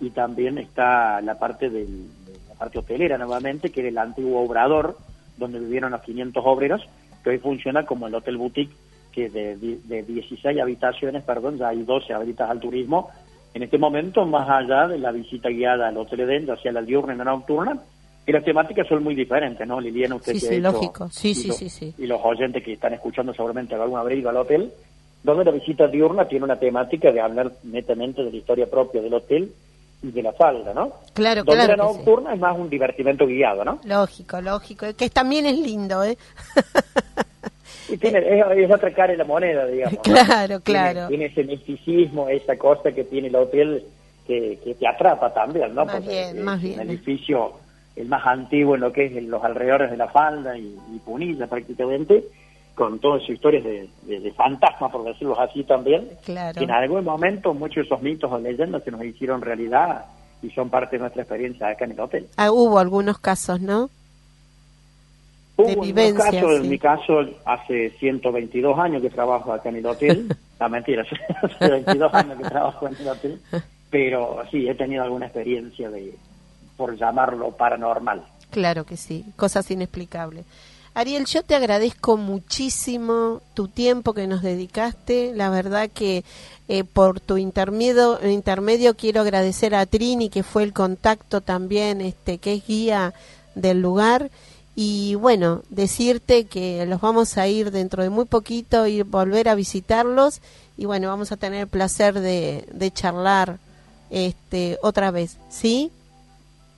y 0.02 0.10
también 0.10 0.58
está 0.58 1.22
la 1.22 1.38
parte 1.38 1.70
del, 1.70 2.08
de 2.26 2.34
la 2.50 2.56
parte 2.56 2.80
hotelera 2.80 3.18
nuevamente, 3.18 3.70
que 3.72 3.82
era 3.82 3.90
el 3.90 3.98
antiguo 4.00 4.42
obrador, 4.44 4.98
donde 5.38 5.60
vivieron 5.60 5.92
los 5.92 6.02
500 6.02 6.44
obreros, 6.46 6.82
que 7.24 7.30
hoy 7.30 7.38
funciona 7.38 7.86
como 7.86 8.08
el 8.08 8.16
hotel 8.16 8.38
boutique, 8.38 8.74
que 9.12 9.30
de, 9.30 9.56
de 9.56 10.02
16 10.04 10.60
habitaciones, 10.60 11.22
perdón, 11.24 11.58
ya 11.60 11.68
hay 11.70 11.84
12 11.84 12.12
habilitas 12.14 12.50
al 12.50 12.60
turismo. 12.60 13.12
En 13.54 13.64
este 13.64 13.78
momento, 13.78 14.26
más 14.26 14.50
allá 14.50 14.88
de 14.88 14.98
la 14.98 15.12
visita 15.12 15.50
guiada 15.50 15.88
al 15.90 15.98
Hotel 15.98 16.22
Eden, 16.22 16.46
ya 16.48 16.56
sea 16.58 16.72
la 16.72 16.82
diurna 16.82 17.14
y 17.14 17.18
la 17.18 17.24
nocturna, 17.26 17.78
y 18.26 18.32
las 18.32 18.44
temáticas 18.44 18.88
son 18.88 19.04
muy 19.04 19.14
diferentes, 19.16 19.68
¿no? 19.68 19.80
Liliana, 19.80 20.16
usted 20.16 20.34
Sí, 20.34 20.40
que 20.40 20.48
sí, 20.48 20.54
ha 20.56 20.58
hecho- 20.58 20.72
lógico. 20.72 21.10
Sí, 21.12 21.30
y 21.32 21.36
sí, 21.36 21.48
lo- 21.50 21.54
sí, 21.54 21.70
sí. 21.70 21.94
y 21.98 22.08
los 22.08 22.20
oyentes 22.24 22.64
que 22.64 22.74
están 22.74 22.94
escuchando 22.94 23.34
seguramente 23.34 23.76
algún 23.76 24.00
haber 24.00 24.18
ido 24.18 24.30
al 24.30 24.38
hotel, 24.38 24.72
donde 25.24 25.46
la 25.46 25.52
visita 25.52 25.88
diurna 25.88 26.28
tiene 26.28 26.46
una 26.46 26.56
temática 26.58 27.12
de 27.12 27.22
hablar 27.22 27.52
netamente 27.64 28.24
de 28.24 28.32
la 28.32 28.38
historia 28.38 28.66
propia 28.70 29.02
del 29.02 29.14
hotel 29.14 29.52
y 30.02 30.12
de 30.12 30.22
la 30.24 30.34
falda, 30.34 30.74
¿no? 30.74 30.92
Claro, 31.14 31.44
Donde 31.44 31.64
claro 31.66 31.78
la 31.78 31.90
sí. 31.92 31.98
nocturna 31.98 32.34
es 32.34 32.40
más 32.40 32.58
un 32.58 32.70
divertimento 32.70 33.26
guiado, 33.28 33.64
¿no? 33.64 33.80
Lógico, 33.86 34.42
lógico. 34.42 34.86
Que 34.98 35.10
también 35.10 35.46
es 35.46 35.58
lindo, 35.60 36.04
¿eh? 36.04 36.18
Y 37.90 37.98
tiene, 37.98 38.20
es, 38.20 38.46
es 38.58 38.72
otra 38.72 38.92
cara 38.94 39.12
de 39.12 39.18
la 39.18 39.24
moneda, 39.26 39.66
digamos. 39.68 39.96
¿no? 39.98 40.02
Claro, 40.04 40.60
claro. 40.62 41.08
Tiene, 41.08 41.30
tiene 41.30 41.44
ese 41.44 41.44
misticismo, 41.44 42.30
esa 42.30 42.56
cosa 42.58 42.92
que 42.92 43.04
tiene 43.04 43.28
el 43.28 43.36
hotel 43.36 43.84
que, 44.28 44.60
que 44.64 44.74
te 44.76 44.88
atrapa 44.88 45.34
también, 45.34 45.74
¿no? 45.76 45.86
Más 45.86 45.96
Porque 45.96 46.10
bien, 46.10 46.38
es 46.38 46.44
más 46.44 46.58
un 46.64 46.70
bien. 46.70 46.80
edificio 46.82 47.54
el 47.96 48.08
más 48.08 48.26
antiguo 48.26 48.76
en 48.76 48.82
lo 48.82 48.92
que 48.92 49.06
es 49.06 49.16
en 49.16 49.30
los 49.30 49.44
alrededores 49.44 49.92
de 49.92 49.98
la 49.98 50.08
falda 50.08 50.58
y, 50.58 50.76
y 50.94 51.00
Punilla 51.00 51.46
prácticamente, 51.48 52.24
con 52.74 52.98
todas 53.00 53.22
sus 53.22 53.36
historias 53.36 53.64
de, 53.64 53.88
de, 54.04 54.20
de 54.20 54.32
fantasma, 54.32 54.90
por 54.92 55.04
decirlo 55.04 55.40
así 55.40 55.64
también, 55.64 56.08
Claro. 56.26 56.58
que 56.58 56.64
en 56.64 56.72
algún 56.72 57.04
momento 57.04 57.54
muchos 57.54 57.76
de 57.76 57.82
esos 57.84 58.02
mitos 58.02 58.32
o 58.32 58.40
leyendas 58.40 58.84
se 58.84 58.90
nos 58.92 59.04
hicieron 59.04 59.42
realidad 59.42 60.06
y 60.42 60.50
son 60.52 60.70
parte 60.70 60.96
de 60.96 61.02
nuestra 61.02 61.22
experiencia 61.22 61.68
acá 61.68 61.86
en 61.86 61.92
el 61.92 62.00
hotel. 62.00 62.28
Ah, 62.36 62.52
hubo 62.52 62.80
algunos 62.80 63.20
casos, 63.20 63.62
¿no? 63.62 63.90
Hubo 65.56 65.68
De 65.68 65.76
vivencia, 65.76 66.32
casos, 66.32 66.52
sí. 66.52 66.64
en 66.64 66.70
mi 66.70 66.80
caso, 66.80 67.20
hace 67.46 67.92
122 68.00 68.80
años 68.80 69.02
que 69.02 69.10
trabajo 69.10 69.54
acá 69.54 69.70
en 69.70 69.78
el 69.78 69.86
hotel. 69.86 70.36
La 70.60 70.70
mentira, 70.70 71.04
hace 71.44 71.70
22 71.70 72.14
años 72.14 72.38
que 72.38 72.50
trabajo 72.50 72.88
en 72.88 72.96
el 72.96 73.08
hotel. 73.08 73.42
Pero 73.90 74.42
sí, 74.50 74.68
he 74.68 74.74
tenido 74.74 75.04
alguna 75.04 75.28
experiencia 75.28 75.90
de, 75.90 76.16
por 76.76 76.98
llamarlo 76.98 77.52
paranormal. 77.52 78.24
Claro 78.50 78.86
que 78.86 78.98
sí, 78.98 79.26
cosas 79.36 79.70
inexplicables. 79.70 80.46
Ariel, 80.96 81.26
yo 81.26 81.42
te 81.42 81.56
agradezco 81.56 82.18
muchísimo 82.18 83.42
tu 83.56 83.68
tiempo 83.68 84.14
que 84.14 84.28
nos 84.28 84.44
dedicaste. 84.44 85.32
La 85.34 85.50
verdad 85.50 85.90
que 85.92 86.24
eh, 86.68 86.84
por 86.84 87.20
tu 87.20 87.38
intermedio, 87.38 88.20
intermedio 88.28 88.96
quiero 88.96 89.22
agradecer 89.22 89.74
a 89.74 89.88
Trini, 89.88 90.30
que 90.30 90.44
fue 90.44 90.64
el 90.64 90.72
contacto 90.72 91.42
también, 91.42 92.00
este, 92.02 92.38
que 92.38 92.54
es 92.54 92.68
guía 92.68 93.14
del 93.56 93.82
lugar. 93.82 94.30
Y 94.76 95.16
bueno, 95.16 95.62
decirte 95.70 96.46
que 96.46 96.86
los 96.88 97.00
vamos 97.00 97.38
a 97.38 97.48
ir 97.48 97.70
dentro 97.72 98.02
de 98.02 98.10
muy 98.10 98.26
poquito 98.26 98.88
y 98.88 99.04
volver 99.04 99.48
a 99.50 99.56
visitarlos. 99.56 100.42
Y 100.78 100.86
bueno, 100.86 101.10
vamos 101.10 101.32
a 101.32 101.38
tener 101.38 101.62
el 101.62 101.68
placer 101.68 102.16
de, 102.16 102.66
de 102.72 102.92
charlar 102.92 103.58
este, 104.10 104.80
otra 104.82 105.12
vez. 105.12 105.40
¿Sí? 105.50 105.92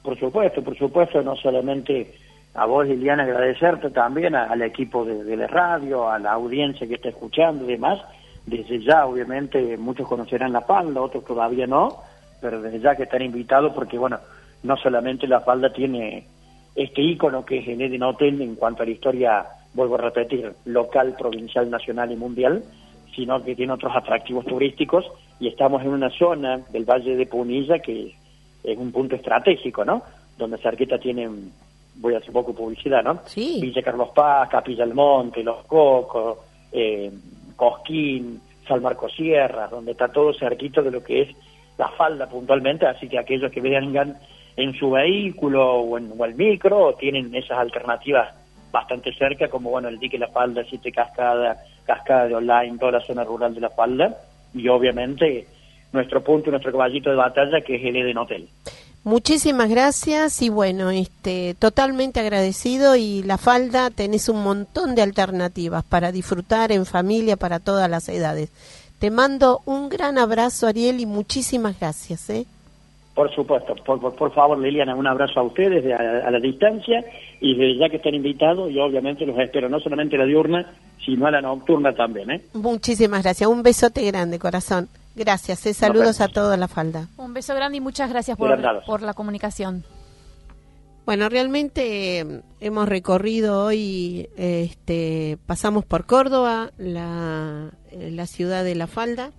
Por 0.04 0.20
supuesto, 0.20 0.62
por 0.62 0.78
supuesto, 0.78 1.22
no 1.22 1.36
solamente 1.38 2.14
a 2.54 2.66
vos, 2.66 2.86
Liliana, 2.86 3.24
agradecerte 3.24 3.89
también 3.89 4.36
al 4.36 4.62
equipo 4.62 5.04
de, 5.04 5.24
de 5.24 5.36
la 5.36 5.48
radio, 5.48 6.10
a 6.10 6.20
la 6.20 6.34
audiencia 6.34 6.88
que 6.88 6.96
está 6.96 7.10
escuchando 7.10 7.64
y 7.64 7.68
demás. 7.68 8.00
Desde 8.46 8.84
ya, 8.84 9.06
obviamente, 9.06 9.78
muchos 9.78 10.08
conocerán 10.08 10.54
La 10.54 10.62
Falda, 10.62 11.02
otros 11.02 11.26
todavía 11.26 11.66
no, 11.66 11.98
pero 12.41 12.62
desde 12.62 12.80
ya 12.80 12.96
que 12.96 13.04
están 13.04 13.24
invitados 13.24 13.74
porque, 13.74 13.98
bueno, 13.98 14.20
no 14.64 14.78
solamente 14.78 15.28
La 15.28 15.39
Falda 15.39 15.74
tiene 15.74 16.28
este 16.76 17.01
ícono 17.01 17.45
que 17.45 17.59
es 17.59 17.67
el 17.67 17.82
Eden 17.82 18.03
Hotel 18.03 18.41
en 18.41 18.55
cuanto 18.55 18.84
a 18.84 18.86
la 18.86 18.91
historia, 18.91 19.45
vuelvo 19.73 19.95
a 19.95 19.99
repetir, 19.99 20.51
local, 20.65 21.15
provincial, 21.17 21.69
nacional 21.69 22.11
y 22.11 22.15
mundial, 22.17 22.63
sino 23.15 23.43
que 23.43 23.55
tiene 23.55 23.73
otros 23.73 23.95
atractivos 23.95 24.45
turísticos 24.45 25.05
y 25.39 25.47
estamos 25.47 25.82
en 25.84 25.89
una 25.89 26.09
zona 26.09 26.57
del 26.69 26.86
Valle 26.86 27.15
de 27.15 27.26
Punilla 27.26 27.80
que 27.80 28.13
es 28.63 28.78
un 28.78 28.91
punto 28.91 29.15
estratégico, 29.15 29.86
¿no? 29.86 30.03
Donde 30.38 30.57
cerquita 30.57 30.97
tienen, 30.97 31.51
voy 31.95 32.13
a 32.15 32.17
hacer 32.17 32.34
poco 32.34 32.53
publicidad, 32.53 33.03
¿no? 33.03 33.21
Sí. 33.26 33.59
Villa 33.61 33.82
Carlos 33.82 34.09
Paz, 34.13 34.49
Capilla 34.49 34.86
del 34.86 34.93
Monte, 34.93 35.43
Los 35.43 35.65
Cocos, 35.65 36.39
eh, 36.71 37.11
Cosquín, 37.55 38.41
San 38.67 38.82
Marcos 38.82 39.13
Sierra, 39.15 39.67
donde 39.67 39.91
está 39.91 40.09
todo 40.09 40.34
cerquito 40.34 40.82
de 40.82 40.91
lo 40.91 41.03
que 41.03 41.21
es 41.21 41.36
la 41.78 41.89
falda 41.89 42.28
puntualmente, 42.28 42.86
así 42.86 43.07
que 43.07 43.19
aquellos 43.19 43.51
que 43.51 43.61
vengan 43.61 44.17
en 44.58 44.74
su 44.74 44.91
vehículo 44.91 45.76
o 45.76 45.97
en 45.97 46.12
o 46.18 46.26
el 46.26 46.36
micro 46.36 46.93
tienen 46.95 47.34
esas 47.36 47.58
alternativas 47.58 48.34
bastante 48.72 49.14
cerca, 49.14 49.47
como 49.47 49.70
bueno 49.70 49.88
el 49.88 49.99
dique 49.99 50.18
La 50.18 50.28
Falda, 50.28 50.64
Siete 50.70 50.91
Cascada, 50.91 51.58
Cascada 51.86 52.28
de 52.28 52.36
Online, 52.36 52.78
toda 52.78 52.93
la 52.93 53.01
zona 53.01 53.24
rural 53.24 53.53
de 53.53 53.62
La 53.62 53.70
Falda, 53.70 54.18
y 54.53 54.68
obviamente 54.68 55.47
nuestro 55.93 56.22
punto, 56.22 56.51
nuestro 56.51 56.72
caballito 56.72 57.10
de 57.10 57.16
batalla, 57.16 57.62
que 57.62 57.76
es 57.76 57.86
el 57.86 57.95
Eden 57.95 58.18
Hotel. 58.18 58.49
Muchísimas 59.06 59.70
gracias 59.70 60.41
y 60.41 60.49
bueno, 60.49 60.89
este, 60.89 61.56
totalmente 61.60 62.20
agradecido 62.20 62.95
y 62.95 63.22
la 63.22 63.38
falda 63.38 63.91
tenés 63.91 64.30
un 64.30 64.43
montón 64.43 64.95
de 64.95 65.03
alternativas 65.03 65.84
para 65.84 66.12
disfrutar 66.12 66.72
en 66.72 66.88
familia 66.88 67.38
para 67.38 67.60
todas 67.60 67.88
las 67.88 68.10
edades. 68.10 68.49
Te 68.97 69.12
mando 69.12 69.62
un 69.66 69.89
gran 69.89 70.18
abrazo 70.18 70.66
Ariel 70.66 70.99
y 70.99 71.06
muchísimas 71.06 71.80
gracias. 71.80 72.30
¿eh? 72.32 72.47
Por 73.16 73.34
supuesto, 73.34 73.74
por, 73.86 73.99
por, 74.01 74.13
por 74.16 74.34
favor 74.34 74.59
Liliana, 74.59 74.93
un 74.93 75.07
abrazo 75.07 75.39
a 75.39 75.43
ustedes 75.43 75.84
de- 75.86 75.93
a, 75.93 76.28
a 76.28 76.32
la 76.32 76.39
distancia 76.39 77.03
y 77.39 77.55
desde 77.55 77.78
ya 77.80 77.89
que 77.89 77.95
están 77.97 78.13
invitados, 78.13 78.70
yo 78.74 78.84
obviamente 78.84 79.26
los 79.26 79.39
espero 79.39 79.70
no 79.70 79.80
solamente 79.80 80.18
a 80.18 80.20
la 80.20 80.26
diurna, 80.26 80.74
sino 81.05 81.26
a 81.26 81.32
la 81.32 81.41
nocturna 81.41 81.93
también. 81.95 82.30
¿eh? 82.30 82.41
Muchísimas 82.53 83.24
gracias, 83.24 83.49
un 83.49 83.63
besote 83.63 84.05
grande 84.05 84.38
corazón. 84.38 84.89
Gracias, 85.16 85.66
¿eh? 85.66 85.74
saludos 85.74 86.20
a 86.20 86.28
toda 86.28 86.57
la 86.57 86.68
falda. 86.68 87.07
Un 87.16 87.34
beso 87.34 87.55
grande 87.55 87.78
y 87.78 87.82
muchas 87.82 88.09
gracias 88.09 88.38
por, 88.38 88.49
por 88.86 89.01
la 89.01 89.13
comunicación. 89.13 89.86
Bueno, 91.05 91.30
realmente 91.30 92.20
eh, 92.20 92.41
hemos 92.59 92.89
recorrido 92.89 93.63
hoy, 93.66 94.28
este, 94.38 95.38
pasamos 95.45 95.86
por 95.86 96.05
Córdoba, 96.05 96.72
la, 96.78 97.70
eh, 97.91 98.09
la 98.11 98.26
ciudad 98.26 98.63
de 98.66 98.74
La 98.76 98.88
Falda, 98.88 99.32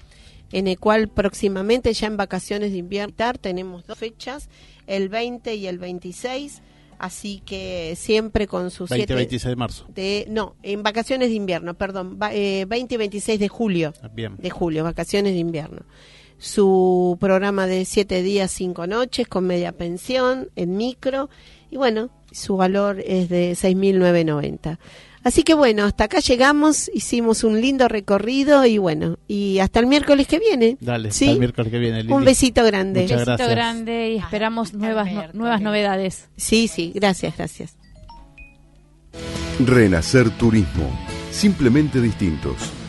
en 0.52 0.68
el 0.68 0.78
cual 0.78 1.08
próximamente 1.08 1.92
ya 1.92 2.06
en 2.06 2.16
vacaciones 2.16 2.72
de 2.72 2.78
invierno 2.78 3.14
tenemos 3.40 3.86
dos 3.86 3.98
fechas, 3.98 4.48
el 4.86 5.08
20 5.08 5.54
y 5.56 5.66
el 5.66 5.78
26, 5.78 6.62
así 6.98 7.42
que 7.44 7.94
siempre 7.96 8.46
con 8.46 8.70
sus 8.70 8.88
20 8.88 9.00
siete 9.02 9.14
26 9.14 9.50
de 9.50 9.56
marzo. 9.56 9.86
de 9.94 10.26
no, 10.30 10.54
en 10.62 10.82
vacaciones 10.82 11.28
de 11.28 11.34
invierno, 11.34 11.74
perdón, 11.74 12.18
va- 12.22 12.32
eh, 12.34 12.64
20 12.66 12.94
y 12.94 12.98
26 12.98 13.40
de 13.40 13.48
julio 13.48 13.92
Bien. 14.14 14.36
de 14.38 14.50
julio, 14.50 14.84
vacaciones 14.84 15.32
de 15.32 15.38
invierno. 15.40 15.82
Su 16.38 17.16
programa 17.18 17.66
de 17.66 17.84
siete 17.86 18.22
días, 18.22 18.50
cinco 18.50 18.86
noches, 18.86 19.26
con 19.26 19.46
media 19.46 19.72
pensión, 19.72 20.50
en 20.54 20.76
micro, 20.76 21.30
y 21.70 21.76
bueno, 21.78 22.10
su 22.30 22.56
valor 22.58 23.00
es 23.06 23.28
de 23.30 23.52
6.990. 23.52 24.78
Así 25.26 25.42
que 25.42 25.54
bueno, 25.54 25.82
hasta 25.86 26.04
acá 26.04 26.20
llegamos, 26.20 26.88
hicimos 26.94 27.42
un 27.42 27.60
lindo 27.60 27.88
recorrido 27.88 28.64
y 28.64 28.78
bueno, 28.78 29.18
y 29.26 29.58
hasta 29.58 29.80
el 29.80 29.86
miércoles 29.86 30.28
que 30.28 30.38
viene. 30.38 30.76
Dale, 30.80 31.10
¿sí? 31.10 31.24
hasta 31.24 31.32
el 31.32 31.38
miércoles 31.40 31.72
que 31.72 31.78
viene. 31.80 32.02
Lili. 32.04 32.12
Un 32.14 32.24
besito 32.24 32.62
grande. 32.62 33.00
Muchas 33.02 33.16
Besito 33.18 33.30
gracias. 33.32 33.50
grande 33.50 34.10
y 34.12 34.16
esperamos 34.18 34.72
nuevas, 34.72 35.10
no- 35.12 35.32
nuevas 35.32 35.60
novedades. 35.60 36.28
Sí, 36.36 36.68
sí, 36.68 36.92
gracias, 36.94 37.36
gracias. 37.36 37.74
Renacer 39.58 40.30
Turismo. 40.30 40.88
Simplemente 41.32 42.00
distintos. 42.00 42.54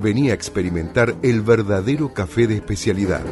venía 0.00 0.32
a 0.32 0.34
experimentar 0.34 1.16
el 1.22 1.42
verdadero 1.42 2.14
café 2.14 2.46
de 2.46 2.54
especialidad. 2.56 3.24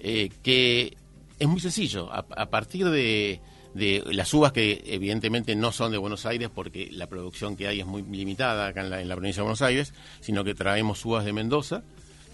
eh, 0.01 0.28
que 0.43 0.97
es 1.39 1.49
muy 1.49 1.61
sencillo. 1.61 2.12
A, 2.12 2.51
partir 2.51 2.89
de, 2.91 3.41
de 3.74 4.03
las 4.12 4.32
uvas 4.35 4.53
que 4.53 4.82
evidentemente 4.87 5.57
no 5.57 5.72
son 5.72 5.91
de 5.91 5.99
Buenos 5.99 6.26
Aires 6.26 6.51
porque 6.55 6.89
la 6.93 7.09
producción 7.09 7.57
que 7.57 7.66
hay 7.66 7.80
es 7.80 7.87
muy 7.87 8.03
limitada 8.03 8.66
acá 8.68 8.82
en 8.82 9.09
la 9.09 9.16
provincia 9.16 9.41
de 9.41 9.45
Buenos 9.45 9.62
Aires, 9.62 9.95
sino 10.20 10.45
que 10.45 10.55
traemos 10.55 11.03
uvas 11.05 11.24
de 11.24 11.32
Mendoza. 11.32 11.82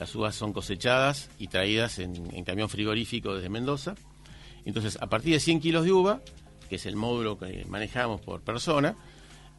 Las 0.01 0.15
uvas 0.15 0.35
son 0.35 0.55
cosechadas 0.55 1.29
y 1.39 1.49
traídas 1.49 1.99
en, 1.99 2.43
camión 2.45 2.71
frigorífico 2.71 3.35
desde 3.35 3.51
Mendoza. 3.51 3.95
Entonces, 4.65 4.97
a 4.99 5.09
partir 5.09 5.35
de 5.35 5.41
100 5.41 5.61
kilos 5.61 5.85
de 5.85 5.93
uva, 5.93 6.23
que 6.71 6.77
es 6.77 6.87
el 6.87 6.97
módulo 6.97 7.39
que 7.39 7.67
manejamos 7.69 8.23
por 8.23 8.41
persona, 8.41 8.97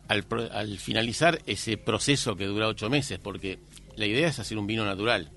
al, 0.08 0.26
al 0.52 0.80
finalizar 0.80 1.40
ese 1.46 1.78
proceso 1.78 2.36
que 2.36 2.48
dura 2.48 2.68
ocho 2.68 2.90
meses, 2.90 3.20
porque 3.20 3.60
la 3.96 4.08
idea 4.08 4.28
es 4.28 4.40
hacer 4.40 4.58
un 4.58 4.66
vino 4.66 4.84
natural. 4.84 5.30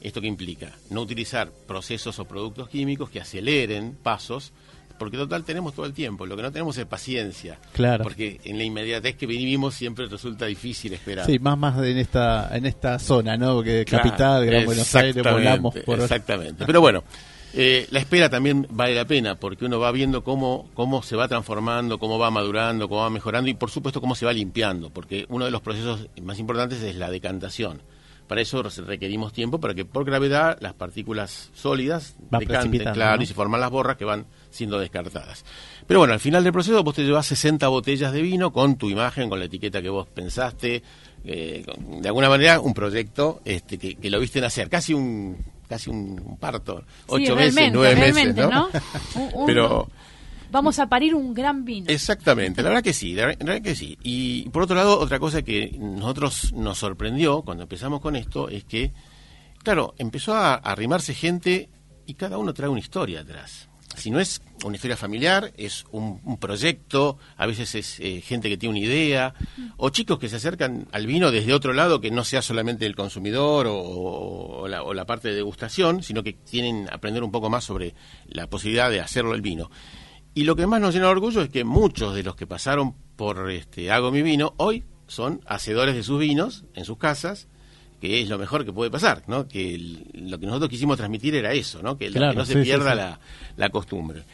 ¿Esto 0.00 0.20
qué 0.20 0.26
implica? 0.26 0.72
No 0.90 1.02
utilizar 1.02 1.52
procesos 1.52 2.18
o 2.18 2.24
productos 2.24 2.68
químicos 2.68 3.10
que 3.10 3.20
aceleren 3.20 3.94
pasos, 3.94 4.52
porque 4.98 5.16
total 5.16 5.44
tenemos 5.44 5.74
todo 5.74 5.86
el 5.86 5.92
tiempo. 5.92 6.26
Lo 6.26 6.36
que 6.36 6.42
no 6.42 6.52
tenemos 6.52 6.76
es 6.78 6.86
paciencia. 6.86 7.58
Claro. 7.72 8.04
Porque 8.04 8.40
en 8.44 8.58
la 8.58 8.64
inmediatez 8.64 9.16
que 9.16 9.26
vivimos 9.26 9.74
siempre 9.74 10.06
resulta 10.06 10.46
difícil 10.46 10.92
esperar. 10.92 11.26
Sí, 11.26 11.38
más 11.38 11.58
más 11.58 11.78
en 11.78 11.98
esta 11.98 12.50
en 12.56 12.66
esta 12.66 12.98
zona, 12.98 13.36
¿no? 13.36 13.54
Porque 13.56 13.84
Claro, 13.84 14.04
capital, 14.04 14.46
Gran 14.46 14.64
Buenos 14.64 14.94
Aires, 14.94 15.16
exactamente, 15.16 15.50
volamos 15.50 15.74
por 15.84 16.00
Exactamente. 16.00 16.66
Pero 16.66 16.80
bueno, 16.80 17.04
eh, 17.54 17.86
la 17.90 17.98
espera 17.98 18.30
también 18.30 18.66
vale 18.70 18.94
la 18.94 19.04
pena 19.04 19.34
porque 19.34 19.66
uno 19.66 19.78
va 19.78 19.92
viendo 19.92 20.24
cómo, 20.24 20.70
cómo 20.72 21.02
se 21.02 21.16
va 21.16 21.28
transformando, 21.28 21.98
cómo 21.98 22.18
va 22.18 22.30
madurando, 22.30 22.88
cómo 22.88 23.02
va 23.02 23.10
mejorando 23.10 23.50
y 23.50 23.54
por 23.54 23.70
supuesto 23.70 24.00
cómo 24.00 24.14
se 24.14 24.24
va 24.24 24.32
limpiando, 24.32 24.90
porque 24.90 25.26
uno 25.28 25.44
de 25.44 25.50
los 25.50 25.60
procesos 25.60 26.08
más 26.22 26.38
importantes 26.38 26.82
es 26.82 26.96
la 26.96 27.10
decantación. 27.10 27.82
Para 28.26 28.40
eso 28.40 28.62
requerimos 28.62 29.34
tiempo 29.34 29.60
para 29.60 29.74
que 29.74 29.84
por 29.84 30.06
gravedad 30.06 30.56
las 30.60 30.72
partículas 30.72 31.50
sólidas 31.52 32.16
Va 32.32 32.38
decanten, 32.38 32.92
claro, 32.94 33.16
¿no? 33.18 33.22
y 33.22 33.26
se 33.26 33.34
forman 33.34 33.60
las 33.60 33.70
borras 33.70 33.98
que 33.98 34.06
van 34.06 34.24
siendo 34.52 34.78
descartadas. 34.78 35.44
Pero 35.86 35.98
bueno, 36.00 36.14
al 36.14 36.20
final 36.20 36.44
del 36.44 36.52
proceso 36.52 36.82
vos 36.84 36.94
te 36.94 37.02
llevas 37.02 37.26
60 37.26 37.66
botellas 37.68 38.12
de 38.12 38.22
vino 38.22 38.52
con 38.52 38.76
tu 38.76 38.88
imagen, 38.90 39.28
con 39.28 39.38
la 39.40 39.46
etiqueta 39.46 39.82
que 39.82 39.88
vos 39.88 40.06
pensaste, 40.06 40.82
eh, 41.24 41.64
de 42.00 42.08
alguna 42.08 42.28
manera 42.28 42.60
un 42.60 42.74
proyecto 42.74 43.40
este, 43.44 43.78
que, 43.78 43.96
que 43.96 44.10
lo 44.10 44.20
viste 44.20 44.40
nacer, 44.40 44.68
casi 44.68 44.94
un 44.94 45.36
casi 45.68 45.88
un, 45.88 46.20
un 46.24 46.36
parto, 46.36 46.84
ocho 47.06 47.24
sí, 47.24 47.32
meses, 47.32 47.70
nueve 47.72 47.96
meses, 48.12 48.36
¿no? 48.36 48.68
Un- 49.16 49.30
un- 49.34 49.46
Pero 49.46 49.88
Vamos 50.50 50.78
a 50.78 50.86
parir 50.86 51.14
un 51.14 51.32
gran 51.32 51.64
vino. 51.64 51.86
Exactamente, 51.88 52.62
la 52.62 52.68
verdad 52.68 52.82
que 52.84 52.92
sí, 52.92 53.14
la 53.14 53.24
verdad 53.24 53.40
la 53.40 53.46
verdad 53.54 53.62
que 53.64 53.74
sí. 53.74 53.96
Y 54.02 54.50
por 54.50 54.64
otro 54.64 54.76
lado, 54.76 54.98
otra 55.00 55.18
cosa 55.18 55.40
que 55.40 55.74
nosotros 55.80 56.52
nos 56.52 56.76
sorprendió 56.76 57.40
cuando 57.40 57.62
empezamos 57.62 58.02
con 58.02 58.16
esto 58.16 58.50
es 58.50 58.62
que, 58.64 58.92
claro, 59.64 59.94
empezó 59.96 60.34
a 60.34 60.56
arrimarse 60.56 61.14
gente 61.14 61.70
y 62.04 62.12
cada 62.12 62.36
uno 62.36 62.52
trae 62.52 62.68
una 62.68 62.80
historia 62.80 63.20
atrás. 63.20 63.70
Si 63.96 64.10
no 64.10 64.20
es 64.20 64.42
una 64.64 64.76
historia 64.76 64.96
familiar, 64.96 65.52
es 65.56 65.84
un, 65.90 66.38
proyecto, 66.38 67.18
a 67.36 67.46
veces 67.46 67.74
es 67.74 68.00
eh, 68.00 68.20
gente 68.20 68.48
que 68.48 68.56
tiene 68.56 68.70
una 68.70 68.84
idea, 68.84 69.34
o 69.76 69.90
chicos 69.90 70.18
que 70.18 70.28
se 70.28 70.36
acercan 70.36 70.88
al 70.92 71.06
vino 71.06 71.30
desde 71.30 71.52
otro 71.52 71.72
lado 71.72 72.00
que 72.00 72.10
no 72.10 72.24
sea 72.24 72.42
solamente 72.42 72.86
el 72.86 72.96
consumidor 72.96 73.66
o, 73.66 73.76
o 73.76 74.68
la, 74.68 74.82
o 74.82 74.94
la 74.94 75.04
parte 75.04 75.28
de 75.28 75.34
degustación, 75.34 76.02
sino 76.02 76.22
que 76.22 76.32
tienen 76.32 76.88
aprender 76.90 77.22
un 77.22 77.30
poco 77.30 77.50
más 77.50 77.64
sobre 77.64 77.94
la 78.26 78.48
posibilidad 78.48 78.90
de 78.90 79.00
hacerlo 79.00 79.34
el 79.34 79.42
vino. 79.42 79.70
Y 80.34 80.44
lo 80.44 80.56
que 80.56 80.66
más 80.66 80.80
nos 80.80 80.94
llena 80.94 81.06
de 81.06 81.12
orgullo 81.12 81.42
es 81.42 81.50
que 81.50 81.64
muchos 81.64 82.14
de 82.14 82.22
los 82.22 82.36
que 82.36 82.46
pasaron 82.46 82.94
por 83.16 83.50
este 83.50 83.90
Hago 83.90 84.10
mi 84.10 84.22
vino 84.22 84.54
hoy 84.56 84.84
son 85.06 85.42
hacedores 85.46 85.94
de 85.94 86.02
sus 86.02 86.18
vinos 86.18 86.64
en 86.74 86.86
sus 86.86 86.96
casas, 86.96 87.48
que 88.02 88.20
es 88.20 88.28
lo 88.28 88.36
mejor 88.36 88.64
que 88.64 88.72
puede 88.72 88.90
pasar, 88.90 89.22
¿no? 89.28 89.46
Que 89.46 89.76
el- 89.76 90.04
lo 90.28 90.36
que 90.40 90.46
nosotros 90.46 90.68
quisimos 90.68 90.96
transmitir 90.96 91.36
era 91.36 91.52
eso, 91.52 91.80
¿no? 91.82 91.96
Que, 91.96 92.10
la- 92.10 92.16
Claro, 92.18 92.32
que 92.32 92.38
no 92.38 92.44
se 92.44 92.54
sí, 92.54 92.62
pierda 92.62 92.90
sí. 92.90 92.96
La, 92.96 93.20
la 93.56 93.68
costumbre. 93.70 94.24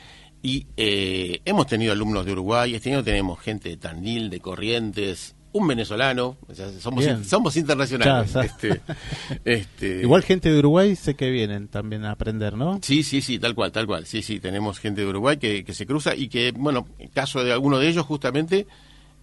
Y 0.43 0.66
eh, 0.77 1.41
hemos 1.45 1.66
tenido 1.66 1.93
alumnos 1.93 2.25
de 2.25 2.33
Uruguay, 2.33 2.75
este 2.75 2.91
año 2.91 3.05
tenemos 3.05 3.39
gente 3.41 3.69
de 3.69 3.77
Tandil, 3.77 4.31
de 4.31 4.41
Corrientes, 4.41 5.35
un 5.53 5.66
venezolano, 5.69 6.39
o 6.49 6.55
sea, 6.55 6.71
somos, 6.81 7.05
in- 7.07 7.25
somos 7.27 7.57
internacionales. 7.59 8.33
Ya. 8.33 8.41
este, 8.43 8.81
este, 9.45 10.01
Igual 10.03 10.23
gente 10.23 10.51
de 10.51 10.59
Uruguay 10.61 10.97
sé 10.97 11.14
que 11.14 11.31
vienen 11.31 11.69
también 11.69 12.05
a 12.07 12.12
aprender, 12.12 12.55
¿no? 12.57 12.79
Sí, 12.83 13.03
sí, 13.03 13.21
sí, 13.21 13.39
tal 13.39 13.55
cual, 13.55 13.71
tal 13.73 13.87
cual. 13.87 14.07
Sí, 14.07 14.23
sí, 14.23 14.41
tenemos 14.41 14.79
gente 14.79 15.03
de 15.03 15.07
Uruguay 15.09 15.37
que, 15.37 15.64
que 15.64 15.75
se 15.75 15.87
cruza 15.87 16.14
y 16.14 16.29
que, 16.29 16.53
bueno, 16.57 16.87
en 16.99 17.09
caso 17.09 17.45
de 17.45 17.53
alguno 17.53 17.79
de 17.79 17.89
ellos, 17.89 18.07
justamente, 18.07 18.66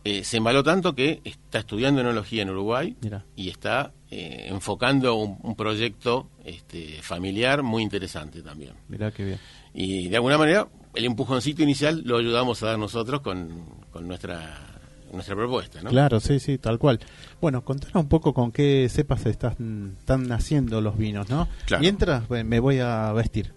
eh, 0.03 0.23
se 0.23 0.37
embaló 0.37 0.63
tanto 0.63 0.93
que 0.93 1.21
está 1.23 1.59
estudiando 1.59 2.01
enología 2.01 2.43
en 2.43 2.49
Uruguay 2.51 2.95
Mira. 3.01 3.25
y 3.35 3.49
está 3.49 3.91
eh, 4.17 4.47
enfocando 4.49 5.15
un, 5.15 5.37
un 5.43 5.55
proyecto 5.55 6.29
este, 6.45 7.01
familiar 7.01 7.63
muy 7.63 7.83
interesante 7.83 8.41
también. 8.41 8.73
Mirá 8.87 9.11
qué 9.11 9.25
bien. 9.25 9.39
Y 9.73 10.07
de 10.07 10.15
alguna 10.15 10.37
manera, 10.37 10.67
el 10.93 11.05
empujoncito 11.05 11.63
inicial 11.63 12.01
lo 12.05 12.17
ayudamos 12.17 12.63
a 12.63 12.67
dar 12.67 12.79
nosotros 12.79 13.19
con, 13.21 13.65
con 13.91 14.07
nuestra, 14.07 14.79
nuestra 15.11 15.35
propuesta, 15.35 15.81
¿no? 15.81 15.89
Claro, 15.89 16.19
sí, 16.21 16.39
sí, 16.39 16.57
tal 16.57 16.79
cual. 16.79 16.99
Bueno, 17.41 17.63
contanos 17.65 17.95
un 17.95 18.07
poco 18.07 18.33
con 18.33 18.51
qué 18.53 18.87
cepas 18.89 19.25
están, 19.25 19.95
están 19.99 20.27
naciendo 20.27 20.79
los 20.79 20.97
vinos, 20.97 21.29
¿no? 21.29 21.49
Claro. 21.65 21.81
Mientras 21.81 22.29
me 22.29 22.59
voy 22.59 22.79
a 22.79 23.11
vestir. 23.11 23.51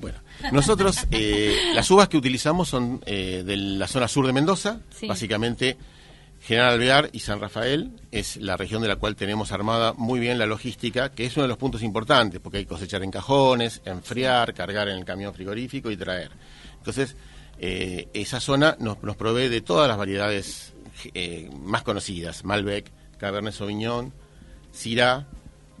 Bueno, 0.00 0.18
nosotros, 0.52 1.06
eh, 1.10 1.54
las 1.74 1.90
uvas 1.90 2.08
que 2.08 2.16
utilizamos 2.16 2.68
son 2.68 3.02
eh, 3.06 3.42
de 3.44 3.56
la 3.56 3.86
zona 3.88 4.06
sur 4.08 4.24
de 4.26 4.32
Mendoza, 4.32 4.80
Sí. 4.90 5.08
básicamente 5.08 5.76
General 6.40 6.72
Alvear 6.72 7.10
y 7.12 7.20
San 7.20 7.40
Rafael, 7.40 7.92
es 8.10 8.36
la 8.36 8.56
región 8.56 8.82
de 8.82 8.88
la 8.88 8.96
cual 8.96 9.14
tenemos 9.14 9.52
armada 9.52 9.92
muy 9.92 10.18
bien 10.18 10.38
la 10.38 10.46
logística, 10.46 11.10
que 11.10 11.26
es 11.26 11.36
uno 11.36 11.42
de 11.42 11.48
los 11.48 11.58
puntos 11.58 11.82
importantes, 11.82 12.40
porque 12.40 12.58
hay 12.58 12.64
que 12.64 12.70
cosechar 12.70 13.02
en 13.02 13.10
cajones, 13.10 13.82
enfriar, 13.84 14.54
cargar 14.54 14.88
en 14.88 14.98
el 14.98 15.04
camión 15.04 15.34
frigorífico 15.34 15.90
y 15.90 15.96
traer. 15.96 16.30
Entonces, 16.78 17.14
eh, 17.58 18.08
esa 18.14 18.40
zona 18.40 18.76
nos, 18.80 19.02
nos 19.02 19.16
provee 19.16 19.48
de 19.48 19.60
todas 19.60 19.86
las 19.86 19.98
variedades 19.98 20.72
eh, 21.14 21.50
más 21.62 21.82
conocidas, 21.82 22.44
Malbec, 22.44 22.90
Cabernet 23.18 23.52
Sauvignon, 23.52 24.12
Syrah, 24.72 25.26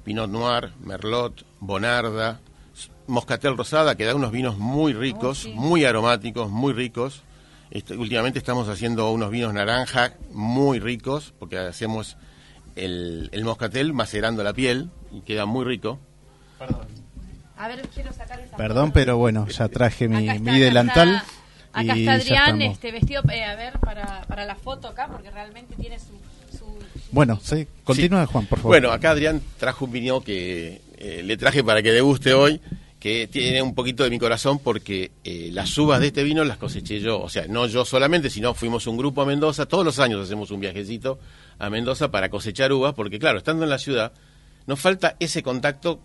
Pinot 0.04 0.30
Noir, 0.30 0.72
Merlot, 0.80 1.44
Bonarda, 1.58 2.40
Moscatel 3.06 3.56
Rosada, 3.56 3.96
que 3.96 4.04
da 4.04 4.14
unos 4.14 4.30
vinos 4.30 4.58
muy 4.58 4.92
ricos, 4.92 5.48
muy 5.54 5.84
aromáticos, 5.84 6.50
muy 6.50 6.72
ricos. 6.72 7.22
Este, 7.70 7.96
últimamente 7.96 8.38
estamos 8.38 8.68
haciendo 8.68 9.10
unos 9.12 9.30
vinos 9.30 9.54
naranja 9.54 10.14
muy 10.32 10.80
ricos, 10.80 11.32
porque 11.38 11.56
hacemos 11.58 12.16
el, 12.76 13.28
el 13.32 13.44
moscatel 13.44 13.92
macerando 13.92 14.42
la 14.42 14.52
piel 14.52 14.90
y 15.12 15.20
queda 15.20 15.46
muy 15.46 15.64
rico. 15.64 15.98
A 17.56 17.68
ver, 17.68 17.86
quiero 17.94 18.12
sacar 18.12 18.40
esa 18.40 18.56
Perdón, 18.56 18.86
foto. 18.88 18.94
pero 18.94 19.16
bueno, 19.18 19.46
ya 19.48 19.68
traje 19.68 20.08
mi, 20.08 20.28
Acá 20.28 20.36
está, 20.36 20.50
mi 20.50 20.56
acá 20.56 20.64
delantal. 20.64 21.08
está- 21.16 21.24
Acá 21.72 21.96
y 21.96 22.00
está 22.00 22.12
Adrián, 22.14 22.62
este 22.62 22.90
vestido, 22.90 23.22
eh, 23.30 23.44
a 23.44 23.54
ver, 23.54 23.78
para, 23.78 24.22
para 24.22 24.44
la 24.44 24.56
foto 24.56 24.88
acá, 24.88 25.06
porque 25.06 25.30
realmente 25.30 25.76
tiene 25.76 26.00
su... 26.00 26.06
su- 26.58 26.76
Bueno, 27.12 27.38
sí, 27.40 27.68
continúa 27.84 28.26
Juan, 28.26 28.46
por 28.46 28.58
favor. 28.58 28.72
Bueno, 28.72 28.90
acá 28.90 29.10
Adrián 29.12 29.40
trajo 29.56 29.84
un 29.84 29.92
vino 29.92 30.20
que 30.20 30.80
eh, 30.98 31.22
le 31.24 31.36
traje 31.36 31.62
para 31.62 31.80
que 31.80 31.92
deguste 31.92 32.34
hoy, 32.34 32.60
que 33.00 33.26
tiene 33.26 33.62
un 33.62 33.74
poquito 33.74 34.04
de 34.04 34.10
mi 34.10 34.18
corazón 34.18 34.58
porque 34.58 35.10
eh, 35.24 35.48
las 35.52 35.76
uvas 35.78 36.00
de 36.00 36.08
este 36.08 36.22
vino 36.22 36.44
las 36.44 36.58
coseché 36.58 37.00
yo, 37.00 37.18
o 37.18 37.30
sea, 37.30 37.46
no 37.48 37.66
yo 37.66 37.86
solamente, 37.86 38.28
sino 38.28 38.52
fuimos 38.52 38.86
un 38.86 38.98
grupo 38.98 39.22
a 39.22 39.26
Mendoza, 39.26 39.64
todos 39.64 39.86
los 39.86 39.98
años 39.98 40.22
hacemos 40.22 40.50
un 40.50 40.60
viajecito 40.60 41.18
a 41.58 41.70
Mendoza 41.70 42.10
para 42.10 42.28
cosechar 42.28 42.72
uvas, 42.72 42.92
porque 42.94 43.18
claro, 43.18 43.38
estando 43.38 43.64
en 43.64 43.70
la 43.70 43.78
ciudad, 43.78 44.12
nos 44.66 44.78
falta 44.78 45.16
ese 45.18 45.42
contacto 45.42 46.00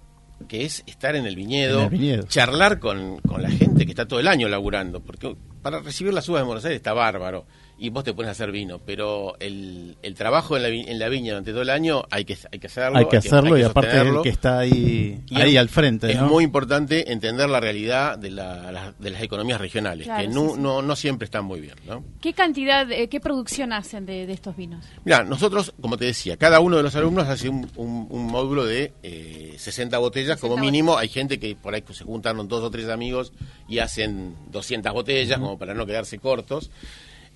que 0.47 0.63
es 0.63 0.83
estar 0.87 1.17
en 1.17 1.25
el 1.25 1.35
viñedo, 1.35 1.79
En 1.79 1.83
el 1.83 1.89
viñedo. 1.89 2.23
charlar 2.27 2.79
con, 2.79 3.19
con 3.19 3.41
la 3.41 3.49
gente 3.49 3.85
que 3.85 3.91
está 3.91 4.07
todo 4.07 4.21
el 4.21 4.27
año 4.29 4.47
laburando, 4.47 5.01
porque 5.01 5.35
para 5.61 5.81
recibir 5.81 6.13
las 6.13 6.27
uvas 6.29 6.41
de 6.43 6.45
Buenos 6.45 6.63
Aires 6.63 6.77
está 6.77 6.93
bárbaro 6.93 7.45
y 7.77 7.89
vos 7.89 8.03
te 8.05 8.13
pones 8.13 8.29
a 8.29 8.31
hacer 8.31 8.51
vino, 8.51 8.79
pero 8.79 9.35
el, 9.39 9.97
el 10.01 10.15
trabajo 10.15 10.55
en 10.55 10.63
la, 10.63 10.69
vi- 10.69 10.85
en 10.87 10.97
la 10.97 11.09
viña 11.09 11.31
durante 11.33 11.51
todo 11.51 11.61
el 11.61 11.69
año 11.69 12.03
hay 12.09 12.23
que, 12.23 12.37
hay 12.51 12.59
que 12.59 12.67
hacerlo. 12.67 12.97
hay 12.99 13.05
que 13.07 13.17
hacerlo 13.17 13.55
hay 13.55 13.61
y 13.61 13.65
aparte 13.65 13.97
el 13.99 14.21
que 14.21 14.29
está 14.29 14.59
ahí, 14.59 15.21
Y 15.29 15.41
ahí 15.41 15.53
es- 15.55 15.59
al 15.59 15.67
frente, 15.69 16.09
Es 16.11 16.17
¿no? 16.21 16.27
muy 16.27 16.43
importante 16.45 17.11
entender 17.11 17.49
la 17.49 17.59
realidad 17.59 18.17
de, 18.17 18.31
la- 18.31 18.71
la- 18.71 18.93
de 18.97 19.09
las 19.09 19.21
economías 19.21 19.59
regionales, 19.59 20.05
Claro, 20.05 20.21
que 20.23 20.29
sí, 20.29 20.33
no, 20.33 20.53
sí. 20.55 20.59
no, 20.61 20.81
no 20.81 20.95
siempre 20.95 21.25
están 21.25 21.43
muy 21.45 21.59
bien. 21.59 21.75
¿no? 21.85 22.03
¿Qué 22.21 22.33
cantidad, 22.33 22.89
eh, 22.91 23.09
qué 23.09 23.19
producción 23.19 23.73
hacen 23.73 24.05
de, 24.05 24.25
de 24.25 24.33
estos 24.33 24.55
vinos? 24.55 24.85
Mira, 25.03 25.23
nosotros, 25.23 25.73
como 25.81 25.97
te 25.97 26.05
decía, 26.05 26.37
cada 26.37 26.61
uno 26.61 26.77
de 26.77 26.83
los 26.83 26.95
alumnos 26.95 27.27
hace 27.27 27.49
un, 27.49 27.69
un- 27.75 28.07
un 28.09 28.27
módulo 28.27 28.65
de 28.65 28.93
eh, 29.03 29.55
60 29.57 29.97
botellas 29.97 30.39
60 30.39 30.41
como 30.41 30.57
mínimo. 30.61 30.97
Hay 30.97 31.09
gente 31.09 31.39
que 31.39 31.55
por 31.55 31.73
ahí 31.75 31.83
se 31.91 32.03
juntaron 32.05 32.47
dos 32.47 32.63
o 32.63 32.71
tres 32.71 32.87
amigos 32.89 33.33
y 33.67 33.79
hacen 33.79 34.35
200 34.51 34.93
botellas 34.93 35.39
como 35.39 35.57
para 35.57 35.73
no 35.73 35.85
quedarse 35.85 36.19
cortos. 36.19 36.71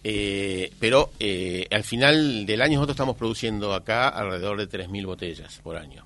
Eh, 0.03 0.71
pero 0.79 1.11
eh, 1.19 1.67
al 1.71 1.83
final 1.83 2.45
del 2.45 2.61
año 2.61 2.75
nosotros 2.75 2.95
estamos 2.95 3.17
produciendo 3.17 3.73
acá 3.73 4.07
alrededor 4.09 4.57
de 4.57 4.69
3.000 4.69 5.05
botellas 5.05 5.59
por 5.63 5.75
año. 5.77 6.05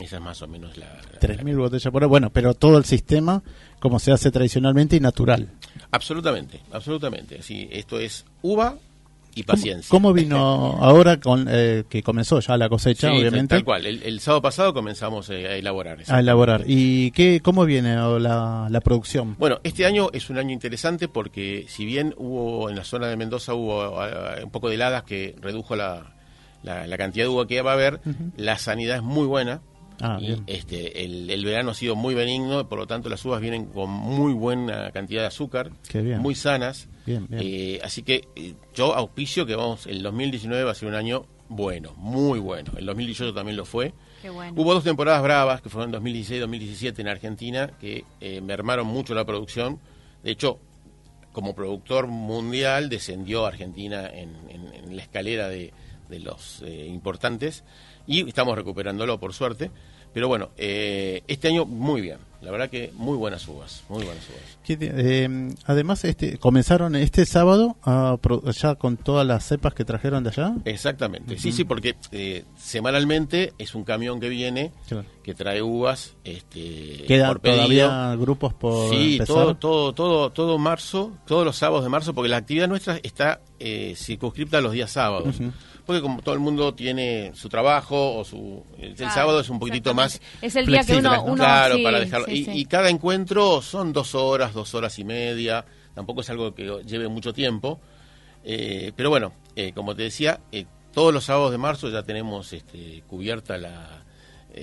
Esa 0.00 0.16
es 0.16 0.22
más 0.22 0.40
o 0.42 0.48
menos 0.48 0.76
la... 0.76 0.86
la- 0.86 1.20
3.000 1.20 1.56
botellas 1.56 1.84
por 1.92 1.96
hora. 2.02 2.06
Bueno, 2.08 2.30
pero 2.30 2.54
todo 2.54 2.78
el 2.78 2.84
sistema 2.84 3.42
como 3.78 3.98
se 3.98 4.12
hace 4.12 4.30
tradicionalmente 4.30 4.96
y 4.96 5.00
natural. 5.00 5.50
Absolutamente, 5.90 6.60
absolutamente. 6.72 7.42
Sí, 7.42 7.68
esto 7.70 7.98
es 7.98 8.24
uva 8.42 8.76
y 9.40 9.44
¿Cómo, 9.44 9.56
paciencia. 9.56 9.88
cómo 9.90 10.12
vino 10.12 10.36
ahora 10.80 11.18
con 11.18 11.46
eh, 11.50 11.84
que 11.88 12.02
comenzó 12.02 12.40
ya 12.40 12.56
la 12.56 12.68
cosecha, 12.68 13.10
Sí, 13.10 13.16
obviamente? 13.18 13.54
Tal 13.56 13.64
cual. 13.64 13.86
El, 13.86 14.02
el 14.02 14.20
sábado 14.20 14.42
pasado 14.42 14.72
comenzamos 14.74 15.28
eh, 15.30 15.46
a 15.48 15.56
elaborar. 15.56 15.98
A 16.08 16.20
elaborar. 16.20 16.64
¿Y 16.66 17.10
qué, 17.10 17.40
cómo 17.42 17.64
viene 17.64 17.96
la, 17.96 18.68
la 18.70 18.80
producción? 18.80 19.36
Bueno, 19.38 19.58
este 19.64 19.86
año 19.86 20.08
es 20.12 20.30
un 20.30 20.38
año 20.38 20.52
interesante 20.52 21.08
porque 21.08 21.64
si 21.68 21.84
bien 21.84 22.14
hubo 22.16 22.70
en 22.70 22.76
la 22.76 22.84
zona 22.84 23.08
de 23.08 23.16
Mendoza 23.16 23.54
hubo 23.54 24.04
eh, 24.06 24.44
un 24.44 24.50
poco 24.50 24.68
de 24.68 24.76
heladas 24.76 25.02
que 25.04 25.34
redujo 25.40 25.76
la, 25.76 26.14
la, 26.62 26.86
la 26.86 26.98
cantidad 26.98 27.24
de 27.24 27.28
uva 27.28 27.46
que 27.46 27.62
va 27.62 27.70
a 27.72 27.74
haber, 27.74 28.00
la 28.36 28.58
sanidad 28.58 28.96
es 28.96 29.02
muy 29.02 29.26
buena. 29.26 29.60
Ah, 30.00 30.18
y 30.20 30.26
bien. 30.26 30.44
este, 30.46 31.04
el, 31.04 31.28
el 31.30 31.44
verano 31.44 31.70
ha 31.70 31.74
sido 31.74 31.94
muy 31.96 32.14
benigno, 32.14 32.68
por 32.68 32.78
lo 32.78 32.86
tanto 32.86 33.08
las 33.08 33.24
uvas 33.24 33.40
vienen 33.40 33.66
con 33.66 33.90
muy 33.90 34.32
buena 34.32 34.90
cantidad 34.92 35.20
de 35.22 35.26
azúcar, 35.28 35.70
Qué 35.88 36.00
bien. 36.00 36.20
muy 36.20 36.34
sanas. 36.34 36.88
Bien, 37.06 37.26
bien. 37.28 37.42
Eh, 37.44 37.80
así 37.84 38.02
que 38.02 38.28
eh, 38.36 38.54
yo 38.74 38.94
auspicio 38.94 39.44
que 39.46 39.54
vamos, 39.56 39.86
el 39.86 40.02
2019 40.02 40.64
va 40.64 40.70
a 40.72 40.74
ser 40.74 40.88
un 40.88 40.94
año 40.94 41.26
bueno, 41.48 41.92
muy 41.96 42.38
bueno. 42.38 42.72
El 42.76 42.86
2018 42.86 43.34
también 43.34 43.56
lo 43.56 43.64
fue. 43.64 43.92
Qué 44.22 44.30
bueno. 44.30 44.52
Hubo 44.56 44.72
dos 44.74 44.84
temporadas 44.84 45.22
bravas, 45.22 45.60
que 45.60 45.68
fueron 45.68 45.90
2016 45.90 46.36
y 46.36 46.40
2017 46.40 47.02
en 47.02 47.08
Argentina, 47.08 47.70
que 47.80 48.04
eh, 48.20 48.40
mermaron 48.40 48.86
mucho 48.86 49.14
la 49.14 49.24
producción. 49.24 49.80
De 50.22 50.30
hecho, 50.30 50.58
como 51.32 51.54
productor 51.54 52.06
mundial, 52.06 52.88
descendió 52.88 53.46
Argentina 53.46 54.06
en, 54.08 54.30
en- 54.48 54.72
en 54.74 54.96
la 54.96 55.02
escalera 55.02 55.48
de, 55.48 55.72
de 56.08 56.20
los 56.20 56.62
eh, 56.62 56.86
importantes 56.86 57.64
y 58.10 58.28
estamos 58.28 58.56
recuperándolo, 58.56 59.18
por 59.20 59.32
suerte. 59.32 59.70
Pero 60.12 60.26
bueno, 60.26 60.50
eh, 60.56 61.22
este 61.28 61.46
año 61.48 61.64
muy 61.64 62.00
bien. 62.00 62.18
La 62.42 62.50
verdad 62.50 62.68
que 62.70 62.90
muy 62.94 63.16
buenas 63.18 63.46
uvas, 63.46 63.84
muy 63.90 64.02
buenas 64.02 64.24
uvas. 64.28 64.58
¿Qué 64.64 64.76
te- 64.76 64.90
eh, 64.96 65.28
además, 65.66 66.02
este, 66.04 66.38
comenzaron 66.38 66.96
este 66.96 67.26
sábado 67.26 67.76
a 67.84 68.16
ya 68.58 68.74
con 68.76 68.96
todas 68.96 69.26
las 69.26 69.44
cepas 69.46 69.74
que 69.74 69.84
trajeron 69.84 70.24
de 70.24 70.30
allá. 70.30 70.54
Exactamente, 70.64 71.38
sí, 71.38 71.52
sí, 71.52 71.64
porque 71.64 71.96
eh, 72.12 72.44
semanalmente 72.56 73.52
es 73.58 73.74
un 73.74 73.84
camión 73.84 74.20
que 74.20 74.30
viene, 74.30 74.72
Claro. 74.88 75.04
que 75.22 75.34
trae 75.34 75.60
uvas 75.62 76.14
este, 76.24 77.04
¿Quedan 77.06 77.38
todavía 77.40 78.16
grupos 78.16 78.54
por 78.54 78.90
Sí, 78.90 79.12
empezar? 79.14 79.26
todo, 79.36 79.54
todo, 79.56 79.92
todo, 79.92 80.30
todo 80.30 80.58
marzo, 80.58 81.12
todos 81.26 81.44
los 81.44 81.56
sábados 81.56 81.84
de 81.84 81.90
marzo, 81.90 82.14
porque 82.14 82.30
la 82.30 82.38
actividad 82.38 82.68
nuestra 82.68 82.98
está 83.02 83.40
eh, 83.58 83.92
circunscripta 83.96 84.58
a 84.58 84.60
los 84.62 84.72
días 84.72 84.90
sábados. 84.90 85.36
Porque 85.90 86.02
como 86.02 86.22
todo 86.22 86.36
el 86.36 86.40
mundo 86.40 86.72
tiene 86.72 87.32
su 87.34 87.48
trabajo 87.48 88.14
o 88.18 88.24
su... 88.24 88.64
El, 88.78 88.96
sábado 88.96 89.40
es 89.40 89.50
un 89.50 89.58
poquitito 89.58 89.92
más... 89.92 90.20
Es 90.40 90.54
el 90.54 90.66
día 90.66 90.84
que 90.84 90.94
uno... 90.94 91.16
¿no? 91.16 91.24
uno 91.24 91.34
claro, 91.34 91.74
sí, 91.74 91.82
para 91.82 91.98
dejarlo. 91.98 92.26
sí, 92.26 92.32
y, 92.32 92.44
sí. 92.44 92.50
y 92.54 92.64
cada 92.66 92.90
encuentro 92.90 93.60
son 93.60 93.92
dos 93.92 94.14
horas, 94.14 94.54
dos 94.54 94.72
horas 94.76 94.96
y 95.00 95.04
media. 95.04 95.64
Tampoco 95.92 96.20
es 96.20 96.30
algo 96.30 96.54
que 96.54 96.84
lleve 96.86 97.08
mucho 97.08 97.32
tiempo. 97.32 97.80
Eh, 98.44 98.92
pero 98.94 99.10
bueno, 99.10 99.32
eh, 99.56 99.72
como 99.74 99.96
te 99.96 100.04
decía, 100.04 100.38
eh, 100.52 100.64
todos 100.92 101.12
los 101.12 101.24
sábados 101.24 101.50
de 101.50 101.58
marzo 101.58 101.88
ya 101.88 102.04
tenemos 102.04 102.52
este, 102.52 103.02
cubierta 103.08 103.58
la... 103.58 104.04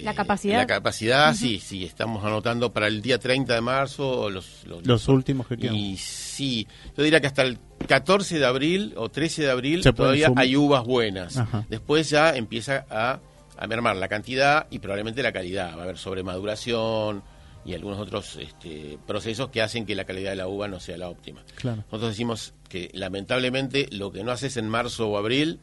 La 0.01 0.13
capacidad. 0.13 0.59
La 0.59 0.67
capacidad, 0.67 1.34
sí, 1.34 1.59
sí. 1.59 1.84
Estamos 1.84 2.23
anotando 2.23 2.71
para 2.71 2.88
el 2.88 3.01
día 3.01 3.19
30 3.19 3.53
de 3.53 3.61
marzo 3.61 4.30
los, 4.30 4.63
los, 4.65 4.88
Los 4.88 5.09
últimos 5.09 5.45
que 5.47 5.57
quedan. 5.57 5.75
y 5.75 5.97
sí, 5.97 6.65
yo 6.95 7.03
diría 7.03 7.19
que 7.19 7.28
hasta 7.28 7.41
el 7.41 7.57
14 7.88 8.39
de 8.39 8.45
abril 8.45 8.93
o 8.97 9.09
13 9.09 9.43
de 9.43 9.51
abril 9.51 9.84
todavía 9.95 10.32
hay 10.36 10.55
uvas 10.55 10.84
buenas. 10.84 11.38
Ajá. 11.38 11.65
Después 11.69 12.09
ya 12.09 12.36
empieza 12.36 12.86
a, 12.89 13.19
a 13.57 13.67
mermar 13.67 13.95
la 13.97 14.07
cantidad 14.07 14.67
y 14.71 14.80
probablemente 14.80 15.21
la 15.23 15.32
calidad. 15.32 15.75
Va 15.78 15.82
a 15.82 15.84
haber 15.84 15.97
sobremaduración 15.97 17.23
y 17.65 17.73
algunos 17.73 17.99
otros 17.99 18.38
este, 18.38 18.97
procesos 19.05 19.49
que 19.49 19.61
hacen 19.61 19.86
que 19.86 19.93
la 19.95 20.05
calidad 20.05 20.30
de 20.32 20.38
la 20.38 20.47
uva 20.47 20.67
no 20.67 20.80
sea 20.80 20.97
la 20.97 21.09
óptima. 21.09 21.43
Claro. 21.55 21.84
Nosotros 21.91 22.11
decimos 22.11 22.53
que 22.69 22.89
lamentablemente 22.93 23.88
lo 23.91 24.11
que 24.11 24.23
no 24.23 24.32
haces 24.32 24.57
en 24.57 24.69
marzo 24.69 25.09
o 25.09 25.17
abril, 25.17 25.59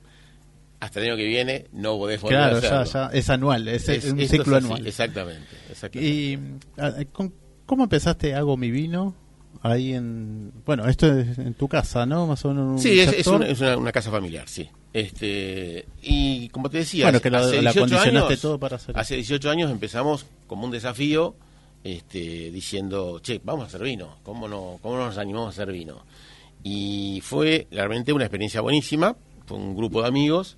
hasta 0.80 1.00
el 1.00 1.06
año 1.06 1.16
que 1.16 1.24
viene 1.24 1.66
no 1.72 1.96
podés 1.96 2.20
volver 2.20 2.38
Claro, 2.38 2.56
a 2.56 2.58
hacerlo. 2.82 3.10
ya 3.10 3.18
es 3.18 3.30
anual, 3.30 3.68
es, 3.68 3.88
Es- 3.88 4.04
un 4.04 4.18
ciclo 4.20 4.58
es 4.58 4.64
anual. 4.64 4.86
Exactamente. 4.86 5.48
exactamente. 5.70 6.10
¿Y 6.14 6.38
ah, 6.78 6.92
con- 7.12 7.32
cómo 7.64 7.84
empezaste 7.84 8.34
Hago 8.34 8.56
mi 8.58 8.70
vino? 8.70 9.14
Ahí 9.64 9.94
en. 9.94 10.52
Bueno, 10.66 10.86
esto 10.88 11.06
es 11.18 11.38
en 11.38 11.54
tu 11.54 11.66
casa, 11.68 12.04
¿no? 12.06 12.26
Más 12.26 12.44
o 12.44 12.48
menos 12.52 12.82
Sí, 12.82 13.00
es, 13.00 13.26
una, 13.26 13.46
es 13.48 13.60
una- 13.60 13.76
una 13.78 13.92
casa 13.92 14.10
familiar, 14.10 14.46
sí. 14.48 14.68
Este, 14.92 15.86
y 16.02 16.48
como 16.50 16.68
te 16.70 16.78
decía, 16.78 17.06
Bueno, 17.06 17.20
que 17.20 17.30
la- 17.30 17.38
hace 17.40 17.62
la 17.62 17.72
18 17.72 17.78
acondicionaste 17.80 18.28
años, 18.28 18.40
todo 18.40 18.58
para 18.58 18.76
hacer 18.76 18.96
Hace 18.98 19.16
18 19.16 19.50
años 19.50 19.70
empezamos 19.70 20.26
como 20.46 20.66
un 20.66 20.70
desafío 20.70 21.34
este, 21.82 22.50
diciendo, 22.50 23.18
che, 23.20 23.40
vamos 23.42 23.64
a 23.64 23.66
hacer 23.68 23.82
vino, 23.82 24.18
¿cómo 24.22 24.48
no, 24.48 24.78
¿cómo 24.82 24.96
no 24.98 25.06
nos 25.06 25.18
animamos 25.18 25.46
a 25.46 25.50
hacer 25.62 25.72
vino? 25.72 26.04
Y 26.62 27.20
fue 27.22 27.66
realmente 27.70 28.12
una 28.12 28.24
experiencia 28.24 28.60
buenísima, 28.60 29.16
fue 29.46 29.56
un 29.58 29.74
grupo 29.76 30.02
de 30.02 30.08
amigos, 30.08 30.56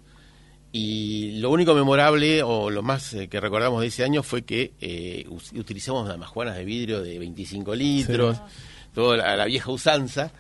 y 0.73 1.39
lo 1.41 1.51
único 1.51 1.75
memorable 1.75 2.43
o 2.43 2.71
lo 2.71 2.83
más 2.83 3.15
eh, 3.15 3.29
que 3.29 3.41
recordamos 3.41 3.81
de 3.81 3.87
ese 3.87 4.05
año 4.05 4.23
fue 4.23 4.43
que 4.43 4.73
eh, 4.81 5.25
us- 5.31 5.53
utilizamos 5.53 6.07
damajuanas 6.09 6.57
de 6.57 6.65
vidrio 6.65 7.03
de 7.03 7.19
25 7.19 7.75
litros, 7.75 8.39
toda 8.97 9.17
la, 9.19 9.37
la 9.37 9.45
vieja 9.45 9.71
usanza, 9.71 10.33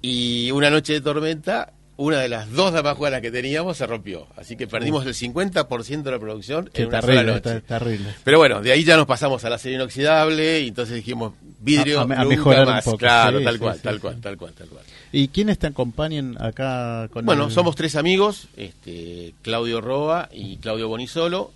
y 0.00 0.50
una 0.52 0.70
noche 0.70 0.94
de 0.94 1.00
tormenta, 1.02 1.72
una 1.98 2.18
de 2.20 2.28
las 2.28 2.50
dos 2.52 2.72
damajuanas 2.72 3.20
que 3.22 3.30
teníamos 3.30 3.76
se 3.78 3.86
rompió. 3.86 4.26
Así 4.36 4.54
que 4.56 4.66
perdimos 4.66 5.04
el 5.06 5.14
50% 5.14 6.02
de 6.02 6.10
la 6.10 6.18
producción 6.18 6.70
Qué 6.72 6.82
en 6.82 6.88
una 6.88 7.00
terrible, 7.00 7.20
sola 7.22 7.32
noche. 7.32 7.50
ter- 7.50 7.62
terrible. 7.62 8.14
Pero 8.22 8.38
bueno, 8.38 8.60
de 8.60 8.70
ahí 8.72 8.84
ya 8.84 8.96
nos 8.96 9.06
pasamos 9.06 9.44
a 9.44 9.50
la 9.50 9.58
serie 9.58 9.76
inoxidable 9.76 10.60
y 10.60 10.68
entonces 10.68 10.94
dijimos 10.96 11.32
vidrio 11.60 11.98
A- 11.98 12.02
a- 12.02 12.04
a 12.04 12.06
nunca 12.06 12.24
mejorar 12.26 12.66
un 12.68 12.74
más. 12.74 12.84
poco. 12.84 12.98
Claro, 12.98 13.38
Sí, 13.38 13.44
tal 13.44 13.54
sí, 13.54 13.60
cual, 13.60 13.74
sí, 13.76 13.80
tal 13.82 14.00
cual, 14.00 14.20
tal 14.20 14.36
cual, 14.36 14.52
tal 14.52 14.68
cual. 14.68 14.84
¿Y 15.10 15.28
quiénes 15.28 15.58
te 15.58 15.66
acompañan 15.68 16.36
acá 16.40 17.08
con 17.12 17.24
Bueno, 17.24 17.46
el- 17.46 17.50
somos 17.50 17.74
tres 17.74 17.96
amigos, 17.96 18.48
este, 18.56 19.34
Claudio 19.42 19.80
Roa 19.80 20.28
y 20.32 20.58
Claudio 20.58 20.88
Bonisolo, 20.88 21.50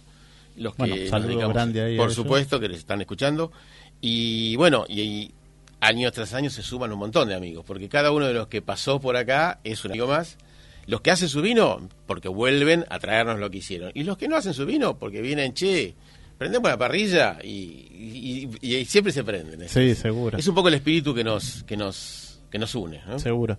los 0.56 0.74
que 0.74 0.78
Bueno, 0.82 0.96
nos 0.96 1.08
saludo 1.10 1.28
dedicamos, 1.28 1.54
grande 1.54 1.82
ahí 1.82 1.96
por 1.96 2.12
supuesto 2.12 2.58
que 2.58 2.68
les 2.68 2.78
están 2.78 3.00
escuchando 3.02 3.52
y 4.00 4.56
bueno, 4.56 4.84
y, 4.88 5.00
y 5.02 5.30
año 5.80 6.10
tras 6.12 6.34
año 6.34 6.50
se 6.50 6.62
suman 6.62 6.92
un 6.92 6.98
montón 6.98 7.28
de 7.28 7.34
amigos, 7.34 7.64
porque 7.66 7.88
cada 7.88 8.10
uno 8.12 8.26
de 8.26 8.34
los 8.34 8.48
que 8.48 8.62
pasó 8.62 9.00
por 9.00 9.16
acá 9.16 9.60
es 9.64 9.84
un 9.84 9.92
amigo 9.92 10.06
más. 10.06 10.36
Los 10.86 11.00
que 11.02 11.10
hacen 11.10 11.28
su 11.28 11.40
vino, 11.42 11.88
porque 12.06 12.28
vuelven 12.28 12.84
a 12.90 12.98
traernos 12.98 13.38
lo 13.38 13.50
que 13.50 13.58
hicieron. 13.58 13.92
Y 13.94 14.02
los 14.04 14.16
que 14.16 14.28
no 14.28 14.36
hacen 14.36 14.54
su 14.54 14.66
vino, 14.66 14.98
porque 14.98 15.20
vienen, 15.20 15.54
che, 15.54 15.94
prendemos 16.36 16.68
la 16.70 16.76
parrilla 16.78 17.38
y, 17.44 17.48
y- 17.48 18.50
y- 18.60 18.76
y 18.76 18.84
siempre 18.86 19.12
se 19.12 19.22
prenden. 19.22 19.62
Es, 19.62 19.70
Sí, 19.72 19.94
seguro. 19.94 20.36
es 20.38 20.46
un 20.48 20.54
poco 20.54 20.68
el 20.68 20.74
espíritu 20.74 21.14
que 21.14 21.22
nos, 21.22 21.62
que 21.64 21.76
nos, 21.76 22.40
que 22.50 22.58
nos 22.58 22.74
une. 22.74 23.00
¿no? 23.06 23.18
Seguro. 23.18 23.56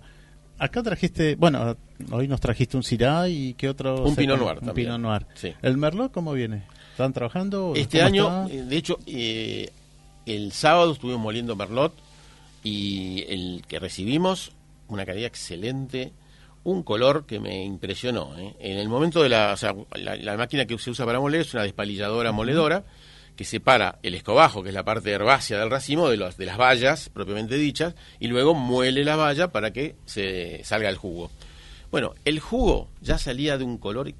Acá 0.58 0.82
trajiste, 0.82 1.34
bueno, 1.36 1.76
hoy 2.10 2.28
nos 2.28 2.40
trajiste 2.40 2.76
un 2.76 2.82
Syrah 2.82 3.28
y 3.28 3.54
qué 3.54 3.68
otro. 3.68 4.04
Un? 4.04 4.14
Pinot 4.14 4.38
Noir 4.38 4.58
Un 4.60 4.66
también. 4.66 4.88
Pinot 4.88 5.00
Noir. 5.00 5.26
Sí. 5.34 5.54
¿El 5.62 5.76
Merlot 5.78 6.12
cómo 6.12 6.32
viene? 6.34 6.64
¿Están 6.90 7.12
trabajando? 7.12 7.72
Este 7.74 7.98
¿Cómo 7.98 8.06
año, 8.08 8.44
está? 8.44 8.54
eh, 8.54 8.62
de 8.64 8.76
hecho, 8.76 8.98
eh, 9.06 9.70
el 10.26 10.52
sábado 10.52 10.92
estuvimos 10.92 11.20
moliendo 11.22 11.56
Merlot 11.56 11.94
y 12.62 13.24
el 13.28 13.64
que 13.66 13.78
recibimos, 13.78 14.52
una 14.88 15.06
calidad 15.06 15.26
excelente, 15.26 16.12
un 16.64 16.82
color 16.82 17.26
que 17.26 17.40
me 17.40 17.64
impresionó. 17.64 18.36
¿eh? 18.38 18.54
En 18.60 18.78
el 18.78 18.88
momento 18.88 19.22
de 19.22 19.28
la, 19.28 19.52
o 19.52 19.56
sea, 19.56 19.74
la, 19.94 20.16
la 20.16 20.36
máquina 20.36 20.66
que 20.66 20.78
se 20.78 20.90
usa 20.90 21.04
para 21.04 21.20
moler 21.20 21.40
es 21.40 21.54
una 21.54 21.64
despalilladora 21.64 22.32
moledora 22.32 22.84
que 23.36 23.44
separa 23.44 23.98
el 24.02 24.14
escobajo, 24.14 24.62
que 24.62 24.68
es 24.68 24.74
la 24.74 24.84
parte 24.84 25.10
herbácea 25.10 25.58
del 25.58 25.70
racimo, 25.70 26.08
de, 26.08 26.16
los, 26.16 26.36
de 26.36 26.46
las 26.46 26.58
bayas 26.58 27.08
propiamente 27.08 27.56
dichas, 27.56 27.94
y 28.20 28.28
luego 28.28 28.54
muele 28.54 29.04
la 29.04 29.16
valla 29.16 29.48
para 29.48 29.72
que 29.72 29.96
se 30.04 30.62
salga 30.64 30.88
el 30.88 30.96
jugo. 30.96 31.30
Bueno, 31.90 32.14
el 32.24 32.40
jugo 32.40 32.90
ya 33.00 33.18
salía 33.18 33.58
de 33.58 33.64
un 33.64 33.78
color 33.78 34.12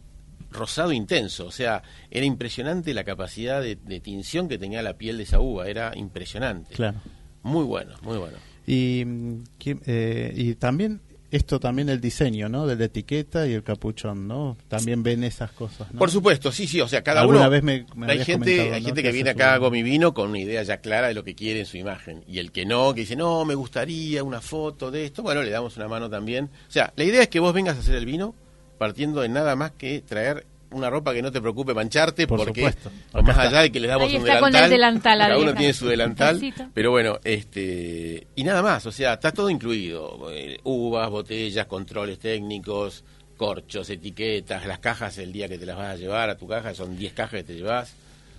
rosado 0.51 0.93
intenso, 0.93 1.47
o 1.47 1.51
sea, 1.51 1.83
era 2.11 2.27
impresionante 2.27 2.95
la 2.95 3.05
capacidad 3.05 3.63
de, 3.63 3.77
de 3.77 4.01
tinción 4.01 4.49
que 4.49 4.59
tenía 4.59 4.83
la 4.83 4.95
piel 4.95 5.17
de 5.19 5.23
esa 5.25 5.41
uva, 5.41 5.69
era 5.69 5.93
impresionante. 5.97 6.75
Claro. 6.75 6.99
Muy 7.43 7.65
bueno, 7.65 7.95
muy 8.03 8.19
bueno. 8.19 8.37
Y, 8.67 9.05
mm, 9.05 9.45
¿quién- 9.59 9.81
eh, 9.87 10.33
y 10.37 10.55
también 10.55 11.01
esto 11.31 11.59
también 11.59 11.89
el 11.89 11.99
diseño, 12.01 12.51
¿no? 12.51 12.67
De 12.67 12.77
la 12.77 12.85
etiqueta 12.85 13.47
y 13.49 13.55
el 13.55 13.63
capuchón, 13.63 14.29
¿no? 14.29 14.57
También 14.69 15.03
ven 15.03 15.25
esas 15.25 15.51
cosas, 15.51 15.91
¿no? 15.91 15.99
Por 15.99 16.11
supuesto, 16.11 16.53
sí, 16.53 16.67
sí, 16.67 16.79
o 16.83 16.87
sea, 16.89 17.03
cada 17.03 17.27
uno... 17.27 17.49
vez 17.49 17.63
me- 17.63 17.87
me 17.97 18.13
hay 18.13 18.23
gente, 18.23 18.61
hay 18.75 18.81
¿no? 18.83 18.87
gente 18.89 19.03
que 19.03 19.09
que 19.09 19.15
viene 19.15 19.31
acá 19.31 19.49
su- 19.49 19.55
a 19.55 19.57
Gomi 19.57 19.83
Vino 19.83 20.13
con 20.13 20.29
una 20.29 20.39
idea 20.41 20.63
ya 20.63 20.77
clara 20.83 21.09
de 21.09 21.15
lo 21.15 21.25
que 21.25 21.35
quiere 21.35 21.61
en 21.61 21.67
su 21.67 21.79
imagen. 21.79 22.23
Y 22.29 22.39
el 22.39 22.53
que 22.53 22.67
no, 22.67 22.93
que 22.93 23.01
dice, 23.01 23.17
no, 23.17 23.47
me 23.47 23.55
gustaría 23.55 24.23
una 24.23 24.43
foto 24.43 24.91
de 24.91 25.07
esto, 25.07 25.23
bueno, 25.23 25.43
le 25.43 25.49
damos 25.51 25.75
una 25.79 25.89
mano 25.89 26.11
también. 26.11 26.51
O 26.69 26.71
sea, 26.71 26.93
la 26.97 27.05
idea 27.05 27.23
es 27.23 27.29
que 27.29 27.41
vos 27.41 27.55
vengas 27.55 27.77
a 27.77 27.81
hacer 27.81 27.95
el 27.95 28.05
vino 28.05 28.35
partiendo 28.77 29.23
de 29.23 29.31
nada 29.31 29.57
más 29.57 29.71
que 29.73 30.03
traer 30.03 30.45
una 30.73 30.91
ropa 30.91 31.13
que 31.15 31.23
no 31.23 31.31
te 31.33 31.41
preocupe 31.41 31.75
mancharte, 31.75 32.27
Por 32.27 32.39
porque 32.39 32.61
supuesto. 32.61 32.91
más 33.13 33.29
está. 33.29 33.43
allá 33.43 33.61
de 33.63 33.73
que 33.73 33.81
les 33.81 33.89
damos 33.91 34.09
Ahí 34.09 34.17
un 34.17 34.27
está 34.27 34.41
con 34.41 34.51
delantal, 34.53 34.65
el 34.65 34.71
delantal, 34.71 35.19
la 35.19 35.25
cada 35.29 35.39
uno 35.39 35.55
tiene 35.55 35.73
su 35.73 35.87
delantal, 35.89 36.41
pero 36.75 36.91
bueno, 36.91 37.19
este 37.25 38.27
y 38.37 38.45
nada 38.45 38.63
más, 38.63 38.85
o 38.87 38.93
sea, 38.93 39.15
está 39.15 39.33
todo 39.33 39.51
incluido, 39.51 40.31
eh, 40.33 40.59
uvas, 40.65 41.09
botellas, 41.11 41.67
controles 41.67 42.19
técnicos, 42.19 43.05
corchos, 43.37 43.91
etiquetas, 43.91 44.67
las 44.67 44.79
cajas 44.79 45.19
el 45.19 45.33
día 45.33 45.49
que 45.49 45.59
te 45.59 45.67
las 45.67 45.77
vas 45.77 45.89
a 45.95 45.97
llevar 45.97 46.31
a 46.31 46.37
tu 46.37 46.47
caja, 46.47 46.75
son 46.75 46.97
10 46.97 47.13
cajas 47.13 47.41
que 47.41 47.45
te 47.45 47.55
llevas. 47.55 47.95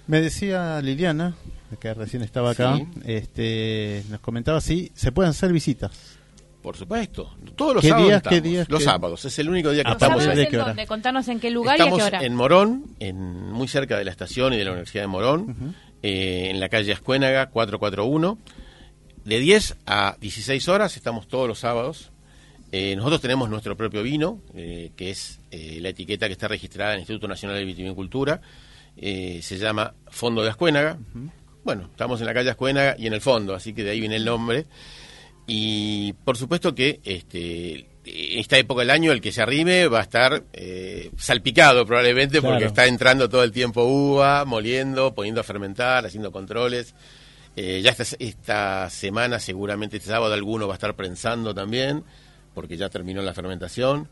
Me 0.07 0.19
decía 0.21 0.81
Liliana, 0.81 1.34
que 1.79 1.93
recién 1.93 2.23
estaba 2.23 2.51
acá, 2.51 2.75
Sí. 2.77 2.86
este, 3.05 4.03
nos 4.09 4.19
comentaba 4.19 4.59
si 4.61 4.91
se 4.95 5.11
pueden 5.11 5.31
hacer 5.31 5.51
visitas. 5.53 5.91
Por 6.64 6.76
supuesto, 6.78 7.36
todos 7.55 7.76
los 7.76 7.82
¿Qué 7.82 7.89
sábados 7.89 8.07
días, 8.07 8.18
estamos. 8.18 8.41
qué 8.41 8.49
días, 8.49 8.70
los 8.70 8.80
qué- 8.80 8.86
sábados, 8.86 9.26
es 9.26 9.38
el 9.39 9.49
único 9.49 9.70
día 9.72 9.84
que 9.84 9.89
¿A 9.89 9.93
¿Los 9.93 10.01
estamos 10.01 10.26
ahí. 10.28 10.45
en 10.49 10.51
dónde? 10.53 10.88
Contanos 10.88 11.28
en 11.28 11.39
qué 11.41 11.51
lugar 11.51 11.76
y 11.78 11.82
Estamos 11.82 11.99
a 12.01 12.09
qué 12.09 12.16
hora. 12.18 12.26
en 12.26 12.36
Morón, 12.36 12.86
en, 12.99 13.51
muy 13.51 13.68
cerca 13.68 13.97
de 13.97 14.05
la 14.05 14.11
estación 14.11 14.53
y 14.53 14.57
de 14.57 14.64
la 14.64 14.72
Universidad 14.72 15.03
de 15.03 15.07
Morón, 15.07 15.76
eh, 16.01 16.47
en 16.51 16.59
la 16.61 16.70
calle 16.70 16.93
Ascuénaga 16.93 17.49
441. 17.49 18.38
De 19.26 19.39
10 19.39 19.76
a 19.86 20.16
16 20.20 20.68
horas 20.70 20.95
estamos 20.97 21.28
todos 21.28 21.47
los 21.47 21.59
sábados. 21.59 22.11
Eh, 22.72 22.95
nosotros 22.95 23.22
tenemos 23.22 23.49
nuestro 23.49 23.76
propio 23.78 24.01
vino, 24.01 24.39
eh, 24.55 24.91
que 24.95 25.11
es 25.11 25.39
eh, 25.51 25.78
la 25.82 25.89
etiqueta 25.89 26.28
que 26.28 26.34
está 26.34 26.47
registrada 26.47 26.91
en 26.91 26.95
el 26.95 26.99
Instituto 27.01 27.28
Nacional 27.28 27.57
de 27.57 27.66
Vitivinicultura. 27.66 28.41
Eh, 28.97 29.39
se 29.43 29.57
llama 29.57 29.93
Fondo 30.07 30.41
de 30.43 30.49
Ascuénaga. 30.49 30.97
Bueno, 31.64 31.84
estamos 31.91 32.20
en 32.22 32.26
la 32.28 32.34
calle 32.34 32.49
Ascuénaga 32.49 32.95
y 32.97 33.07
en 33.07 33.14
el 33.14 33.22
fondo, 33.22 33.53
así 33.53 33.74
que 33.74 33.84
de 33.84 33.91
ahí 33.91 33.99
viene 33.99 34.16
el 34.16 34.26
nombre. 34.26 34.66
Y 35.45 36.13
por 36.13 36.37
supuesto 36.37 36.73
que 36.73 37.01
este, 37.03 37.87
en 38.05 38.39
esta 38.39 38.57
época 38.57 38.81
del 38.81 38.89
año 38.89 39.11
el 39.11 39.21
que 39.21 39.31
se 39.31 39.41
arrime 39.41 39.87
va 39.87 39.99
a 39.99 40.03
estar 40.03 40.43
eh, 40.53 41.11
salpicado 41.17 41.85
probablemente 41.85 42.41
porque 42.41 42.65
está 42.65 42.85
entrando 42.85 43.29
todo 43.29 43.43
el 43.43 43.51
tiempo 43.51 43.83
uva, 43.83 44.45
moliendo, 44.45 45.13
poniendo 45.13 45.41
a 45.41 45.43
fermentar, 45.43 46.05
haciendo 46.05 46.31
controles. 46.31 46.93
Eh, 47.55 47.81
ya 47.83 47.91
esta, 47.91 48.03
esta 48.19 48.89
semana 48.89 49.39
seguramente 49.39 49.97
este 49.97 50.09
sábado 50.09 50.33
alguno 50.33 50.67
va 50.67 50.73
a 50.73 50.77
estar 50.77 50.95
prensando 50.95 51.53
también 51.53 52.03
porque 52.53 52.77
ya 52.77 52.89
terminó 52.89 53.21
la 53.21 53.33
fermentación. 53.33 54.07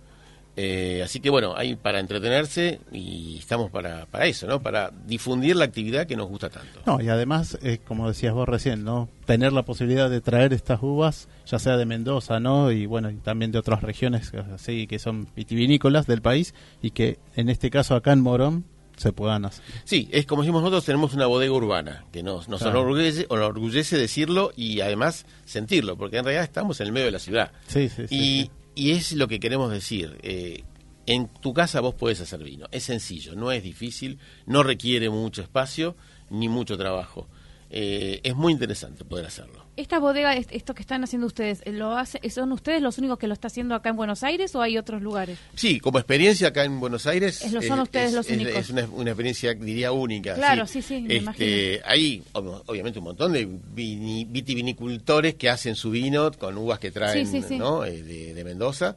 Eh, 0.58 1.02
así 1.04 1.20
que 1.22 1.30
bueno, 1.30 1.56
hay 1.56 1.76
para 1.76 2.00
entretenerse 2.00 2.82
y 2.92 3.38
estamos 3.40 3.72
para, 3.72 4.06
para 4.08 4.26
eso, 4.26 4.48
¿no? 4.48 4.62
Para 4.62 4.92
difundir 5.06 5.56
la 5.56 5.66
actividad 5.66 6.06
que 6.08 6.18
nos 6.18 6.28
gusta 6.28 6.50
tanto. 6.50 6.82
No, 6.86 7.00
y 7.02 7.08
además, 7.08 7.58
eh, 7.64 7.80
como 7.88 8.08
decías 8.10 8.34
vos 8.34 8.48
recién, 8.50 8.84
¿no? 8.84 9.08
Tener 9.26 9.54
la 9.54 9.64
posibilidad 9.64 10.10
de 10.10 10.20
traer 10.20 10.52
estas 10.52 10.80
uvas, 10.84 11.30
ya 11.46 11.58
sea 11.58 11.78
de 11.78 11.86
Mendoza, 11.86 12.40
¿no? 12.42 12.72
Y 12.72 12.86
bueno, 12.86 13.10
y 13.10 13.16
también 13.16 13.52
de 13.52 13.60
otras 13.60 13.82
regiones 13.82 14.32
así 14.54 14.88
que 14.88 15.00
son 15.00 15.28
vitivinícolas 15.36 16.06
del 16.06 16.22
país 16.22 16.54
y 16.82 16.92
que 16.92 17.18
en 17.36 17.50
este 17.50 17.70
caso 17.70 17.96
acá 17.96 18.12
en 18.12 18.22
Morón 18.22 18.66
se 18.98 19.14
puedan 19.14 19.46
hacer. 19.46 19.64
Sí, 19.86 20.10
es 20.12 20.26
como 20.26 20.44
decimos 20.44 20.62
nosotros, 20.62 20.86
tenemos 20.86 21.14
una 21.14 21.26
bodega 21.26 21.54
urbana, 21.54 22.06
que 22.12 22.22
nos, 22.24 22.50
nos 22.50 22.62
Claro. 22.62 22.82
enorgullece, 22.82 23.26
enorgullece 23.32 23.98
decirlo 23.98 24.52
y 24.56 24.82
además 24.82 25.26
sentirlo, 25.46 25.98
porque 25.98 26.18
en 26.18 26.26
realidad 26.26 26.44
estamos 26.44 26.80
en 26.82 26.88
el 26.88 26.94
medio 26.94 27.06
de 27.08 27.12
la 27.14 27.20
ciudad. 27.20 27.52
Sí, 27.68 27.90
sí, 27.90 28.04
y, 28.04 28.08
sí. 28.44 28.52
Y 28.76 28.92
es 28.92 29.14
lo 29.14 29.28
que 29.28 29.40
queremos 29.40 29.72
decir. 29.72 30.18
eh, 30.24 30.64
en 31.06 31.28
tu 31.28 31.54
casa 31.54 31.82
vos 31.82 31.96
podés 31.96 32.22
hacer 32.22 32.44
vino. 32.44 32.68
Es 32.72 32.84
sencillo, 32.84 33.36
no 33.36 33.52
es 33.52 33.64
difícil, 33.64 34.20
no 34.46 34.64
requiere 34.64 35.10
mucho 35.10 35.42
espacio 35.42 35.96
ni 36.30 36.48
mucho 36.48 36.78
trabajo. 36.78 37.28
Eh, 37.70 38.22
es 38.24 38.36
muy 38.36 38.54
interesante 38.54 39.06
poder 39.06 39.26
hacerlo. 39.26 39.66
Esta 39.82 39.98
bodega, 39.98 40.36
est- 40.36 40.52
esto 40.52 40.76
que 40.76 40.82
están 40.82 41.04
haciendo 41.04 41.26
ustedes, 41.26 41.64
¿lo 41.66 41.98
hace, 41.98 42.20
¿son 42.30 42.52
ustedes 42.52 42.84
los 42.84 43.00
únicos 43.00 43.18
que 43.18 43.26
lo 43.28 43.34
está 43.34 43.48
haciendo 43.48 43.74
acá 43.74 43.90
en 43.90 43.96
Buenos 43.96 44.22
Aires 44.24 44.54
o 44.56 44.62
hay 44.62 44.78
otros 44.78 45.02
lugares? 45.02 45.40
Sí, 45.56 45.80
como 45.80 45.98
experiencia 45.98 46.50
acá 46.50 46.64
en 46.66 46.80
Buenos 46.80 47.08
Aires. 47.08 47.42
Es 47.42 47.52
lo- 47.52 47.64
son 47.64 47.80
ustedes 47.80 48.14
los 48.14 48.30
únicos. 48.30 48.56
Es 48.56 48.70
una, 48.70 48.86
una 48.86 49.10
experiencia, 49.10 49.54
diría, 49.56 49.92
única. 49.92 50.36
Claro, 50.36 50.68
sí, 50.68 50.84
sí, 50.84 51.02
me 51.02 51.18
Este. 51.18 51.82
Hay, 51.84 52.22
ob- 52.34 52.62
obviamente, 52.68 53.00
un 53.00 53.06
montón 53.06 53.34
de 53.34 53.48
vini- 53.48 54.28
vitivinicultores 54.30 55.34
que 55.36 55.50
hacen 55.50 55.76
su 55.76 55.90
vino 55.90 56.32
con 56.32 56.58
uvas 56.60 56.78
que 56.78 56.92
traen 56.92 57.26
Sí, 57.26 57.42
sí, 57.42 57.48
sí. 57.48 57.58
¿no? 57.58 57.84
Eh, 57.84 58.04
de, 58.04 58.34
de 58.36 58.44
Mendoza. 58.44 58.96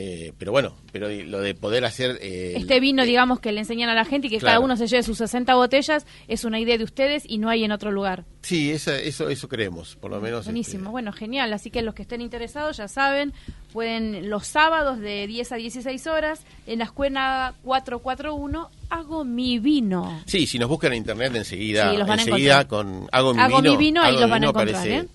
Eh, 0.00 0.32
pero 0.38 0.52
bueno, 0.52 0.76
pero 0.92 1.08
lo 1.08 1.40
de 1.40 1.54
poder 1.56 1.84
hacer. 1.84 2.20
eh, 2.22 2.52
Este 2.56 2.78
vino, 2.78 3.02
eh, 3.02 3.06
digamos, 3.06 3.40
que 3.40 3.50
le 3.50 3.58
enseñan 3.58 3.88
a 3.90 3.94
la 3.96 4.04
gente 4.04 4.28
y 4.28 4.30
que 4.30 4.38
Claro. 4.38 4.54
cada 4.60 4.64
uno 4.64 4.76
se 4.76 4.86
lleve 4.86 5.02
sus 5.02 5.18
60 5.18 5.56
botellas, 5.56 6.06
es 6.28 6.44
una 6.44 6.60
idea 6.60 6.78
de 6.78 6.84
ustedes 6.84 7.24
y 7.26 7.38
no 7.38 7.48
hay 7.48 7.64
en 7.64 7.72
otro 7.72 7.90
lugar. 7.90 8.24
Sí, 8.42 8.70
esa- 8.70 8.96
eso, 8.96 9.28
eso 9.28 9.48
creemos, 9.48 9.96
por 9.96 10.12
lo 10.12 10.20
menos. 10.20 10.44
Buenísimo, 10.44 10.82
este, 10.84 10.90
bueno, 10.92 11.12
genial. 11.12 11.52
Así 11.52 11.70
que 11.72 11.82
los 11.82 11.94
que 11.94 12.02
estén 12.02 12.20
interesados 12.20 12.76
ya 12.76 12.86
saben, 12.86 13.32
pueden 13.72 14.30
los 14.30 14.46
sábados 14.46 15.00
de 15.00 15.26
10 15.26 15.50
a 15.50 15.56
16 15.56 16.06
horas 16.06 16.42
en 16.68 16.78
la 16.78 16.84
escuela 16.84 17.54
441 17.64 18.70
hago 18.90 19.24
mi 19.24 19.58
vino. 19.58 20.22
Sí, 20.26 20.46
si 20.46 20.60
nos 20.60 20.68
buscan 20.68 20.92
en 20.92 20.98
internet 20.98 21.34
enseguida, 21.34 21.90
Sí, 21.90 21.96
los 21.98 22.06
van 22.06 22.20
enseguida 22.20 22.68
con 22.68 23.08
hago 23.10 23.34
mi 23.34 23.40
Hago 23.40 23.56
vino, 23.62 23.70
mi 23.72 23.76
vino, 23.76 24.00
ahí 24.02 24.10
Hago 24.10 24.20
los 24.20 24.28
mi 24.28 24.30
van 24.30 24.44
a 24.44 24.46
encontrar, 24.48 24.68
aparece- 24.76 24.96
¿eh? 24.98 25.08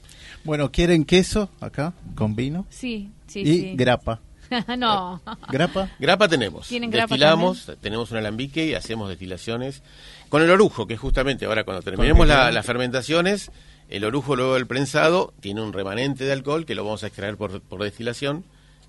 Bueno, 0.43 0.71
¿quieren 0.71 1.05
queso 1.05 1.49
acá 1.61 1.93
con 2.15 2.35
vino? 2.35 2.65
Sí, 2.69 3.09
sí, 3.27 3.39
y 3.39 3.45
sí. 3.45 3.73
grapa. 3.75 4.19
no. 4.77 5.21
¿Grapa? 5.49 5.89
Grapa 5.99 6.27
tenemos. 6.27 6.67
¿Tienen 6.67 6.89
grapa 6.91 7.07
Destilamos, 7.15 7.71
tenemos 7.81 8.11
un 8.11 8.17
alambique 8.17 8.65
y 8.65 8.73
hacemos 8.73 9.09
destilaciones. 9.09 9.81
Con 10.29 10.41
el 10.41 10.49
orujo, 10.49 10.87
que 10.87 10.97
justamente 10.97 11.45
ahora 11.45 11.63
cuando 11.63 11.81
terminemos 11.83 12.27
la- 12.27 12.51
las 12.51 12.65
fermentaciones, 12.65 13.51
el 13.89 14.03
orujo 14.05 14.35
luego 14.35 14.55
del 14.55 14.65
prensado 14.67 15.33
tiene 15.39 15.61
un 15.61 15.73
remanente 15.73 16.23
de 16.23 16.31
alcohol 16.33 16.65
que 16.65 16.73
lo 16.75 16.83
vamos 16.83 17.03
a 17.03 17.07
extraer 17.07 17.37
por, 17.37 17.61
por 17.61 17.83
destilación. 17.83 18.43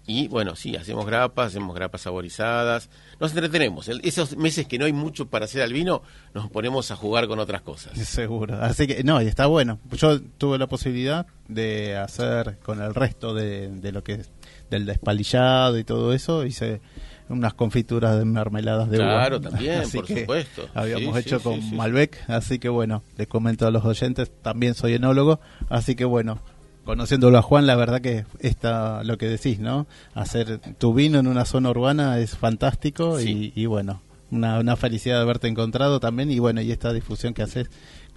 Y 0.06 0.28
bueno, 0.28 0.54
sí, 0.54 0.76
hacemos 0.76 1.06
grapas, 1.06 1.46
hacemos 1.48 1.74
grapas 1.74 2.02
saborizadas. 2.02 2.90
Nos 3.20 3.30
entretenemos. 3.32 3.88
El- 3.88 4.02
esos 4.04 4.36
meses 4.36 4.66
que 4.66 4.78
no 4.78 4.84
hay 4.84 4.92
mucho 4.92 5.28
para 5.30 5.46
hacer 5.46 5.62
al 5.62 5.72
vino, 5.72 6.02
nos 6.34 6.50
ponemos 6.50 6.90
a 6.90 6.96
jugar 6.96 7.26
con 7.26 7.38
otras 7.38 7.62
cosas. 7.62 7.96
Seguro. 8.06 8.54
Así 8.62 8.86
que, 8.86 9.02
no, 9.02 9.22
y 9.22 9.26
está 9.28 9.46
bueno. 9.46 9.78
Yo 9.92 10.20
tuve 10.20 10.58
la 10.58 10.66
posibilidad 10.66 11.26
de 11.48 11.96
hacer 11.96 12.58
con 12.62 12.82
el 12.82 12.94
resto 12.94 13.32
de, 13.32 13.68
de 13.68 13.92
lo 13.92 14.04
que 14.04 14.22
del 14.70 14.86
despalillado 14.86 15.78
y 15.78 15.84
todo 15.84 16.12
eso, 16.12 16.44
hice 16.44 16.80
unas 17.28 17.54
confituras 17.54 18.18
de 18.18 18.24
mermeladas 18.24 18.90
de 18.90 18.98
uva. 18.98 19.06
Claro, 19.06 19.40
también, 19.40 19.80
Así 19.80 19.96
por 19.98 20.06
que 20.06 20.20
supuesto. 20.20 20.68
Habíamos 20.74 21.14
Sí, 21.14 21.20
hecho 21.20 21.38
sí, 21.38 21.44
con 21.44 21.62
sí. 21.62 21.74
Malbec, 21.74 22.18
así 22.28 22.58
que 22.58 22.68
bueno, 22.68 23.02
les 23.16 23.26
comento 23.28 23.66
a 23.66 23.70
los 23.70 23.84
oyentes, 23.84 24.30
también 24.42 24.74
soy 24.74 24.94
enólogo, 24.94 25.40
así 25.70 25.94
que 25.94 26.04
bueno, 26.04 26.38
conociéndolo 26.84 27.38
a 27.38 27.42
Juan, 27.42 27.66
la 27.66 27.76
verdad 27.76 28.00
que 28.02 28.26
está 28.40 29.02
lo 29.04 29.16
que 29.16 29.26
decís, 29.26 29.58
¿no? 29.58 29.86
Hacer 30.14 30.58
tu 30.78 30.92
vino 30.92 31.18
en 31.18 31.26
una 31.26 31.46
zona 31.46 31.70
urbana 31.70 32.18
es 32.18 32.36
fantástico 32.36 33.18
y, 33.20 33.52
y 33.54 33.66
bueno, 33.66 34.02
una, 34.30 34.58
una 34.58 34.76
felicidad 34.76 35.16
de 35.16 35.22
haberte 35.22 35.48
encontrado 35.48 36.00
también 36.00 36.30
y 36.30 36.38
bueno, 36.40 36.60
y 36.60 36.70
esta 36.72 36.92
difusión 36.92 37.32
que 37.32 37.42
haces, 37.42 37.70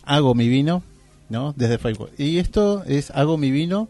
hago 0.03 0.35
mi 0.35 0.49
vino, 0.49 0.83
¿no? 1.29 1.53
Desde 1.55 1.77
Facebook. 1.77 2.09
Y 2.17 2.39
esto 2.39 2.83
es 2.85 3.09
hago 3.11 3.37
mi 3.37 3.51
vino 3.51 3.87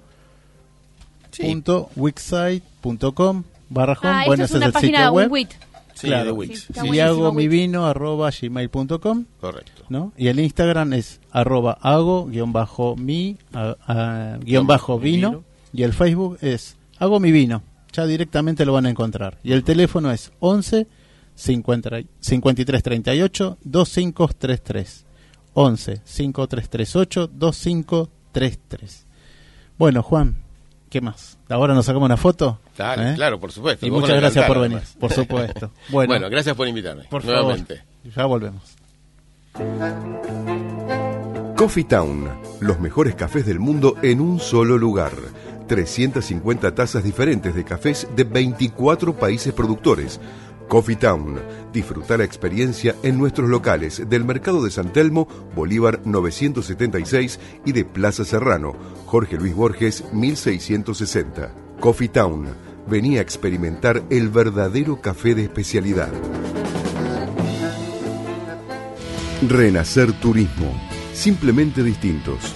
Sí, 1.32 1.44
punto 1.44 1.90
wixsite.com 1.96 3.44
barra 3.70 3.94
home. 3.94 4.10
Ah, 4.10 4.24
bueno, 4.26 4.46
es 4.46 4.52
una 4.52 4.68
el 4.68 4.72
página 4.72 4.98
sitio 4.98 5.06
de 5.06 5.10
web. 5.12 5.32
WIT. 5.32 5.50
sí, 5.94 6.08
claro. 6.08 6.26
de 6.26 6.32
Wix. 6.32 6.68
Sí, 6.74 6.88
y 6.94 7.00
hago 7.00 7.32
mi 7.34 7.48
vino 7.48 7.86
arroba 7.86 8.30
gmail.com 8.32 9.26
Correcto. 9.42 9.84
¿no? 9.90 10.14
Y 10.18 10.28
el 10.28 10.40
Instagram 10.40 10.94
es 10.94 11.20
arroba 11.32 11.78
hago 11.82 12.26
guion 12.28 12.54
bajo 12.54 12.96
mi 12.96 13.38
a- 13.54 13.76
a- 13.88 14.38
guion 14.44 14.68
bajo 14.68 15.00
vino 15.00 15.30
vino. 15.30 15.44
y 15.74 15.84
el 15.84 15.94
Facebook 15.94 16.38
es 16.42 16.78
hago 17.00 17.20
mi 17.20 17.32
vino. 17.32 17.64
Ya 17.94 18.06
directamente 18.06 18.66
lo 18.66 18.74
van 18.74 18.86
a 18.86 18.90
encontrar. 18.90 19.38
Y 19.44 19.54
el 19.54 19.64
teléfono 19.64 20.12
es 20.12 20.32
11 20.40 20.88
50 21.36 21.90
53 22.20 22.84
38 22.84 23.58
2533. 23.64 25.06
11 25.54 26.02
5338 26.06 27.28
2533. 27.28 29.06
Bueno, 29.78 30.04
Juan, 30.04 30.36
¿qué 30.90 31.02
más? 31.02 31.38
¿Ahora 31.50 31.74
nos 31.74 31.86
sacamos 31.86 32.06
una 32.06 32.18
foto? 32.18 32.60
Dale, 32.78 33.12
¿Eh? 33.12 33.16
claro, 33.16 33.40
por 33.40 33.52
supuesto. 33.52 33.86
Y 33.86 33.92
muchas 33.92 34.16
gracias 34.18 34.46
por 34.46 34.60
venir, 34.60 34.78
además. 34.78 34.96
por 35.00 35.12
supuesto. 35.14 35.72
Bueno, 35.90 36.14
Bueno, 36.14 36.30
gracias 36.30 36.56
por 36.56 36.68
invitarme. 36.68 37.04
por 37.10 37.22
favor, 37.22 37.42
nuevamente. 37.44 37.84
ya 38.16 38.26
volvemos. 38.26 38.76
Coffee 41.56 41.84
Town, 41.86 42.30
los 42.60 42.80
mejores 42.80 43.16
cafés 43.16 43.46
del 43.46 43.60
mundo 43.60 43.96
en 44.04 44.22
un 44.22 44.40
solo 44.40 44.78
lugar. 44.78 45.12
350 45.68 46.76
tazas 46.76 47.04
diferentes 47.04 47.54
de 47.54 47.64
cafés 47.66 48.08
de 48.16 48.24
24 48.24 49.14
países 49.16 49.54
productores. 49.54 50.20
Coffee 50.68 50.98
Town, 50.98 51.40
disfrutar 51.72 52.20
la 52.20 52.26
experiencia 52.26 52.96
en 53.02 53.18
nuestros 53.18 53.50
locales 53.50 54.04
del 54.10 54.26
Mercado 54.26 54.64
de 54.64 54.72
San 54.72 54.92
Telmo, 54.92 55.28
Bolívar 55.56 56.02
976 56.04 57.40
y 57.66 57.72
de 57.72 57.86
Plaza 57.86 58.26
Serrano, 58.26 58.76
Jorge 59.06 59.38
Luis 59.38 59.56
Borges 59.56 60.04
1660. 60.12 61.54
Coffee 61.80 62.10
Town, 62.10 62.48
venía 62.88 63.20
a 63.20 63.24
experimentar 63.24 64.04
el 64.10 64.30
verdadero 64.30 65.00
café 65.02 65.36
de 65.36 65.44
especialidad. 65.44 66.12
Renacer 69.48 70.12
Turismo. 70.14 70.74
Simplemente 71.14 71.84
distintos. 71.84 72.56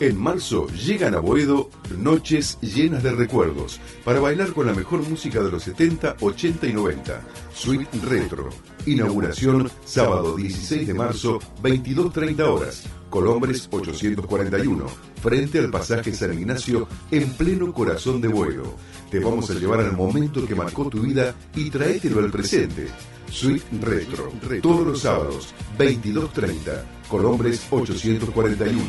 En 0.00 0.20
marzo 0.20 0.66
llegan 0.70 1.14
a 1.14 1.20
Boedo 1.20 1.70
noches 1.98 2.58
llenas 2.60 3.04
de 3.04 3.12
recuerdos 3.12 3.80
para 4.04 4.18
bailar 4.18 4.52
con 4.52 4.66
la 4.66 4.74
mejor 4.74 5.08
música 5.08 5.40
de 5.40 5.52
los 5.52 5.62
70, 5.62 6.16
80 6.20 6.66
y 6.66 6.72
90. 6.72 7.20
Suite 7.54 7.98
Retro. 8.02 8.50
Inauguración 8.86 9.70
sábado 9.84 10.34
16 10.34 10.88
de 10.88 10.94
marzo, 10.94 11.38
22.30 11.62 12.40
horas. 12.40 12.84
Colombres 13.08 13.68
841, 13.70 14.86
frente 15.22 15.60
al 15.60 15.70
pasaje 15.70 16.12
San 16.12 16.34
Ignacio, 16.34 16.88
en 17.12 17.32
pleno 17.34 17.72
corazón 17.72 18.20
de 18.20 18.26
Boedo. 18.26 18.74
Te 19.08 19.20
vamos 19.20 19.48
a 19.50 19.54
llevar 19.54 19.78
al 19.78 19.92
momento 19.92 20.44
que 20.44 20.56
marcó 20.56 20.88
tu 20.88 21.02
vida 21.02 21.36
y 21.54 21.70
traételo 21.70 22.18
al 22.18 22.32
presente. 22.32 22.88
Suite 23.30 23.64
Retro, 23.80 24.32
todos 24.60 24.86
los 24.86 25.00
sábados, 25.02 25.54
22.30, 25.78 26.82
Colombres 27.08 27.66
841, 27.70 28.82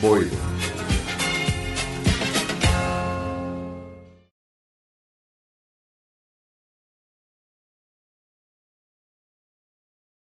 Boedo. 0.00 0.36